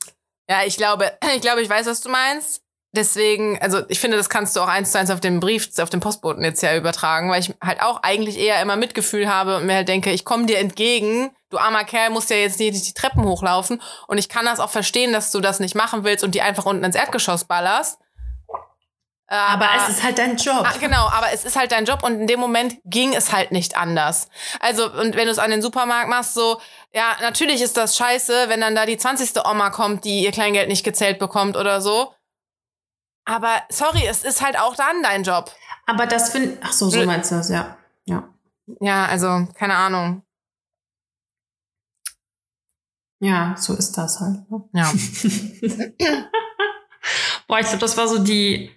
ja, 0.49 0.65
ich 0.67 0.77
glaube, 0.77 1.13
ich 1.35 1.41
glaube, 1.41 1.63
ich 1.63 1.69
weiß, 1.69 1.87
was 1.87 2.01
du 2.01 2.09
meinst. 2.09 2.63
Deswegen, 2.95 3.59
also 3.63 3.81
ich 3.89 4.01
finde, 4.01 4.19
das 4.19 4.29
kannst 4.29 4.55
du 4.55 4.61
auch 4.61 4.69
eins 4.69 4.93
zu 4.93 4.99
eins 4.99 5.11
auf 5.11 5.21
den 5.21 5.41
Brief, 5.41 5.71
auf 5.79 5.89
den 5.89 6.01
Postboten 6.01 6.45
jetzt 6.45 6.63
ja 6.63 6.77
übertragen, 6.77 7.31
weil 7.31 7.41
ich 7.41 7.55
halt 7.63 7.81
auch 7.81 8.03
eigentlich 8.03 8.39
eher 8.39 8.61
immer 8.61 8.77
Mitgefühl 8.77 9.31
habe 9.31 9.57
und 9.57 9.65
mir 9.65 9.77
halt 9.77 9.89
denke, 9.89 10.13
ich 10.13 10.27
komme 10.27 10.45
dir 10.45 10.59
entgegen, 10.59 11.31
du 11.49 11.57
armer 11.57 11.85
Kerl 11.85 12.11
musst 12.11 12.29
ja 12.29 12.37
jetzt 12.37 12.61
nicht 12.61 12.87
die 12.87 12.93
Treppen 12.93 13.25
hochlaufen 13.25 13.81
und 14.09 14.19
ich 14.19 14.29
kann 14.29 14.45
das 14.45 14.61
auch 14.61 14.69
verstehen, 14.69 15.15
dass 15.15 15.31
du 15.31 15.41
das 15.41 15.59
nicht 15.59 15.75
machen 15.75 16.05
willst 16.05 16.23
und 16.23 16.35
die 16.35 16.43
einfach 16.43 16.67
unten 16.67 16.85
ins 16.85 16.95
Erdgeschoss 16.97 17.45
ballerst. 17.45 17.99
Aber 19.35 19.67
es 19.79 19.89
ist 19.89 20.03
halt 20.03 20.19
dein 20.19 20.37
Job. 20.37 20.63
Ah, 20.63 20.77
genau, 20.79 21.09
aber 21.09 21.33
es 21.33 21.45
ist 21.45 21.57
halt 21.57 21.73
dein 21.73 21.87
Job 21.87 22.03
und 22.03 22.21
in 22.21 22.27
dem 22.27 22.39
Moment 22.39 22.77
ging 22.85 23.15
es 23.15 23.33
halt 23.33 23.51
nicht 23.51 23.79
anders. 23.79 24.29
Also, 24.61 24.93
und 24.93 25.17
wenn 25.17 25.25
du 25.25 25.31
es 25.31 25.39
an 25.39 25.51
den 25.51 25.63
Supermarkt 25.63 26.11
machst, 26.11 26.35
so, 26.35 26.61
ja, 26.93 27.17
natürlich 27.23 27.63
ist 27.63 27.79
das 27.79 27.97
scheiße, 27.97 28.51
wenn 28.51 28.61
dann 28.61 28.75
da 28.75 28.85
die 28.85 28.99
20. 28.99 29.43
Oma 29.47 29.71
kommt, 29.71 30.05
die 30.05 30.23
ihr 30.23 30.33
Kleingeld 30.33 30.69
nicht 30.69 30.85
gezählt 30.85 31.19
bekommt 31.19 31.57
oder 31.57 31.81
so. 31.81 32.13
Aber 33.25 33.63
sorry, 33.71 34.07
es 34.07 34.23
ist 34.23 34.43
halt 34.43 34.59
auch 34.59 34.77
dann 34.77 35.03
dein 35.03 35.23
Job. 35.23 35.51
Aber 35.87 36.05
das 36.05 36.29
finde 36.29 36.59
Ach 36.63 36.73
so, 36.75 36.91
so 36.91 36.99
Nö. 36.99 37.07
meinst 37.07 37.31
du 37.31 37.37
das, 37.37 37.49
ja. 37.49 37.79
Ja. 38.05 38.29
Ja, 38.81 39.07
also, 39.07 39.49
keine 39.55 39.77
Ahnung. 39.77 40.23
Ja, 43.21 43.55
so 43.57 43.73
ist 43.75 43.93
das 43.97 44.21
halt. 44.21 44.51
Ne? 44.51 44.69
Ja. 44.75 44.93
Boah, 47.49 47.61
ich 47.61 47.67
glaube, 47.67 47.79
das 47.79 47.97
war 47.97 48.09
so 48.09 48.19
die, 48.19 48.71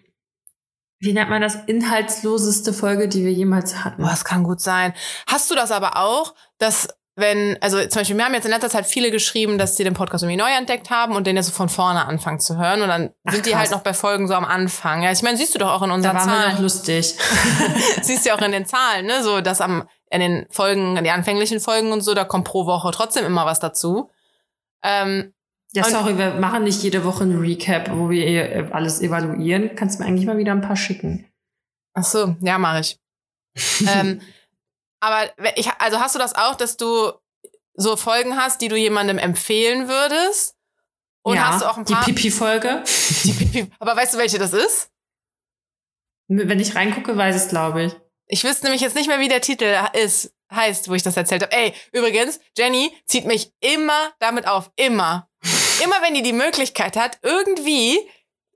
wie 1.06 1.14
nennt 1.14 1.30
man 1.30 1.42
das, 1.42 1.56
inhaltsloseste 1.68 2.74
Folge, 2.74 3.08
die 3.08 3.24
wir 3.24 3.32
jemals 3.32 3.84
hatten. 3.86 4.02
Boah, 4.02 4.10
das 4.10 4.26
kann 4.26 4.44
gut 4.44 4.60
sein. 4.60 4.94
Hast 5.28 5.50
du 5.50 5.56
das 5.56 5.72
aber 5.72 5.98
auch, 5.98 6.34
dass 6.58 6.90
wenn, 7.18 7.58
also 7.62 7.80
zum 7.80 8.02
Beispiel, 8.02 8.18
wir 8.18 8.26
haben 8.26 8.34
jetzt 8.34 8.44
in 8.44 8.52
letzter 8.52 8.70
Zeit 8.70 8.86
viele 8.86 9.10
geschrieben, 9.10 9.58
dass 9.58 9.78
sie 9.78 9.86
den 9.86 9.94
Podcast 9.94 10.24
irgendwie 10.24 10.38
neu 10.38 10.50
entdeckt 10.52 10.90
haben 10.90 11.16
und 11.16 11.26
den 11.26 11.38
jetzt 11.38 11.46
so 11.46 11.54
von 11.54 11.70
vorne 11.70 12.06
anfangen 12.06 12.42
zu 12.42 12.58
hören 12.58 12.82
und 12.82 12.90
dann 12.90 13.12
Ach, 13.24 13.32
sind 13.32 13.46
die 13.46 13.52
krass. 13.52 13.60
halt 13.62 13.72
noch 13.72 13.82
bei 13.84 13.94
Folgen 13.94 14.28
so 14.28 14.34
am 14.34 14.44
Anfang. 14.44 15.02
Ja, 15.02 15.12
ich 15.14 15.22
meine, 15.22 15.38
siehst 15.38 15.56
du 15.56 15.60
doch 15.60 15.72
auch 15.72 15.82
in 15.82 15.90
Da 15.90 15.96
unseren 15.96 16.16
waren 16.18 16.28
wir 16.28 16.36
Zahlen. 16.36 16.52
noch 16.56 16.60
lustig. 16.60 17.16
siehst 18.02 18.26
du 18.26 18.30
ja 18.30 18.36
auch 18.36 18.42
in 18.42 18.52
den 18.52 18.66
Zahlen, 18.66 19.06
ne, 19.06 19.24
so, 19.24 19.40
dass 19.40 19.62
am, 19.62 19.88
in 20.12 20.20
den 20.20 20.46
Folgen, 20.50 20.98
in 20.98 21.06
die 21.06 21.10
anfänglichen 21.10 21.62
Folgen 21.62 21.94
und 21.94 22.02
so, 22.02 22.14
da 22.14 22.26
kommt 22.26 22.44
pro 22.46 22.66
Woche 22.66 22.92
trotzdem 22.92 23.26
immer 23.26 23.46
was 23.46 23.62
dazu. 23.62 24.10
Ähm, 24.84 25.34
Ja, 25.76 25.84
sorry, 25.84 26.18
wir 26.18 26.36
machen 26.36 26.64
nicht 26.64 26.82
jede 26.84 27.04
Woche 27.04 27.26
ein 27.26 27.38
Recap, 27.38 27.90
wo 27.92 28.10
wir 28.10 28.26
eh 28.26 28.72
alles 28.72 29.02
evaluieren. 29.02 29.76
Kannst 29.76 30.00
du 30.00 30.04
mir 30.04 30.10
eigentlich 30.10 30.26
mal 30.26 30.38
wieder 30.38 30.54
ein 30.54 30.62
paar 30.62 30.78
schicken. 30.78 31.30
ach 31.94 32.04
so, 32.04 32.36
ja, 32.40 32.58
mache 32.58 32.80
ich. 32.80 33.00
ähm, 33.94 34.22
aber 35.02 35.30
ich, 35.56 35.70
also 35.80 36.00
hast 36.00 36.16
du 36.16 36.20
das 36.20 36.34
auch, 36.34 36.56
dass 36.56 36.78
du 36.78 37.12
so 37.74 37.98
Folgen 37.98 38.38
hast, 38.38 38.62
die 38.62 38.70
du 38.70 38.78
jemandem 38.78 39.18
empfehlen 39.18 39.88
würdest? 39.88 40.56
Und 41.24 41.36
ja, 41.36 41.50
hast 41.50 41.62
du 41.62 41.70
auch 41.70 41.78
ein 41.78 41.86
die 41.86 41.94
paar. 41.94 42.06
Pipi-Folge. 42.06 42.84
Die 43.24 43.34
Pipi. 43.34 43.72
Aber 43.80 43.96
weißt 43.96 44.14
du, 44.14 44.18
welche 44.18 44.38
das 44.38 44.54
ist? 44.54 44.92
Wenn 46.28 46.60
ich 46.60 46.76
reingucke, 46.76 47.18
weiß 47.18 47.44
ich 47.44 47.50
glaube 47.50 47.84
ich. 47.84 47.96
Ich 48.28 48.44
wüsste 48.44 48.66
nämlich 48.66 48.82
jetzt 48.82 48.96
nicht 48.96 49.08
mehr, 49.08 49.20
wie 49.20 49.28
der 49.28 49.42
Titel 49.42 49.76
ist, 49.94 50.34
heißt, 50.52 50.90
wo 50.90 50.94
ich 50.94 51.04
das 51.04 51.18
erzählt 51.18 51.44
habe. 51.44 51.52
Ey, 51.52 51.74
übrigens, 51.92 52.40
Jenny 52.58 52.92
zieht 53.06 53.26
mich 53.26 53.52
immer 53.60 54.14
damit 54.20 54.48
auf. 54.48 54.72
Immer. 54.76 55.28
Immer 55.84 56.02
wenn 56.02 56.14
die 56.14 56.24
die 56.24 56.34
Möglichkeit 56.34 56.96
hat, 56.96 57.20
irgendwie 57.22 58.00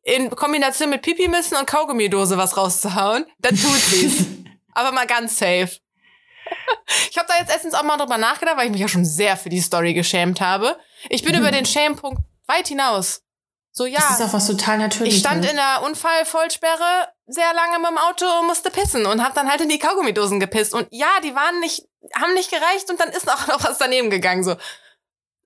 in 0.04 0.30
Kombination 0.32 0.90
mit 0.90 1.02
Pipi 1.02 1.28
müssen 1.28 1.56
und 1.58 1.68
Kaugummidose 1.68 2.38
was 2.38 2.58
rauszuhauen, 2.58 3.26
dann 3.40 3.56
tut 3.56 3.80
sie's. 3.80 4.26
Aber 4.74 4.92
mal 4.92 5.08
ganz 5.08 5.38
safe. 5.38 5.72
Ich 7.12 7.18
habe 7.18 7.28
da 7.28 7.38
jetzt 7.38 7.52
erstens 7.52 7.74
auch 7.74 7.84
mal 7.84 7.98
drüber 7.98 8.18
nachgedacht, 8.18 8.58
weil 8.58 8.66
ich 8.66 8.72
mich 8.72 8.82
ja 8.82 8.88
schon 8.88 9.06
sehr 9.06 9.38
für 9.38 9.50
die 9.50 9.60
Story 9.60 9.94
geschämt 9.94 10.42
habe. 10.42 10.78
Ich 11.10 11.24
bin 11.24 11.36
über 11.36 11.52
den 11.52 11.66
Schämpunkt 11.66 12.22
weit 12.48 12.68
hinaus. 12.68 13.22
So, 13.72 13.86
ja. 13.86 14.00
Das 14.00 14.20
ist 14.20 14.26
auch 14.26 14.34
was 14.34 14.48
total 14.48 14.80
Natürliches. 14.80 15.16
Ich 15.16 15.20
stand 15.22 15.46
in 15.46 15.56
der 15.56 15.84
Unfallvollsperre 15.84 17.08
sehr 17.28 17.54
lange 17.54 17.80
mit 17.80 17.90
dem 17.90 17.98
Auto 17.98 18.26
und 18.40 18.48
musste 18.48 18.72
pissen 18.72 19.06
und 19.06 19.24
habe 19.24 19.36
dann 19.36 19.50
halt 19.50 19.62
in 19.62 19.70
die 19.70 19.80
Kaugummidosen 19.80 20.40
gepisst. 20.40 20.74
Und 20.74 20.88
ja, 20.92 21.20
die 21.24 21.36
waren 21.36 21.60
nicht, 21.60 21.84
haben 22.16 22.34
nicht 22.34 22.50
gereicht 22.50 22.90
und 22.90 23.00
dann 23.00 23.10
ist 23.10 23.32
auch 23.32 23.48
noch 23.48 23.64
was 23.64 23.78
daneben 23.78 24.10
gegangen. 24.10 24.44
So, 24.44 24.56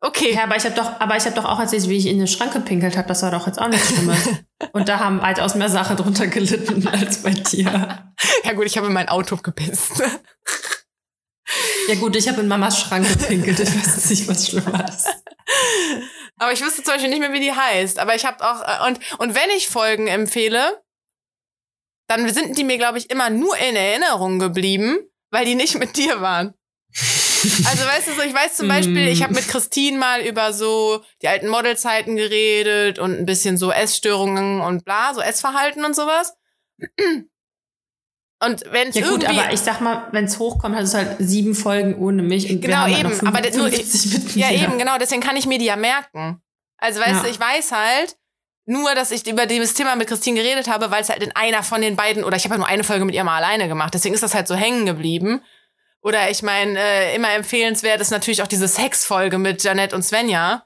okay. 0.03 0.33
Ja, 0.33 0.43
aber 0.43 0.55
ich 0.55 0.65
habe 0.65 0.75
doch, 0.75 0.99
aber 0.99 1.17
ich 1.17 1.25
habe 1.25 1.35
doch 1.35 1.45
auch 1.45 1.59
erzählt, 1.59 1.87
wie 1.89 1.97
ich 1.97 2.05
in 2.05 2.19
den 2.19 2.27
Schrank 2.27 2.53
gepinkelt 2.53 2.95
habe. 2.97 3.07
Das 3.07 3.23
war 3.23 3.31
doch 3.31 3.47
jetzt 3.47 3.59
auch 3.59 3.67
nichts 3.67 3.87
Schlimmes. 3.87 4.29
Und 4.73 4.87
da 4.87 4.99
haben 4.99 5.21
weitaus 5.21 5.55
mehr 5.55 5.69
Sachen 5.69 5.97
drunter 5.97 6.27
gelitten 6.27 6.87
als 6.91 7.23
bei 7.23 7.31
dir. 7.31 8.13
Ja 8.43 8.53
gut, 8.53 8.65
ich 8.65 8.77
habe 8.77 8.87
in 8.87 8.93
mein 8.93 9.09
Auto 9.09 9.37
gepisst. 9.37 10.03
Ja 11.87 11.95
gut, 11.95 12.15
ich 12.15 12.27
habe 12.29 12.41
in 12.41 12.47
Mamas 12.47 12.79
Schrank 12.79 13.07
gepinkelt. 13.07 13.59
Ich 13.59 13.69
weiß 13.69 14.09
nicht, 14.09 14.27
was 14.27 14.47
schlimmer 14.47 14.87
ist. 14.87 15.07
Aber 16.37 16.51
ich 16.51 16.61
wüsste 16.61 16.83
zum 16.83 16.93
Beispiel 16.93 17.09
nicht 17.09 17.19
mehr, 17.19 17.33
wie 17.33 17.41
die 17.41 17.51
heißt. 17.51 17.99
Aber 17.99 18.15
ich 18.15 18.25
habe 18.25 18.43
auch, 18.43 18.61
äh, 18.61 18.87
und, 18.87 18.99
und 19.19 19.35
wenn 19.35 19.49
ich 19.55 19.67
Folgen 19.67 20.07
empfehle, 20.07 20.81
dann 22.07 22.27
sind 22.33 22.57
die 22.57 22.63
mir, 22.63 22.77
glaube 22.77 22.97
ich, 22.97 23.09
immer 23.09 23.29
nur 23.29 23.55
in 23.57 23.75
Erinnerung 23.75 24.39
geblieben, 24.39 24.97
weil 25.31 25.45
die 25.45 25.55
nicht 25.55 25.77
mit 25.77 25.97
dir 25.97 26.21
waren. 26.21 26.53
Also 27.65 27.85
weißt 27.85 28.07
du 28.07 28.13
so, 28.13 28.21
ich 28.21 28.33
weiß 28.33 28.55
zum 28.55 28.67
Beispiel, 28.67 29.07
ich 29.07 29.21
habe 29.23 29.33
mit 29.33 29.47
Christine 29.47 29.97
mal 29.97 30.21
über 30.21 30.53
so 30.53 31.03
die 31.21 31.27
alten 31.27 31.49
Modelzeiten 31.49 32.15
geredet 32.15 32.99
und 32.99 33.17
ein 33.19 33.25
bisschen 33.25 33.57
so 33.57 33.71
Essstörungen 33.71 34.61
und 34.61 34.85
bla, 34.85 35.13
so 35.13 35.21
Essverhalten 35.21 35.83
und 35.85 35.95
sowas. 35.95 36.33
Und 38.43 38.63
wenn 38.71 38.89
es 38.89 38.95
Ja 38.95 39.07
gut, 39.09 39.23
irgendwie 39.23 39.39
aber 39.41 39.53
ich 39.53 39.61
sag 39.61 39.79
mal, 39.79 40.07
wenn 40.11 40.25
es 40.25 40.37
hochkommt, 40.37 40.75
hat 40.75 40.83
es 40.83 40.93
halt 40.93 41.15
sieben 41.19 41.55
Folgen 41.55 41.95
ohne 41.95 42.23
mich. 42.23 42.49
Und 42.49 42.61
Genau, 42.61 42.77
halt 42.79 42.99
eben, 42.99 43.09
noch 43.09 43.23
aber 43.23 43.39
nur- 43.41 43.69
55 43.69 44.13
mit 44.13 44.35
Ja, 44.35 44.51
eben, 44.51 44.77
genau, 44.77 44.97
deswegen 44.97 45.21
kann 45.21 45.37
ich 45.37 45.45
mir 45.45 45.59
die 45.59 45.65
ja 45.65 45.77
merken. 45.77 46.41
Also, 46.77 46.99
weißt 46.99 47.11
Ja. 47.11 47.23
du, 47.23 47.29
ich 47.29 47.39
weiß 47.39 47.71
halt 47.71 48.17
nur, 48.65 48.95
dass 48.95 49.11
ich 49.11 49.25
über 49.27 49.45
dieses 49.45 49.73
Thema 49.73 49.95
mit 49.95 50.07
Christine 50.07 50.41
geredet 50.41 50.67
habe, 50.67 50.91
weil 50.91 51.01
es 51.01 51.09
halt 51.09 51.23
in 51.23 51.33
einer 51.35 51.63
von 51.63 51.81
den 51.81 51.95
beiden, 51.95 52.23
oder 52.25 52.35
ich 52.35 52.43
habe 52.43 52.55
ja 52.55 52.57
nur 52.59 52.67
eine 52.67 52.83
Folge 52.83 53.05
mit 53.05 53.15
ihr 53.15 53.23
mal 53.23 53.37
alleine 53.37 53.67
gemacht, 53.69 53.93
deswegen 53.93 54.13
ist 54.13 54.23
das 54.23 54.33
halt 54.33 54.47
so 54.47 54.55
hängen 54.55 54.85
geblieben. 54.85 55.41
Oder 56.03 56.29
ich 56.29 56.43
meine, 56.43 56.77
äh, 56.77 57.15
immer 57.15 57.33
empfehlenswert 57.33 58.01
ist 58.01 58.11
natürlich 58.11 58.41
auch 58.41 58.47
diese 58.47 58.67
Sex-Folge 58.67 59.37
mit 59.37 59.63
Janette 59.63 59.95
und 59.95 60.03
Svenja. 60.03 60.65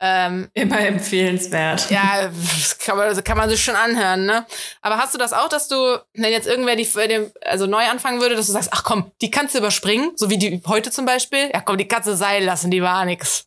Ähm, 0.00 0.48
Immer 0.54 0.80
empfehlenswert. 0.80 1.90
ja, 1.90 2.28
das 2.28 2.78
kann 2.78 2.96
man, 2.96 3.08
das 3.08 3.22
kann 3.24 3.36
man 3.36 3.48
sich 3.48 3.62
schon 3.62 3.76
anhören, 3.76 4.26
ne? 4.26 4.44
Aber 4.82 4.98
hast 4.98 5.14
du 5.14 5.18
das 5.18 5.32
auch, 5.32 5.48
dass 5.48 5.68
du, 5.68 5.98
wenn 6.14 6.32
jetzt 6.32 6.46
irgendwer 6.46 6.76
die, 6.76 6.84
die 6.84 7.30
also 7.44 7.66
neu 7.66 7.84
anfangen 7.84 8.20
würde, 8.20 8.34
dass 8.36 8.46
du 8.46 8.52
sagst, 8.52 8.70
ach 8.72 8.84
komm, 8.84 9.12
die 9.20 9.30
kannst 9.30 9.54
du 9.54 9.58
überspringen, 9.58 10.12
so 10.16 10.30
wie 10.30 10.38
die 10.38 10.62
heute 10.66 10.90
zum 10.90 11.06
Beispiel? 11.06 11.50
Ja 11.52 11.60
komm, 11.60 11.78
die 11.78 11.88
kannst 11.88 12.08
du 12.08 12.14
sein 12.16 12.44
lassen, 12.44 12.70
die 12.70 12.82
war 12.82 13.04
nix. 13.04 13.46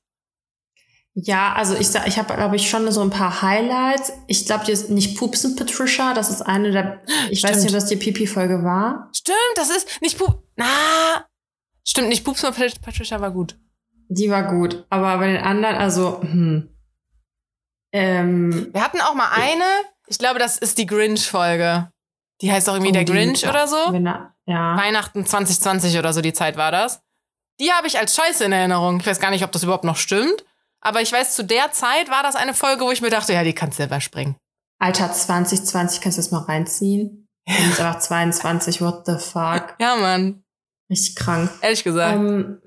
Ja, 1.19 1.53
also 1.53 1.75
ich 1.75 1.87
sag, 1.87 2.07
ich 2.07 2.19
habe, 2.19 2.35
glaube 2.35 2.55
ich, 2.57 2.69
schon 2.69 2.91
so 2.91 3.01
ein 3.01 3.09
paar 3.09 3.41
Highlights. 3.41 4.13
Ich 4.27 4.45
glaube, 4.45 4.65
die 4.65 4.71
ist 4.71 4.91
nicht 4.91 5.17
Pupsen 5.17 5.55
Patricia, 5.55 6.13
das 6.13 6.29
ist 6.29 6.43
eine 6.43 6.71
der, 6.71 7.01
ich 7.31 7.41
weiß 7.41 7.51
Stimmt. 7.53 7.63
nicht, 7.63 7.73
was 7.75 7.85
die 7.87 7.95
Pipi-Folge 7.95 8.63
war. 8.63 9.09
Stimmt, 9.15 9.35
das 9.55 9.71
ist 9.71 9.99
nicht 10.01 10.19
Pup. 10.19 10.43
Na, 10.57 10.65
stimmt 11.83 12.09
nicht. 12.09 12.23
Pups 12.23 12.43
mit 12.43 12.55
Pat- 12.55 12.81
Patricia 12.81 13.19
war 13.19 13.31
gut. 13.31 13.57
Die 14.09 14.29
war 14.29 14.43
gut. 14.43 14.85
Aber 14.91 15.17
bei 15.17 15.33
den 15.33 15.41
anderen, 15.43 15.75
also, 15.75 16.21
hm. 16.21 16.69
Ähm, 17.91 18.69
Wir 18.73 18.83
hatten 18.83 19.01
auch 19.01 19.13
mal 19.15 19.29
eine. 19.33 19.63
Ich 20.07 20.19
glaube, 20.19 20.39
das 20.39 20.57
ist 20.57 20.77
die 20.77 20.85
Grinch-Folge. 20.85 21.91
Die 22.41 22.51
heißt 22.51 22.69
auch 22.69 22.73
irgendwie 22.75 22.91
oh, 22.91 22.93
der 22.93 23.03
die- 23.05 23.11
Grinch 23.11 23.41
ja, 23.41 23.49
oder 23.49 23.67
so. 23.67 23.75
Ja. 24.45 24.77
Weihnachten 24.77 25.25
2020 25.25 25.97
oder 25.97 26.13
so, 26.13 26.21
die 26.21 26.33
Zeit 26.33 26.57
war 26.57 26.71
das. 26.71 27.01
Die 27.59 27.71
habe 27.71 27.87
ich 27.87 27.97
als 27.97 28.15
Scheiße 28.15 28.45
in 28.45 28.51
Erinnerung. 28.51 28.99
Ich 28.99 29.07
weiß 29.07 29.19
gar 29.19 29.31
nicht, 29.31 29.43
ob 29.43 29.51
das 29.51 29.63
überhaupt 29.63 29.83
noch 29.83 29.97
stimmt. 29.97 30.45
Aber 30.81 31.01
ich 31.01 31.11
weiß, 31.11 31.35
zu 31.35 31.43
der 31.43 31.71
Zeit 31.71 32.09
war 32.09 32.23
das 32.23 32.35
eine 32.35 32.53
Folge, 32.53 32.83
wo 32.85 32.91
ich 32.91 33.01
mir 33.01 33.09
dachte, 33.09 33.33
ja, 33.33 33.43
die 33.43 33.53
kannst 33.53 33.77
du 33.77 33.83
selber 33.83 33.99
springen. 34.01 34.35
Alter 34.79 35.11
2020, 35.11 36.01
kannst 36.01 36.17
du 36.17 36.21
das 36.21 36.31
mal 36.31 36.41
reinziehen? 36.43 37.27
Und 37.47 37.69
ist 37.71 37.79
einfach 37.79 37.99
22, 37.99 38.81
what 38.81 39.05
the 39.05 39.17
fuck? 39.17 39.75
Ja, 39.79 39.95
Mann. 39.95 40.43
Richtig 40.89 41.15
krank. 41.15 41.49
Ehrlich 41.61 41.83
gesagt. 41.83 42.15
Ähm, 42.15 42.61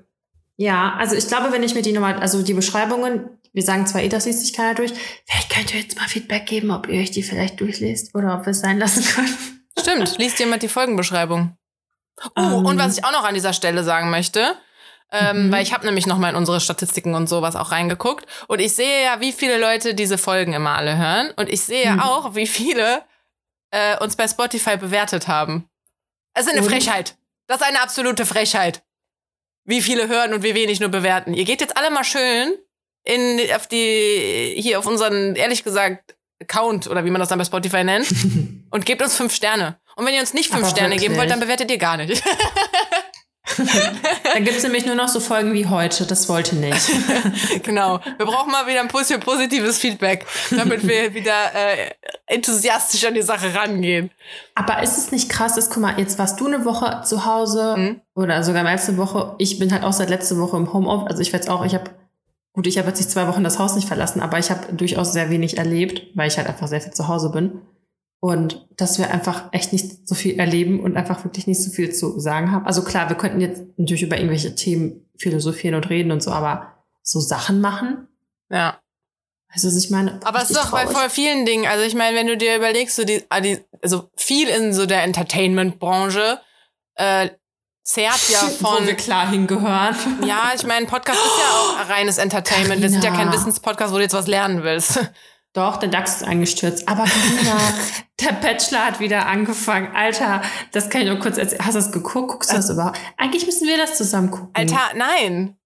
ja, 0.57 0.93
also 0.97 1.15
ich 1.15 1.27
glaube, 1.27 1.51
wenn 1.51 1.63
ich 1.63 1.73
mir 1.73 1.81
die 1.81 1.91
nochmal, 1.93 2.19
also 2.19 2.41
die 2.43 2.53
Beschreibungen 2.53 3.29
Wir 3.53 3.63
sagen 3.63 3.85
zwar 3.87 4.01
eh, 4.01 4.09
das 4.09 4.25
liest 4.25 4.41
sich 4.41 4.53
keiner 4.53 4.75
durch. 4.75 4.93
Vielleicht 5.25 5.49
könnt 5.49 5.73
ihr 5.73 5.81
jetzt 5.81 5.97
mal 5.97 6.07
Feedback 6.07 6.45
geben, 6.45 6.71
ob 6.71 6.87
ihr 6.87 7.01
euch 7.01 7.11
die 7.11 7.23
vielleicht 7.23 7.59
durchlest 7.59 8.13
oder 8.15 8.35
ob 8.35 8.45
wir 8.45 8.51
es 8.51 8.59
sein 8.61 8.77
lassen 8.79 9.03
können. 9.03 9.37
Stimmt, 9.79 10.17
liest 10.19 10.39
jemand 10.39 10.63
die 10.63 10.67
Folgenbeschreibung. 10.69 11.57
Oh, 12.35 12.39
Ähm. 12.39 12.65
und 12.65 12.77
was 12.77 12.97
ich 12.97 13.03
auch 13.03 13.11
noch 13.11 13.23
an 13.23 13.33
dieser 13.33 13.53
Stelle 13.53 13.83
sagen 13.83 14.09
möchte, 14.09 14.55
ähm, 15.11 15.47
Mhm. 15.47 15.51
weil 15.51 15.63
ich 15.63 15.73
habe 15.73 15.85
nämlich 15.85 16.07
noch 16.07 16.17
mal 16.17 16.29
in 16.29 16.35
unsere 16.35 16.59
Statistiken 16.61 17.13
und 17.15 17.27
sowas 17.27 17.55
auch 17.55 17.71
reingeguckt 17.71 18.25
und 18.47 18.59
ich 18.59 18.73
sehe 18.75 19.03
ja, 19.03 19.19
wie 19.19 19.31
viele 19.33 19.57
Leute 19.59 19.93
diese 19.93 20.17
Folgen 20.17 20.53
immer 20.53 20.75
alle 20.77 20.97
hören 20.97 21.31
und 21.35 21.49
ich 21.49 21.61
sehe 21.61 21.91
Mhm. 21.93 21.99
auch, 21.99 22.35
wie 22.35 22.47
viele 22.47 23.03
äh, 23.71 23.97
uns 24.03 24.15
bei 24.15 24.27
Spotify 24.27 24.77
bewertet 24.77 25.27
haben. 25.27 25.69
Es 26.33 26.45
ist 26.45 26.51
eine 26.53 26.61
Und? 26.61 26.69
Frechheit. 26.69 27.15
Das 27.47 27.61
ist 27.61 27.67
eine 27.67 27.81
absolute 27.81 28.25
Frechheit. 28.25 28.83
Wie 29.65 29.81
viele 29.81 30.07
hören 30.07 30.33
und 30.33 30.43
wie 30.43 30.55
wenig 30.55 30.79
nur 30.79 30.89
bewerten. 30.89 31.33
Ihr 31.33 31.45
geht 31.45 31.61
jetzt 31.61 31.77
alle 31.77 31.89
mal 31.91 32.03
schön 32.03 32.53
in 33.03 33.39
auf 33.55 33.67
die 33.67 34.55
hier 34.57 34.77
auf 34.79 34.85
unseren 34.87 35.35
ehrlich 35.35 35.63
gesagt 35.63 36.15
Account 36.41 36.87
oder 36.87 37.05
wie 37.05 37.09
man 37.11 37.19
das 37.19 37.29
dann 37.29 37.37
bei 37.39 37.45
Spotify 37.45 37.83
nennt 37.83 38.07
und 38.71 38.85
gebt 38.85 39.01
uns 39.01 39.15
fünf 39.15 39.33
Sterne. 39.33 39.79
Und 39.95 40.05
wenn 40.05 40.13
ihr 40.15 40.21
uns 40.21 40.33
nicht 40.33 40.49
fünf 40.49 40.63
Aber 40.63 40.69
Sterne 40.71 40.95
geben 40.95 41.15
wollt, 41.15 41.29
wirklich? 41.29 41.29
dann 41.31 41.39
bewertet 41.39 41.69
ihr 41.71 41.77
gar 41.77 41.97
nicht. 41.97 42.23
Da 43.57 44.39
gibt 44.39 44.57
es 44.57 44.63
nämlich 44.63 44.85
nur 44.85 44.95
noch 44.95 45.07
so 45.07 45.19
Folgen 45.19 45.53
wie 45.53 45.65
heute. 45.67 46.05
Das 46.05 46.29
wollte 46.29 46.55
nicht. 46.55 46.89
genau. 47.63 47.99
Wir 48.17 48.25
brauchen 48.25 48.51
mal 48.51 48.67
wieder 48.67 48.81
ein 48.81 48.87
bisschen 48.87 49.19
positives 49.19 49.77
Feedback, 49.79 50.25
damit 50.51 50.87
wir 50.87 51.13
wieder 51.13 51.53
äh, 51.53 51.91
enthusiastisch 52.27 53.05
an 53.05 53.13
die 53.13 53.21
Sache 53.21 53.53
rangehen. 53.53 54.11
Aber 54.55 54.81
ist 54.81 54.97
es 54.97 55.11
nicht 55.11 55.29
krass, 55.29 55.55
dass, 55.55 55.69
guck 55.69 55.81
mal, 55.81 55.99
jetzt 55.99 56.17
warst 56.19 56.39
du 56.39 56.47
eine 56.47 56.65
Woche 56.65 57.01
zu 57.05 57.25
Hause 57.25 57.75
Mhm. 57.77 58.01
oder 58.15 58.43
sogar 58.43 58.63
letzte 58.63 58.97
Woche. 58.97 59.35
Ich 59.37 59.59
bin 59.59 59.71
halt 59.71 59.83
auch 59.83 59.93
seit 59.93 60.09
letzte 60.09 60.37
Woche 60.39 60.57
im 60.57 60.71
Homeoffice. 60.73 61.07
Also 61.09 61.21
ich 61.21 61.33
weiß 61.33 61.47
auch, 61.49 61.65
ich 61.65 61.73
habe, 61.73 61.91
gut, 62.53 62.67
ich 62.67 62.77
habe 62.77 62.87
jetzt 62.87 62.97
nicht 62.99 63.11
zwei 63.11 63.27
Wochen 63.27 63.43
das 63.43 63.59
Haus 63.59 63.75
nicht 63.75 63.87
verlassen, 63.87 64.21
aber 64.21 64.39
ich 64.39 64.49
habe 64.49 64.73
durchaus 64.73 65.13
sehr 65.13 65.29
wenig 65.29 65.57
erlebt, 65.57 66.01
weil 66.15 66.27
ich 66.27 66.37
halt 66.37 66.47
einfach 66.47 66.67
sehr 66.67 66.81
viel 66.81 66.93
zu 66.93 67.07
Hause 67.07 67.29
bin. 67.31 67.61
Und 68.23 68.67
dass 68.77 68.99
wir 68.99 69.09
einfach 69.11 69.49
echt 69.51 69.73
nicht 69.73 70.07
so 70.07 70.13
viel 70.13 70.39
erleben 70.39 70.79
und 70.79 70.95
einfach 70.95 71.23
wirklich 71.23 71.47
nicht 71.47 71.61
so 71.61 71.71
viel 71.71 71.91
zu 71.93 72.19
sagen 72.19 72.51
haben. 72.51 72.67
Also 72.67 72.83
klar, 72.83 73.09
wir 73.09 73.17
könnten 73.17 73.41
jetzt 73.41 73.63
natürlich 73.77 74.03
über 74.03 74.15
irgendwelche 74.15 74.53
Themen 74.53 75.09
philosophieren 75.17 75.73
und 75.75 75.89
reden 75.89 76.11
und 76.11 76.21
so, 76.21 76.31
aber 76.31 76.71
so 77.01 77.19
Sachen 77.19 77.61
machen, 77.61 78.07
Ja. 78.49 78.79
was 79.51 79.63
ich 79.75 79.89
meine? 79.89 80.19
Aber 80.23 80.39
es 80.43 80.51
ist 80.51 80.55
doch 80.57 80.69
bei 80.69 80.85
voll 80.85 81.09
vielen 81.09 81.47
Dingen. 81.47 81.65
Also 81.65 81.83
ich 81.83 81.95
meine, 81.95 82.15
wenn 82.15 82.27
du 82.27 82.37
dir 82.37 82.55
überlegst, 82.55 82.95
so 82.95 83.03
die, 83.03 83.23
ah, 83.29 83.41
also 83.81 84.11
viel 84.15 84.47
in 84.49 84.71
so 84.71 84.85
der 84.85 85.01
Entertainment-Branche 85.03 86.39
äh, 86.95 87.29
zehrt 87.83 88.29
ja 88.29 88.39
Wo 88.59 88.67
von. 88.67 88.85
wir 88.85 88.93
klar 88.95 89.31
hingehören. 89.31 89.95
Ja, 90.27 90.51
ich 90.55 90.63
meine, 90.67 90.85
Podcast 90.85 91.17
ist 91.17 91.39
ja 91.39 91.83
auch 91.85 91.89
reines 91.89 92.19
Entertainment. 92.19 92.83
Wir 92.83 92.89
sind 92.91 93.03
ja 93.03 93.09
kein 93.09 93.25
Carina. 93.29 93.33
Wissenspodcast, 93.33 93.91
wo 93.91 93.97
du 93.97 94.03
jetzt 94.03 94.13
was 94.13 94.27
lernen 94.27 94.61
willst. 94.61 94.99
Doch, 95.53 95.77
der 95.77 95.89
DAX 95.89 96.17
ist 96.17 96.23
eingestürzt. 96.23 96.87
Aber 96.87 97.03
Carina, 97.03 97.57
der 98.21 98.31
Bachelor 98.33 98.85
hat 98.85 98.99
wieder 98.99 99.25
angefangen. 99.27 99.93
Alter, 99.93 100.41
das 100.71 100.89
kann 100.89 101.01
ich 101.01 101.07
nur 101.07 101.19
kurz 101.19 101.37
erzählen. 101.37 101.65
Hast 101.65 101.75
du 101.75 101.79
das 101.79 101.91
geguckt? 101.91 102.31
Guckst 102.31 102.51
du 102.51 102.55
das 102.55 102.69
überhaupt? 102.69 102.97
Eigentlich 103.17 103.45
müssen 103.45 103.67
wir 103.67 103.77
das 103.77 103.97
zusammen 103.97 104.31
gucken. 104.31 104.49
Alter, 104.53 104.91
nein. 104.95 105.57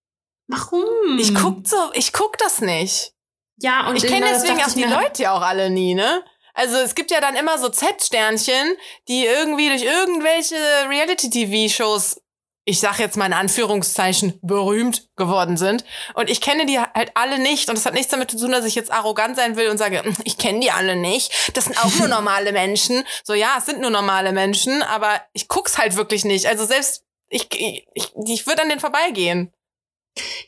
Warum? 0.48 1.20
Ich 1.20 1.36
guck 1.36 1.68
so, 1.68 1.78
ich 1.94 2.14
guck 2.14 2.38
das 2.38 2.62
nicht. 2.62 3.14
Ja, 3.58 3.88
und 3.88 3.96
Ich 3.96 4.06
kenne 4.06 4.28
deswegen 4.30 4.62
auch 4.62 4.74
die 4.74 4.84
Leute 4.84 5.24
ja 5.24 5.32
auch 5.34 5.42
alle 5.42 5.70
nie, 5.70 5.94
ne? 5.94 6.24
Also 6.54 6.78
es 6.78 6.96
gibt 6.96 7.12
ja 7.12 7.20
dann 7.20 7.36
immer 7.36 7.58
so 7.58 7.70
Z-Sternchen, 7.70 8.76
die 9.08 9.26
irgendwie 9.26 9.68
durch 9.68 9.84
irgendwelche 9.84 10.56
Reality-TV-Shows, 10.90 12.22
ich 12.66 12.80
sag 12.80 13.00
jetzt 13.00 13.16
mal 13.16 13.28
in 13.28 13.34
Anführungszeichen, 13.34 14.40
berühmt 14.42 15.08
geworden 15.16 15.56
sind. 15.56 15.86
Und 16.16 16.30
ich 16.30 16.42
kenne 16.42 16.66
die 16.66 16.80
halt 16.80 17.12
alle 17.14 17.40
nicht. 17.40 17.70
Und 17.70 17.78
das 17.78 17.86
hat 17.86 17.94
nichts 17.94 18.10
damit 18.10 18.32
zu 18.32 18.38
tun, 18.38 18.52
dass 18.52 18.66
ich 18.66 18.74
jetzt 18.76 18.92
arrogant 18.92 19.36
sein 19.36 19.56
will 19.56 19.70
und 19.70 19.78
sage, 19.78 20.04
"Hm, 20.04 20.16
ich 20.24 20.38
kenne 20.38 20.60
die 20.60 20.72
alle 20.72 20.96
nicht. 20.96 21.32
Das 21.56 21.66
sind 21.66 21.78
auch 21.78 21.94
nur 22.00 22.08
normale 22.08 22.52
Menschen. 22.52 23.04
So 23.24 23.34
ja, 23.34 23.56
es 23.60 23.68
sind 23.68 23.82
nur 23.82 23.92
normale 23.92 24.32
Menschen, 24.32 24.82
aber 24.82 25.22
ich 25.34 25.48
guck's 25.48 25.78
halt 25.78 25.96
wirklich 25.96 26.26
nicht. 26.26 26.48
Also 26.48 26.66
selbst 26.66 27.04
ich, 27.30 27.48
ich, 27.54 27.88
ich, 27.94 28.12
ich 28.28 28.48
würde 28.48 28.64
an 28.64 28.70
den 28.70 28.80
vorbeigehen. 28.80 29.54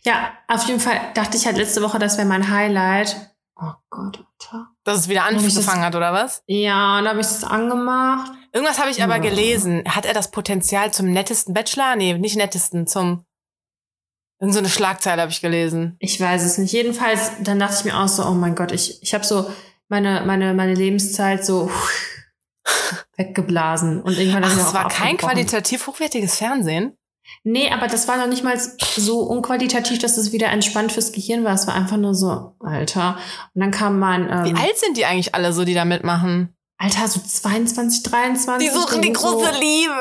Ja, 0.03 0.37
auf 0.47 0.63
jeden 0.67 0.79
Fall 0.79 0.99
dachte 1.13 1.37
ich 1.37 1.45
halt 1.45 1.57
letzte 1.57 1.81
Woche, 1.81 1.99
das 1.99 2.17
wäre 2.17 2.27
mein 2.27 2.49
Highlight. 2.49 3.15
Oh 3.59 3.73
Gott, 3.89 4.23
Alter. 4.39 4.67
Dass 4.83 4.99
es 4.99 5.09
wieder 5.09 5.23
angefangen 5.25 5.81
hat, 5.81 5.95
oder 5.95 6.13
was? 6.13 6.43
Ja, 6.45 7.01
da 7.01 7.09
habe 7.09 7.21
ich 7.21 7.27
das 7.27 7.43
angemacht. 7.43 8.31
Irgendwas 8.53 8.79
habe 8.79 8.89
ich 8.91 9.01
aber 9.03 9.15
Ja. 9.15 9.21
gelesen. 9.21 9.83
Hat 9.87 10.05
er 10.05 10.13
das 10.13 10.29
Potenzial 10.31 10.93
zum 10.93 11.11
nettesten 11.11 11.53
Bachelor? 11.53 11.95
Nee, 11.95 12.13
nicht 12.17 12.35
nettesten, 12.35 12.85
zum. 12.87 13.25
Irgend 14.39 14.53
so 14.53 14.59
eine 14.59 14.69
Schlagzeile 14.69 15.23
habe 15.23 15.31
ich 15.31 15.41
gelesen. 15.41 15.95
Ich 15.99 16.21
weiß 16.21 16.43
es 16.43 16.59
nicht. 16.59 16.71
Jedenfalls, 16.71 17.31
dann 17.41 17.57
dachte 17.57 17.77
ich 17.79 17.85
mir 17.85 17.97
auch 17.97 18.07
so, 18.07 18.23
oh 18.23 18.33
mein 18.33 18.53
Gott, 18.53 18.71
ich, 18.71 19.01
ich 19.01 19.15
habe 19.15 19.25
so 19.25 19.49
meine, 19.89 20.21
meine, 20.27 20.53
meine 20.53 20.75
Lebenszeit 20.75 21.43
so 21.43 21.71
weggeblasen. 23.17 24.01
Und 24.01 24.17
irgendwann 24.17 24.43
Ach, 24.43 24.55
es 24.55 24.73
war 24.73 24.87
kein 24.89 25.17
qualitativ 25.17 25.87
hochwertiges 25.87 26.37
Fernsehen. 26.37 26.95
Nee, 27.43 27.69
aber 27.71 27.87
das 27.87 28.07
war 28.07 28.17
noch 28.17 28.27
nicht 28.27 28.43
mal 28.43 28.59
so 28.97 29.19
unqualitativ, 29.21 29.99
dass 29.99 30.17
es 30.17 30.31
wieder 30.31 30.47
entspannt 30.47 30.91
fürs 30.91 31.11
Gehirn 31.11 31.43
war. 31.43 31.53
Es 31.53 31.67
war 31.67 31.75
einfach 31.75 31.97
nur 31.97 32.13
so, 32.13 32.55
Alter. 32.59 33.17
Und 33.53 33.61
dann 33.61 33.71
kam 33.71 33.99
mein, 33.99 34.29
ähm, 34.29 34.45
Wie 34.45 34.59
alt 34.59 34.77
sind 34.77 34.97
die 34.97 35.05
eigentlich 35.05 35.33
alle 35.35 35.53
so, 35.53 35.63
die 35.65 35.73
da 35.73 35.85
mitmachen? 35.85 36.53
Alter, 36.79 37.07
so 37.07 37.19
22, 37.19 38.03
23. 38.03 38.67
Die 38.69 38.71
suchen 38.73 39.01
die 39.01 39.07
und 39.09 39.17
so. 39.17 39.27
große 39.35 39.51
Liebe. 39.59 39.93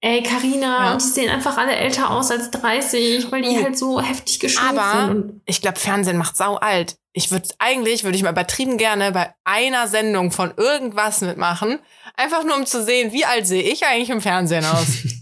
Ey, 0.00 0.22
Carina, 0.24 0.86
Ja. 0.86 0.92
und 0.94 1.00
die 1.02 1.06
sehen 1.06 1.30
einfach 1.30 1.56
alle 1.56 1.76
älter 1.76 2.10
aus 2.10 2.32
als 2.32 2.50
30, 2.50 3.30
weil 3.30 3.42
die 3.42 3.58
Uh. 3.60 3.62
halt 3.62 3.78
so 3.78 4.00
heftig 4.00 4.40
geschminkt 4.40 4.76
Aber- 4.76 5.06
sind. 5.06 5.10
Und 5.10 5.40
Ich 5.44 5.60
glaube, 5.60 5.78
Fernsehen 5.78 6.16
macht 6.16 6.36
sau 6.36 6.56
alt. 6.56 6.96
Ich 7.12 7.30
würde 7.30 7.48
eigentlich, 7.60 8.02
würde 8.02 8.16
ich 8.16 8.24
mal 8.24 8.32
übertrieben 8.32 8.76
gerne 8.76 9.12
bei 9.12 9.32
einer 9.44 9.86
Sendung 9.86 10.32
von 10.32 10.52
irgendwas 10.56 11.20
mitmachen. 11.20 11.78
Einfach 12.16 12.42
nur 12.44 12.56
um 12.56 12.66
zu 12.66 12.82
sehen, 12.84 13.12
wie 13.12 13.24
alt 13.24 13.46
sehe 13.46 13.62
ich 13.62 13.86
eigentlich 13.86 14.10
im 14.10 14.20
Fernsehen 14.20 14.64
aus. 14.64 14.86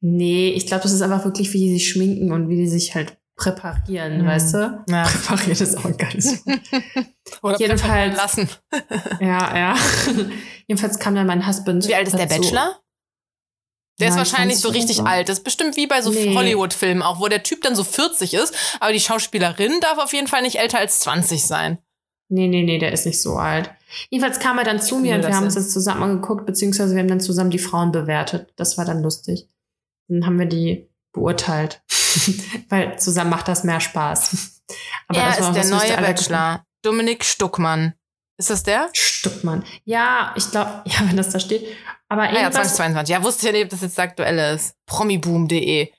nee, 0.00 0.50
ich 0.50 0.66
glaube, 0.66 0.82
das 0.82 0.92
ist 0.92 1.02
einfach 1.02 1.24
wirklich, 1.24 1.52
wie 1.52 1.58
die 1.60 1.72
sich 1.74 1.88
schminken 1.88 2.32
und 2.32 2.48
wie 2.48 2.56
die 2.56 2.68
sich 2.68 2.94
halt 2.94 3.16
präparieren, 3.36 4.22
Mhm. 4.22 4.26
weißt 4.26 4.54
du? 4.54 4.84
Ja. 4.88 5.02
Präparieren 5.04 5.52
ist 5.52 5.76
auch 5.76 5.84
ein 5.84 5.96
geiles 5.96 6.46
Wort. 6.46 6.60
Oder 7.42 7.58
Jedenfalls- 7.58 8.16
lassen. 8.16 8.48
Ja, 9.20 9.56
ja. 9.56 9.76
Jedenfalls 10.66 10.98
kam 10.98 11.14
dann 11.14 11.26
mein 11.26 11.46
Husband. 11.46 11.86
Wie 11.86 11.94
alt 11.94 12.06
ist 12.08 12.16
der 12.16 12.26
dazu. 12.26 12.40
Bachelor? 12.40 12.80
Der 13.98 14.08
ist 14.08 14.14
29 14.14 14.18
wahrscheinlich 14.32 14.58
so 14.58 14.68
richtig 14.68 14.96
so. 14.96 15.04
alt. 15.04 15.28
Das 15.28 15.38
ist 15.38 15.44
bestimmt 15.44 15.76
wie 15.76 15.86
bei 15.86 16.02
so 16.02 16.10
Nee. 16.10 16.34
Hollywood-Filmen 16.34 17.02
auch, 17.02 17.20
wo 17.20 17.28
der 17.28 17.42
Typ 17.42 17.62
dann 17.62 17.74
so 17.74 17.82
40 17.84 18.34
ist, 18.34 18.54
aber 18.80 18.92
die 18.92 19.00
Schauspielerin 19.00 19.80
darf 19.80 19.98
auf 19.98 20.12
jeden 20.12 20.26
Fall 20.26 20.42
nicht 20.42 20.58
älter 20.58 20.78
als 20.78 21.00
20 21.00 21.44
sein. 21.46 21.78
Nee, 22.28 22.48
nee, 22.48 22.62
nee, 22.64 22.78
der 22.78 22.92
ist 22.92 23.06
nicht 23.06 23.22
so 23.22 23.36
alt. 23.36 23.70
Jedenfalls 24.10 24.38
kam 24.40 24.58
er 24.58 24.64
dann 24.64 24.80
zu 24.82 24.98
mir 24.98 25.14
und 25.14 25.22
wir 25.26 25.34
haben 25.34 25.44
uns 25.44 25.54
das 25.54 25.70
zusammen 25.70 26.02
angeguckt, 26.02 26.44
beziehungsweise 26.44 26.94
wir 26.94 27.00
haben 27.00 27.08
dann 27.08 27.20
zusammen 27.20 27.50
die 27.50 27.58
Frauen 27.58 27.92
bewertet. 27.92 28.52
Das 28.56 28.76
war 28.76 28.84
dann 28.84 29.02
lustig. 29.02 29.48
Dann 30.08 30.26
haben 30.26 30.38
wir 30.38 30.46
die 30.46 30.88
beurteilt. 31.12 31.82
Weil 32.68 32.98
zusammen 32.98 33.30
macht 33.30 33.48
das 33.48 33.64
mehr 33.64 33.80
Spaß. 33.80 34.62
Aber 35.08 35.18
er 35.18 35.26
das 35.28 35.40
ist 35.40 35.52
der 35.54 35.64
neue 35.64 35.96
Bachelor. 35.96 36.64
Dominik 36.82 37.24
Stuckmann. 37.24 37.94
Ist 38.38 38.50
das 38.50 38.62
der? 38.62 38.88
Stuckmann. 38.92 39.64
Ja, 39.84 40.34
ich 40.36 40.50
glaube, 40.50 40.82
ja, 40.86 41.00
wenn 41.08 41.16
das 41.16 41.30
da 41.30 41.40
steht. 41.40 41.66
Aber 42.08 42.22
Ah 42.22 42.32
ja, 42.32 42.42
irgendwas, 42.42 42.76
2022. 42.76 43.12
Ja, 43.14 43.22
wusste 43.22 43.40
ich 43.40 43.46
ja 43.46 43.52
nicht, 43.52 43.64
ob 43.64 43.70
das 43.70 43.80
jetzt 43.80 43.98
der 43.98 44.04
aktuelle 44.04 44.54
ist. 44.54 44.76
Promiboom.de. 44.86 45.92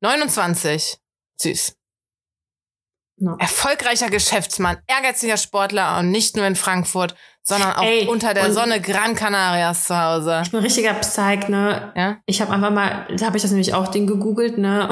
29. 0.00 0.98
Süß. 1.40 1.76
Ja. 3.16 3.36
Erfolgreicher 3.38 4.10
Geschäftsmann, 4.10 4.78
ehrgeiziger 4.88 5.36
Sportler 5.36 5.98
und 5.98 6.10
nicht 6.10 6.36
nur 6.36 6.46
in 6.46 6.56
Frankfurt, 6.56 7.14
sondern 7.42 7.72
auch 7.74 7.84
Ey, 7.84 8.08
unter 8.08 8.34
der 8.34 8.52
Sonne 8.52 8.80
Gran 8.80 9.14
Canarias 9.14 9.84
zu 9.84 9.96
Hause. 10.00 10.40
ich 10.44 10.50
bin 10.50 10.60
ein 10.60 10.64
richtiger 10.64 10.94
Psych, 10.94 11.48
ne? 11.48 11.92
Ja? 11.94 12.16
Ich 12.26 12.40
habe 12.40 12.52
einfach 12.52 12.70
mal, 12.70 13.06
da 13.16 13.26
habe 13.26 13.36
ich 13.36 13.42
das 13.42 13.52
nämlich 13.52 13.72
auch 13.72 13.88
den 13.88 14.06
gegoogelt, 14.06 14.58
ne? 14.58 14.88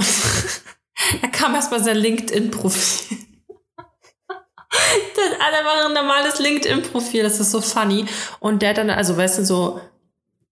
da 1.22 1.28
kam 1.28 1.54
erstmal 1.54 1.82
sein 1.82 1.96
LinkedIn-Profil. 1.96 3.18
Das 5.14 5.38
hat 5.38 5.54
einfach 5.54 5.86
ein 5.86 5.92
normales 5.92 6.38
LinkedIn-Profil, 6.38 7.22
das 7.22 7.38
ist 7.38 7.50
so 7.50 7.60
funny. 7.60 8.06
Und 8.40 8.62
der 8.62 8.70
hat 8.70 8.78
dann, 8.78 8.88
also 8.88 9.18
weißt 9.18 9.38
du, 9.38 9.44
so 9.44 9.80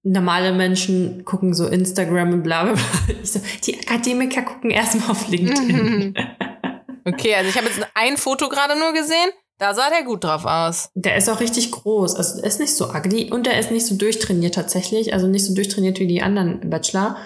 normale 0.02 0.52
Menschen 0.52 1.24
gucken 1.24 1.54
so 1.54 1.66
Instagram 1.66 2.34
und 2.34 2.42
bla 2.42 2.64
bla 2.64 2.74
bla. 2.74 2.82
Ich 3.22 3.32
so, 3.32 3.40
die 3.64 3.78
Akademiker 3.80 4.42
gucken 4.42 4.70
erstmal 4.70 5.12
auf 5.12 5.28
LinkedIn. 5.28 6.14
Okay, 7.04 7.34
also 7.34 7.48
ich 7.50 7.56
habe 7.56 7.66
jetzt 7.68 7.80
ein 7.94 8.16
Foto 8.16 8.48
gerade 8.48 8.78
nur 8.78 8.92
gesehen. 8.92 9.30
Da 9.58 9.74
sah 9.74 9.90
der 9.90 10.04
gut 10.04 10.24
drauf 10.24 10.46
aus. 10.46 10.88
Der 10.94 11.16
ist 11.16 11.28
auch 11.28 11.40
richtig 11.40 11.70
groß. 11.70 12.14
Also 12.16 12.36
der 12.36 12.46
ist 12.46 12.60
nicht 12.60 12.74
so 12.74 12.88
ugly 12.90 13.30
und 13.30 13.44
der 13.46 13.58
ist 13.58 13.70
nicht 13.70 13.84
so 13.86 13.94
durchtrainiert 13.94 14.54
tatsächlich. 14.54 15.12
Also 15.12 15.26
nicht 15.26 15.44
so 15.44 15.54
durchtrainiert 15.54 15.98
wie 15.98 16.06
die 16.06 16.22
anderen 16.22 16.70
Bachelor. 16.70 17.16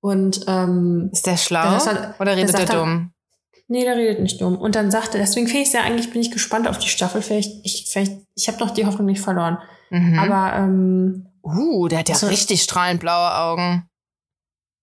Und 0.00 0.44
ähm, 0.48 1.10
Ist 1.12 1.26
der 1.26 1.36
schlau? 1.36 1.78
Sagt- 1.78 2.20
oder 2.20 2.36
redet 2.36 2.54
der 2.54 2.60
der 2.60 2.66
sagt 2.68 2.72
dumm? 2.80 3.12
Nee, 3.68 3.84
der 3.84 3.96
redet 3.96 4.20
nicht 4.20 4.40
dumm. 4.40 4.56
Und 4.58 4.74
dann 4.76 4.90
sagte, 4.90 5.18
deswegen 5.18 5.46
finde 5.46 5.62
ich 5.62 5.72
ja 5.72 5.82
eigentlich, 5.82 6.10
bin 6.10 6.20
ich 6.22 6.30
gespannt 6.30 6.68
auf 6.68 6.78
die 6.78 6.88
Staffel. 6.88 7.20
Vielleicht, 7.22 7.64
ich, 7.64 7.86
vielleicht, 7.90 8.12
ich 8.34 8.48
habe 8.48 8.58
noch 8.58 8.70
die 8.70 8.84
Hoffnung 8.86 9.06
nicht 9.06 9.20
verloren. 9.22 9.58
Mhm. 9.90 10.18
Aber 10.18 10.56
ähm, 10.56 11.26
uh, 11.42 11.88
der 11.88 11.98
hat 12.00 12.08
ja 12.08 12.14
So- 12.14 12.26
richtig 12.28 12.62
strahlend 12.62 13.00
blaue 13.00 13.34
Augen. 13.36 13.86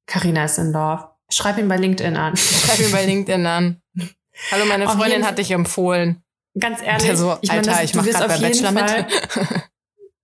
Carina 0.08 0.46
ist 0.46 0.58
in 0.60 0.72
Love. 0.72 1.08
Schreib 1.30 1.58
ihn 1.58 1.68
bei 1.68 1.78
LinkedIn 1.78 2.16
an. 2.18 2.36
Schreib 2.38 2.80
ihn 2.80 2.92
bei 2.92 3.06
LinkedIn 3.08 3.46
an. 3.46 3.82
Hallo, 4.50 4.66
meine 4.66 4.88
Auf 4.88 4.94
Freundin 4.96 5.26
hat 5.26 5.38
dich 5.38 5.52
empfohlen. 5.52 6.24
Ganz 6.60 6.82
ehrlich, 6.82 7.04
Der 7.08 7.16
so, 7.18 7.38
ich 7.42 7.50
meine, 7.50 7.60
Alter, 7.62 7.72
das- 7.72 7.84
ich 7.84 7.92
du 7.92 7.98
mach 8.00 8.06
wirst 8.06 8.18
gerade 8.20 8.34
auf 8.34 8.40
bei 8.42 8.48
jeden 8.48 8.64
Bachelor 8.64 8.88
Fall, 8.88 9.04
mit. 9.04 9.62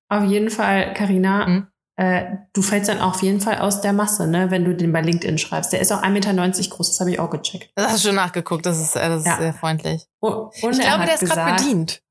Auf 0.09 0.24
jeden 0.24 0.49
Fall, 0.49 0.93
Carina, 0.93 1.45
Hm? 1.45 1.68
äh, 1.97 2.26
du 2.53 2.61
fällst 2.61 2.88
dann 2.89 3.01
auf 3.01 3.22
jeden 3.24 3.41
Fall 3.41 3.57
aus 3.57 3.82
der 3.82 3.91
Masse, 3.91 4.26
ne, 4.28 4.49
wenn 4.51 4.63
du 4.63 4.74
den 4.74 4.93
bei 4.93 5.01
LinkedIn 5.01 5.38
schreibst. 5.38 5.74
Der 5.74 5.82
ist 5.82 5.91
auch 5.91 6.01
1,90 6.01 6.11
Meter 6.11 6.34
groß, 6.76 6.91
das 6.91 6.99
habe 7.01 7.11
ich 7.11 7.20
auch 7.20 7.30
gecheckt. 7.30 7.72
Das 7.76 7.88
hast 7.91 8.03
du 8.03 8.07
schon 8.09 8.15
nachgeguckt, 8.15 8.65
das 8.65 8.80
ist, 8.80 8.95
äh, 8.95 9.09
das 9.09 9.26
Ja. 9.26 9.34
ist 9.34 9.39
sehr 9.39 9.53
freundlich. 9.53 10.05
Und, 10.22 10.34
und 10.63 10.72
Ich 10.72 10.80
glaube, 10.80 11.05
der 11.05 11.15
ist 11.15 11.26
gerade 11.26 11.55
bedient. 11.61 12.01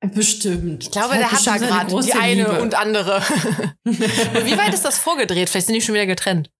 Bestimmt. 0.00 0.84
Ich 0.84 0.90
glaube, 0.92 1.16
der 1.16 1.32
hat 1.32 1.44
da 1.44 1.56
gerade 1.56 2.00
die 2.02 2.12
eine 2.12 2.60
und 2.60 2.76
andere. 2.76 3.20
Wie 3.84 4.56
weit 4.58 4.72
ist 4.72 4.84
das 4.84 4.98
vorgedreht? 4.98 5.48
Vielleicht 5.50 5.66
sind 5.66 5.74
die 5.74 5.80
schon 5.82 5.94
wieder 5.96 6.06
getrennt. 6.06 6.50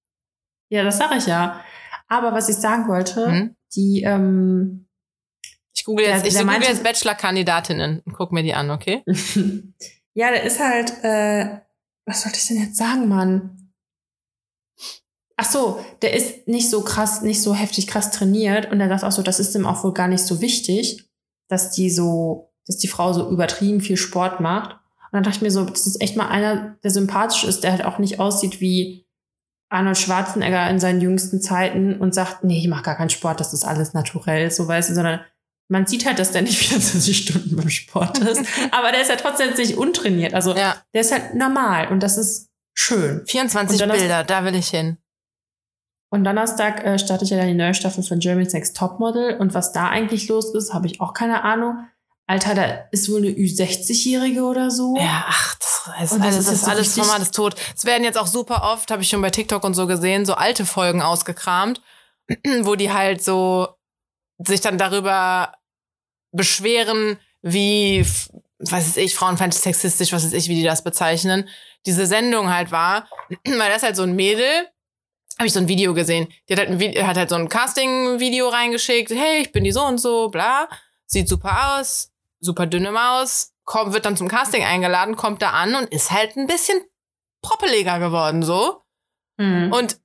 Ja, 0.71 0.83
das 0.83 0.99
sage 0.99 1.17
ich 1.19 1.27
ja. 1.27 1.61
Aber 2.09 2.33
was 2.33 2.49
ich 2.49 2.57
sagen 2.57 2.89
wollte, 2.89 3.27
Hm? 3.31 3.57
die, 3.77 4.03
ähm, 4.03 4.87
Ich 5.75 5.85
google 5.85 6.07
jetzt, 6.07 6.23
Der- 6.23 6.27
ich 6.27 6.33
der 6.35 6.43
google 6.43 6.59
meinte- 6.59 6.69
jetzt 6.73 6.83
Bachelor-Kandidatinnen 6.83 8.03
und 8.05 8.13
guck 8.13 8.33
mir 8.33 8.43
die 8.43 8.53
an, 8.55 8.71
okay? 8.71 9.03
ja, 10.15 10.31
der 10.31 10.43
ist 10.43 10.59
halt, 10.59 10.93
äh, 11.05 11.61
was 12.05 12.23
sollte 12.23 12.39
ich 12.39 12.49
denn 12.49 12.61
jetzt 12.61 12.77
sagen, 12.77 13.09
Mann? 13.09 13.71
Ach 15.37 15.49
so, 15.51 15.85
der 16.03 16.15
ist 16.15 16.49
nicht 16.49 16.69
so 16.69 16.83
krass, 16.83 17.23
nicht 17.23 17.41
so 17.41 17.55
heftig 17.55 17.87
krass 17.87 18.11
trainiert 18.11 18.73
und 18.73 18.81
er 18.81 18.89
sagt 18.89 19.05
auch 19.05 19.13
so, 19.13 19.23
das 19.23 19.39
ist 19.39 19.55
ihm 19.55 19.67
auch 19.67 19.85
wohl 19.85 19.93
gar 19.95 20.09
nicht 20.09 20.25
so 20.25 20.41
wichtig, 20.41 21.09
dass 21.47 21.71
die 21.71 21.91
so, 21.91 22.53
dass 22.67 22.79
die 22.79 22.89
Frau 22.89 23.13
so 23.13 23.31
übertrieben 23.31 23.81
viel 23.81 23.97
Sport 23.97 24.41
macht. 24.41 24.73
Und 24.73 25.13
dann 25.13 25.23
dachte 25.23 25.37
ich 25.37 25.43
mir 25.43 25.51
so, 25.53 25.65
das 25.65 25.87
ist 25.87 26.03
echt 26.03 26.17
mal 26.17 26.29
einer, 26.29 26.77
der 26.83 26.91
sympathisch 26.91 27.45
ist, 27.45 27.63
der 27.63 27.71
halt 27.71 27.85
auch 27.85 27.99
nicht 27.99 28.19
aussieht 28.19 28.61
wie 28.61 29.07
Arnold 29.71 29.99
Schwarzenegger 29.99 30.69
in 30.71 30.81
seinen 30.81 31.01
jüngsten 31.01 31.41
Zeiten 31.41 32.01
und 32.01 32.15
sagt, 32.15 32.43
nee, 32.45 32.59
ich 32.59 32.69
mache 32.69 32.83
gar 32.83 32.97
keinen 32.97 33.11
Sport, 33.11 33.41
das 33.41 33.53
ist 33.53 33.65
alles 33.65 33.93
naturell, 33.93 34.51
so 34.51 34.67
weißt 34.67 34.91
du, 34.91 34.95
sondern 34.95 35.21
man 35.71 35.87
sieht 35.87 36.07
halt, 36.07 36.19
dass 36.19 36.33
der 36.33 36.43
nicht 36.43 36.59
24 36.69 37.17
Stunden 37.19 37.57
beim 37.57 37.69
Sport 37.69 38.19
ist, 38.19 38.41
aber 38.71 38.93
der 38.93 39.03
ist 39.03 39.11
ja 39.11 39.17
trotzdem 39.17 39.55
nicht 39.55 39.77
untrainiert. 39.77 40.33
Also 40.35 40.57
Ja. 40.57 40.77
der 40.95 41.03
ist 41.03 41.13
halt 41.13 41.35
normal 41.35 41.89
und 41.89 42.03
das 42.03 42.17
ist 42.17 42.47
schön. 42.75 43.23
24 43.27 43.75
Und 43.75 43.81
dann 43.81 43.91
hast- 43.93 43.99
Bilder, 44.01 44.25
da 44.25 44.45
will 44.45 44.55
ich 44.55 44.69
hin. 44.69 44.97
Und 46.11 46.25
Donnerstag 46.25 46.85
äh, 46.87 46.99
startet 46.99 47.29
ja 47.29 47.37
dann 47.37 47.49
die 47.49 47.55
neue 47.55 47.75
Staffel 47.75 48.03
von 48.03 48.19
Jeremy's 48.21 48.55
Next 48.55 48.75
Topmodel 48.77 49.37
und 49.37 49.53
was 49.53 49.73
da 49.73 49.89
eigentlich 49.91 50.27
los 50.29 50.55
ist, 50.55 50.73
habe 50.73 50.87
ich 50.87 51.03
auch 51.03 51.13
keine 51.13 51.45
Ahnung. 51.45 51.87
Alter, 52.29 52.55
da 52.55 52.65
ist 52.93 53.11
wohl 53.11 53.19
eine 53.19 53.31
Ü60-Jährige 53.31 54.43
oder 54.45 54.71
so. 54.71 54.95
Ja, 54.97 55.25
ach, 55.27 55.57
das 55.59 56.05
ist 56.05 56.13
Und 56.13 56.21
das 56.25 56.35
alles, 56.35 56.37
ist 56.39 56.47
das 56.49 56.55
ist 56.55 56.65
so 56.65 56.71
alles 56.71 56.87
richtig- 56.89 57.03
normales 57.05 57.31
Tod. 57.31 57.57
Es 57.75 57.85
werden 57.87 58.05
jetzt 58.05 58.19
auch 58.19 58.27
super 58.27 58.63
oft, 58.73 58.91
habe 58.91 59.03
ich 59.03 59.09
schon 59.09 59.23
bei 59.23 59.31
TikTok 59.31 59.65
und 59.65 59.73
so 59.75 59.87
gesehen, 59.87 60.27
so 60.27 60.35
alte 60.35 60.67
Folgen 60.67 61.01
ausgekramt, 61.03 61.81
wo 62.63 62.75
die 62.75 62.93
halt 62.93 63.25
so 63.25 63.69
sich 64.47 64.61
dann 64.61 64.77
darüber 64.79 65.55
beschweren, 66.33 67.19
wie, 67.41 68.05
was 68.59 68.73
weiß 68.73 68.97
ich, 68.99 69.15
frauenfeindlich, 69.15 69.63
sexistisch, 69.63 70.13
was 70.13 70.25
weiß 70.25 70.33
ich, 70.35 70.49
wie 70.49 70.55
die 70.55 70.65
das 70.65 70.85
bezeichnen, 70.85 71.49
diese 71.87 72.07
Sendung 72.07 72.53
halt 72.53 72.71
war. 72.71 73.09
Weil 73.47 73.71
das 73.73 73.83
halt 73.83 73.97
so 73.97 74.03
ein 74.03 74.15
Mädel, 74.15 74.69
habe 75.39 75.47
ich 75.47 75.53
so 75.55 75.61
ein 75.61 75.69
Video 75.69 75.95
gesehen. 75.95 76.29
Die 76.49 76.53
hat 76.55 76.59
halt, 76.69 76.71
ein 76.71 77.07
hat 77.07 77.17
halt 77.17 77.31
so 77.31 77.37
ein 77.37 77.49
Casting-Video 77.49 78.49
reingeschickt. 78.49 79.11
Hey, 79.13 79.41
ich 79.43 79.53
bin 79.53 79.65
die 79.65 79.73
so 79.73 79.83
und 79.85 79.99
so, 79.99 80.29
bla. 80.29 80.69
Sieht 81.07 81.27
super 81.29 81.79
aus, 81.79 82.11
super 82.41 82.67
dünne 82.67 82.93
Maus. 82.93 83.53
Kommt, 83.65 83.93
wird 83.93 84.05
dann 84.07 84.17
zum 84.17 84.29
Casting 84.29 84.65
eingeladen, 84.65 85.17
kommt 85.17 85.43
da 85.43 85.51
an 85.51 85.75
und 85.75 85.93
ist 85.93 86.11
halt 86.11 86.37
ein 86.37 86.47
bisschen 86.47 86.81
proppeliger 87.43 87.99
geworden, 87.99 88.43
so. 88.43 88.83
Hm. 89.41 89.71
Und 89.73 90.01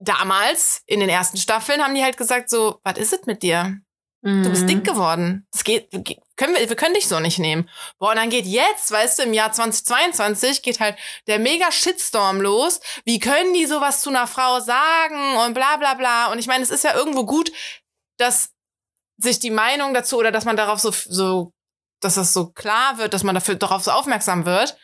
damals, 0.00 0.82
in 0.86 1.00
den 1.00 1.08
ersten 1.08 1.36
Staffeln, 1.36 1.82
haben 1.82 1.94
die 1.94 2.02
halt 2.02 2.16
gesagt 2.16 2.50
so, 2.50 2.80
was 2.84 2.98
ist 2.98 3.12
es 3.12 3.26
mit 3.26 3.42
dir? 3.42 3.80
Du 4.20 4.50
bist 4.50 4.62
Mhm. 4.62 4.66
dick 4.66 4.84
geworden. 4.84 5.46
Das 5.52 5.62
geht, 5.62 5.88
ge- 5.92 6.18
können 6.36 6.52
wir, 6.56 6.68
wir 6.68 6.74
können 6.74 6.94
dich 6.94 7.06
so 7.06 7.20
nicht 7.20 7.38
nehmen. 7.38 7.70
Boah, 8.00 8.10
und 8.10 8.16
dann 8.16 8.30
geht 8.30 8.46
jetzt, 8.46 8.90
weißt 8.90 9.20
du, 9.20 9.22
im 9.22 9.32
Jahr 9.32 9.52
2022 9.52 10.62
geht 10.62 10.80
halt 10.80 10.98
der 11.28 11.38
mega 11.38 11.70
Shitstorm 11.70 12.40
los. 12.40 12.80
Wie 13.04 13.20
können 13.20 13.54
die 13.54 13.64
sowas 13.66 14.00
zu 14.02 14.10
einer 14.10 14.26
Frau 14.26 14.58
sagen 14.58 15.36
und 15.38 15.54
bla 15.54 15.76
bla 15.76 15.94
bla. 15.94 16.32
Und 16.32 16.40
ich 16.40 16.48
meine, 16.48 16.64
es 16.64 16.70
ist 16.70 16.82
ja 16.82 16.96
irgendwo 16.96 17.24
gut, 17.26 17.52
dass 18.18 18.50
sich 19.18 19.38
die 19.38 19.50
Meinung 19.52 19.94
dazu 19.94 20.18
oder 20.18 20.32
dass 20.32 20.44
man 20.44 20.56
darauf 20.56 20.80
so, 20.80 20.90
so, 20.90 21.52
dass 22.00 22.14
das 22.14 22.32
so 22.32 22.50
klar 22.50 22.98
wird, 22.98 23.14
dass 23.14 23.24
man 23.24 23.34
dafür 23.34 23.54
darauf 23.54 23.82
so 23.82 23.90
aufmerksam 23.90 24.46
wird. 24.46 24.76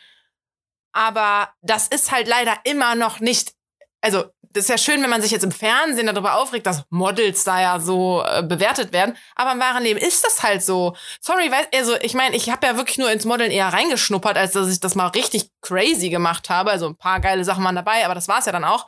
Aber 0.93 1.49
das 1.61 1.87
ist 1.87 2.11
halt 2.11 2.27
leider 2.27 2.57
immer 2.63 2.95
noch 2.95 3.19
nicht, 3.19 3.53
also 4.01 4.25
das 4.55 4.63
ist 4.65 4.69
ja 4.69 4.77
schön, 4.77 5.03
wenn 5.03 5.09
man 5.09 5.21
sich 5.21 5.31
jetzt 5.31 5.43
im 5.43 5.51
Fernsehen 5.51 6.07
darüber 6.07 6.35
aufregt, 6.35 6.65
dass 6.65 6.85
Models 6.89 7.43
da 7.43 7.59
ja 7.59 7.79
so 7.79 8.23
äh, 8.25 8.41
bewertet 8.41 8.93
werden. 8.93 9.17
Aber 9.35 9.51
im 9.51 9.59
wahren 9.59 9.83
Leben 9.83 9.99
ist 9.99 10.23
das 10.23 10.43
halt 10.43 10.63
so. 10.63 10.95
Sorry, 11.19 11.51
weißt 11.51 11.75
also 11.75 11.97
ich 11.99 12.13
meine, 12.13 12.35
ich 12.37 12.49
habe 12.49 12.65
ja 12.65 12.77
wirklich 12.77 12.97
nur 12.97 13.11
ins 13.11 13.25
Modeln 13.25 13.51
eher 13.51 13.67
reingeschnuppert, 13.67 14.37
als 14.37 14.53
dass 14.53 14.71
ich 14.71 14.79
das 14.79 14.95
mal 14.95 15.07
richtig 15.07 15.49
crazy 15.61 16.09
gemacht 16.09 16.49
habe. 16.49 16.71
Also 16.71 16.87
ein 16.87 16.95
paar 16.95 17.19
geile 17.19 17.43
Sachen 17.43 17.65
waren 17.65 17.75
dabei, 17.75 18.05
aber 18.05 18.15
das 18.15 18.29
war's 18.29 18.45
ja 18.45 18.53
dann 18.53 18.63
auch. 18.63 18.87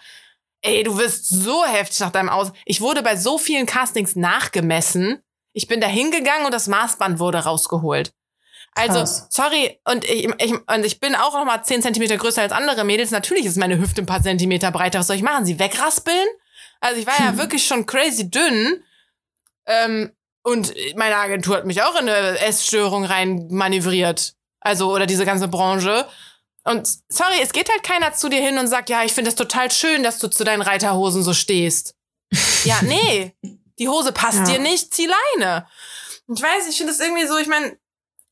Ey, 0.61 0.83
du 0.83 0.97
wirst 0.97 1.27
so 1.27 1.65
heftig 1.65 1.99
nach 1.99 2.11
deinem 2.11 2.29
Aus. 2.29 2.51
Ich 2.65 2.79
wurde 2.79 3.03
bei 3.03 3.17
so 3.17 3.37
vielen 3.37 3.65
Castings 3.65 4.15
nachgemessen. 4.15 5.21
Ich 5.53 5.67
bin 5.67 5.81
da 5.81 5.87
hingegangen 5.87 6.45
und 6.45 6.53
das 6.53 6.67
Maßband 6.67 7.19
wurde 7.19 7.39
rausgeholt. 7.39 8.13
Also, 8.77 8.99
Krass. 8.99 9.27
sorry, 9.29 9.79
und 9.85 10.03
ich, 10.05 10.29
ich, 10.39 10.51
und 10.53 10.85
ich 10.85 10.99
bin 10.99 11.15
auch 11.15 11.33
noch 11.33 11.45
mal 11.45 11.63
10 11.63 11.81
Zentimeter 11.81 12.17
größer 12.17 12.41
als 12.43 12.51
andere 12.51 12.83
Mädels. 12.83 13.11
Natürlich 13.11 13.45
ist 13.45 13.57
meine 13.57 13.77
Hüfte 13.79 14.01
ein 14.01 14.05
paar 14.05 14.21
Zentimeter 14.21 14.71
breiter. 14.71 14.99
Was 14.99 15.07
soll 15.07 15.15
ich 15.15 15.23
machen? 15.23 15.45
Sie 15.45 15.57
wegraspeln? 15.59 16.27
Also 16.79 16.99
ich 17.01 17.07
war 17.07 17.19
ja 17.19 17.37
wirklich 17.37 17.65
schon 17.65 17.85
crazy 17.85 18.29
dünn. 18.29 18.83
Ähm, 19.65 20.11
und 20.43 20.73
meine 20.95 21.17
Agentur 21.17 21.57
hat 21.57 21.65
mich 21.65 21.81
auch 21.81 21.99
in 21.99 22.07
eine 22.07 22.39
Essstörung 22.39 23.03
rein 23.03 23.47
manövriert. 23.49 24.33
Also, 24.61 24.93
oder 24.93 25.05
diese 25.05 25.25
ganze 25.25 25.47
Branche. 25.47 26.05
Und 26.63 26.87
sorry, 27.09 27.35
es 27.41 27.53
geht 27.53 27.69
halt 27.69 27.83
keiner 27.83 28.13
zu 28.13 28.29
dir 28.29 28.41
hin 28.41 28.57
und 28.57 28.67
sagt, 28.67 28.89
ja, 28.89 29.03
ich 29.03 29.13
finde 29.13 29.29
das 29.31 29.35
total 29.35 29.71
schön, 29.71 30.03
dass 30.03 30.19
du 30.19 30.27
zu 30.29 30.43
deinen 30.43 30.61
Reiterhosen 30.61 31.23
so 31.23 31.33
stehst. 31.33 31.95
ja, 32.63 32.79
nee. 32.83 33.33
Die 33.79 33.87
Hose 33.89 34.11
passt 34.11 34.39
Ja. 34.39 34.45
dir 34.55 34.59
nicht, 34.59 34.93
zieh 34.93 35.07
Leine. 35.37 35.67
Ich 36.33 36.41
weiß, 36.41 36.67
ich 36.69 36.77
finde 36.77 36.91
das 36.91 36.99
irgendwie 36.99 37.25
so, 37.27 37.37
ich 37.37 37.47
meine, 37.47 37.77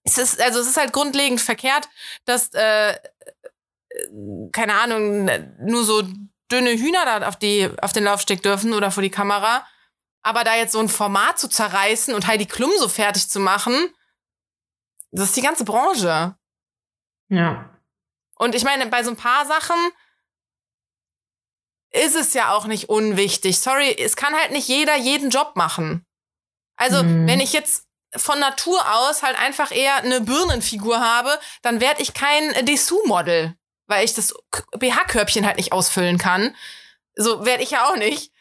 es 0.06 0.18
ist, 0.18 0.40
also 0.42 0.60
es 0.60 0.68
ist 0.68 0.78
halt 0.78 0.94
grundlegend 0.94 1.42
verkehrt, 1.42 1.90
dass, 2.26 2.50
äh, 2.54 2.98
keine 4.52 4.76
Ahnung, 4.76 5.30
nur 5.60 5.84
so 5.84 6.04
dünne 6.52 6.72
Hühner 6.72 7.06
da 7.06 7.28
auf, 7.28 7.38
die, 7.38 7.70
auf 7.82 7.92
den 7.92 8.04
Laufsteg 8.04 8.44
dürfen 8.44 8.74
oder 8.74 8.92
vor 8.92 9.04
die 9.04 9.10
Kamera. 9.10 9.68
Aber 10.22 10.44
da 10.44 10.56
jetzt 10.56 10.74
so 10.74 10.80
ein 10.80 10.90
Format 10.90 11.40
zu 11.40 11.50
zerreißen 11.50 12.14
und 12.14 12.28
Heidi 12.28 12.46
Klum 12.46 12.72
so 12.78 12.88
fertig 12.88 13.30
zu 13.30 13.40
machen, 13.40 13.74
das 15.12 15.28
ist 15.30 15.38
die 15.38 15.42
ganze 15.42 15.66
Branche. 15.66 16.36
Ja. 17.30 17.70
Und 18.38 18.54
ich 18.54 18.64
meine, 18.64 18.88
bei 18.88 19.04
so 19.04 19.12
ein 19.12 19.18
paar 19.18 19.46
Sachen 19.46 19.76
ist 21.92 22.16
es 22.16 22.34
ja 22.34 22.54
auch 22.54 22.66
nicht 22.66 22.90
unwichtig. 22.90 23.60
Sorry, 23.60 23.96
es 23.98 24.16
kann 24.16 24.36
halt 24.36 24.52
nicht 24.52 24.68
jeder 24.68 24.96
jeden 24.98 25.30
Job 25.30 25.56
machen. 25.56 26.06
Also, 26.76 27.02
Mhm. 27.04 27.28
wenn 27.28 27.40
ich 27.40 27.54
jetzt 27.54 27.85
von 28.18 28.40
Natur 28.40 28.80
aus 28.96 29.24
halt 29.24 29.38
einfach 29.40 29.72
eher 29.72 29.98
eine 29.98 30.22
Birnenfigur 30.22 31.00
habe, 31.00 31.40
dann 31.62 31.80
werde 31.80 32.02
ich 32.02 32.14
kein 32.14 32.66
Dessous-Model, 32.66 33.56
weil 33.88 34.06
ich 34.06 34.14
das 34.14 34.34
BH-Körbchen 34.78 35.46
halt 35.46 35.58
nicht 35.58 35.72
ausfüllen 35.72 36.18
kann. 36.18 36.56
So 37.16 37.46
werde 37.46 37.64
ich 37.64 37.72
ja 37.72 37.88
auch 37.88 37.96
nicht. 37.96 38.32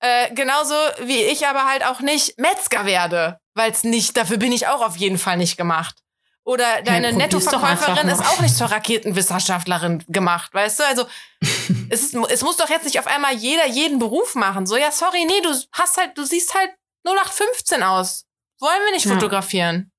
Äh, 0.00 0.34
genauso 0.34 0.74
wie 1.00 1.22
ich 1.22 1.46
aber 1.46 1.64
halt 1.64 1.84
auch 1.84 2.00
nicht 2.00 2.38
Metzger 2.38 2.84
werde, 2.84 3.40
weil 3.54 3.70
es 3.70 3.84
nicht, 3.84 4.16
dafür 4.16 4.36
bin 4.36 4.52
ich 4.52 4.66
auch 4.66 4.82
auf 4.82 4.96
jeden 4.96 5.18
Fall 5.18 5.36
nicht 5.36 5.56
gemacht. 5.56 5.96
Oder 6.44 6.82
deine 6.82 7.10
doch 7.10 7.16
Nettoverkäuferin 7.16 8.08
ist 8.08 8.20
auch 8.20 8.40
nicht 8.40 8.54
zur 8.54 8.66
Raketenwissenschaftlerin 8.66 10.04
gemacht, 10.08 10.52
weißt 10.52 10.80
du? 10.80 10.84
Also 10.84 11.06
es, 11.88 12.02
ist, 12.02 12.14
es 12.14 12.42
muss 12.42 12.58
doch 12.58 12.68
jetzt 12.68 12.84
nicht 12.84 12.98
auf 12.98 13.06
einmal 13.06 13.34
jeder 13.34 13.66
jeden 13.66 13.98
Beruf 13.98 14.34
machen. 14.34 14.66
So, 14.66 14.76
ja, 14.76 14.90
sorry, 14.90 15.24
nee, 15.26 15.40
du 15.42 15.54
hast 15.72 15.96
halt, 15.96 16.18
du 16.18 16.24
siehst 16.24 16.54
halt 16.54 16.70
0815 17.06 17.82
aus. 17.82 18.23
Wollen 18.60 18.80
wir 18.86 18.92
nicht 18.92 19.06
Ja. 19.06 19.14
fotografieren. 19.14 19.90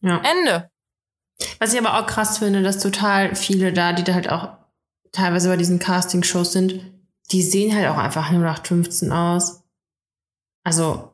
ja. 0.00 0.20
Ende. 0.24 0.70
Was 1.58 1.74
ich 1.74 1.78
aber 1.80 1.98
auch 1.98 2.06
krass 2.06 2.38
finde, 2.38 2.62
dass 2.62 2.78
total 2.78 3.34
viele 3.34 3.72
da, 3.72 3.92
die 3.92 4.04
da 4.04 4.14
halt 4.14 4.30
auch 4.30 4.56
teilweise 5.12 5.48
bei 5.48 5.56
diesen 5.56 5.78
Casting-Shows 5.78 6.52
sind, 6.52 6.92
die 7.32 7.42
sehen 7.42 7.74
halt 7.74 7.88
auch 7.88 7.98
einfach 7.98 8.30
nur 8.30 8.40
nach 8.42 8.64
15 8.64 9.12
aus. 9.12 9.62
Also, 10.64 11.12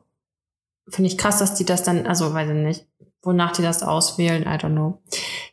finde 0.89 1.09
ich 1.09 1.17
krass, 1.17 1.39
dass 1.39 1.55
die 1.55 1.65
das 1.65 1.83
dann, 1.83 2.07
also 2.07 2.33
weiß 2.33 2.49
ich 2.49 2.55
nicht, 2.55 2.87
wonach 3.21 3.51
die 3.51 3.61
das 3.63 3.83
auswählen, 3.83 4.43
I 4.43 4.55
don't 4.57 4.71
know. 4.71 5.01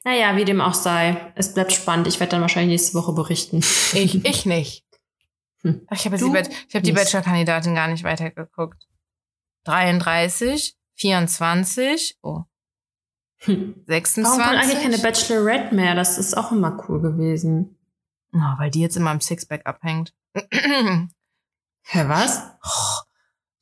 Naja, 0.05 0.37
wie 0.37 0.45
dem 0.45 0.61
auch 0.61 0.75
sei, 0.75 1.33
es 1.35 1.53
bleibt 1.55 1.73
spannend. 1.73 2.07
Ich 2.07 2.21
werde 2.21 2.33
dann 2.33 2.41
wahrscheinlich 2.41 2.81
nächste 2.81 2.97
Woche 2.99 3.13
berichten. 3.13 3.59
Ich, 3.59 3.95
ich 4.25 4.47
nicht. 4.47 4.85
Hm. 5.63 5.87
Ich 5.93 6.05
habe 6.07 6.17
die, 6.17 6.25
hab 6.75 6.83
die. 6.83 6.93
Bachelor-Kandidatin 6.93 7.75
gar 7.75 7.89
nicht 7.89 8.05
weitergeguckt. 8.05 8.87
33, 9.65 10.77
24, 11.01 12.19
oh, 12.23 12.43
Hm. 13.43 13.75
26. 13.87 14.25
Warum 14.25 14.39
kommt 14.39 14.63
eigentlich 14.63 14.83
keine 14.83 14.99
Bachelorette 14.99 15.75
mehr? 15.75 15.95
Das 15.95 16.19
ist 16.19 16.37
auch 16.37 16.53
immer 16.53 16.79
cool 16.89 17.01
gewesen. 17.01 17.79
Oh, 18.35 18.59
weil 18.59 18.71
die 18.71 18.81
jetzt 18.81 18.97
immer 18.99 19.13
im 19.13 19.21
Sixpack 19.21 19.67
abhängt. 19.67 20.13
Hä, 20.35 22.05
was? 22.07 22.43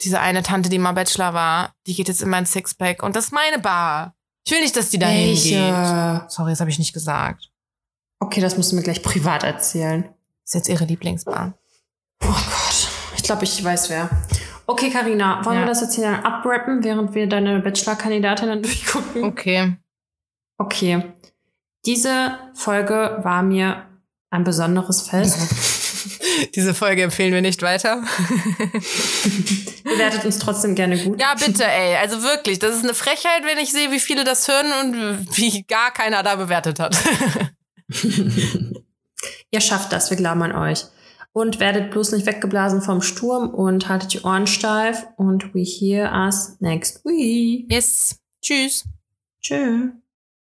diese 0.02 0.20
eine 0.20 0.42
Tante, 0.42 0.68
die 0.68 0.78
mal 0.78 0.92
Bachelor 0.92 1.34
war, 1.34 1.74
die 1.86 1.94
geht 1.94 2.08
jetzt 2.08 2.22
in 2.22 2.28
mein 2.28 2.46
Sixpack 2.46 3.02
und 3.02 3.16
das 3.16 3.26
ist 3.26 3.32
meine 3.32 3.58
Bar. 3.58 4.14
Ich 4.44 4.52
will 4.52 4.60
nicht, 4.60 4.76
dass 4.76 4.90
die 4.90 4.98
da 4.98 5.06
hingeht. 5.08 6.30
Sorry, 6.30 6.50
das 6.50 6.60
habe 6.60 6.70
ich 6.70 6.78
nicht 6.78 6.92
gesagt. 6.92 7.50
Okay, 8.20 8.40
das 8.40 8.56
musst 8.56 8.72
du 8.72 8.76
mir 8.76 8.82
gleich 8.82 9.02
privat 9.02 9.42
erzählen. 9.42 10.02
Das 10.44 10.50
ist 10.50 10.54
jetzt 10.54 10.68
ihre 10.68 10.84
Lieblingsbar. 10.84 11.54
Oh 12.22 12.26
Gott, 12.26 12.88
ich 13.16 13.22
glaube, 13.22 13.44
ich 13.44 13.62
weiß 13.62 13.90
wer. 13.90 14.08
Okay, 14.70 14.90
Karina, 14.90 15.42
wollen 15.46 15.56
Ja. 15.56 15.62
wir 15.62 15.66
das 15.68 15.80
jetzt 15.80 15.94
hier 15.94 16.04
dann 16.04 16.22
abrappen, 16.24 16.84
während 16.84 17.14
wir 17.14 17.26
deine 17.26 17.58
Bachelor-Kandidatinnen 17.60 18.62
durchgucken? 18.62 19.24
Okay. 19.24 19.76
Okay. 20.58 21.04
Diese 21.86 22.38
Folge 22.54 23.20
war 23.22 23.42
mir 23.42 23.86
ein 24.30 24.44
besonderes 24.44 25.00
Fest. 25.08 25.38
Diese 26.54 26.74
Folge 26.74 27.02
empfehlen 27.02 27.32
wir 27.32 27.40
nicht 27.40 27.62
weiter. 27.62 28.02
Bewertet 29.84 30.26
uns 30.26 30.38
trotzdem 30.38 30.74
gerne 30.74 30.98
gut. 31.02 31.18
Ja, 31.18 31.34
bitte, 31.34 31.64
ey. 31.64 31.96
Also 31.96 32.22
wirklich, 32.22 32.58
das 32.58 32.76
ist 32.76 32.84
eine 32.84 32.92
Frechheit, 32.94 33.44
wenn 33.44 33.56
ich 33.58 33.72
sehe, 33.72 33.90
wie 33.90 34.00
viele 34.00 34.24
das 34.24 34.46
hören 34.48 34.70
und 34.82 35.36
wie 35.38 35.62
gar 35.62 35.92
keiner 35.92 36.22
da 36.22 36.36
bewertet 36.36 36.78
hat. 36.78 36.94
Ihr 39.50 39.60
schafft 39.62 39.92
das, 39.92 40.10
wir 40.10 40.18
glauben 40.18 40.42
an 40.42 40.52
euch. 40.54 40.84
Und 41.32 41.60
werdet 41.60 41.90
bloß 41.90 42.12
nicht 42.12 42.26
weggeblasen 42.26 42.82
vom 42.82 43.00
Sturm 43.02 43.50
und 43.50 43.88
haltet 43.88 44.14
die 44.14 44.20
Ohren 44.20 44.46
steif. 44.46 45.06
Und 45.16 45.54
we 45.54 45.62
hear 45.62 46.12
us 46.12 46.56
next 46.60 47.04
week. 47.04 47.70
yes. 47.70 48.18
Tschüss. 48.40 48.84
Tschüss. 49.40 49.90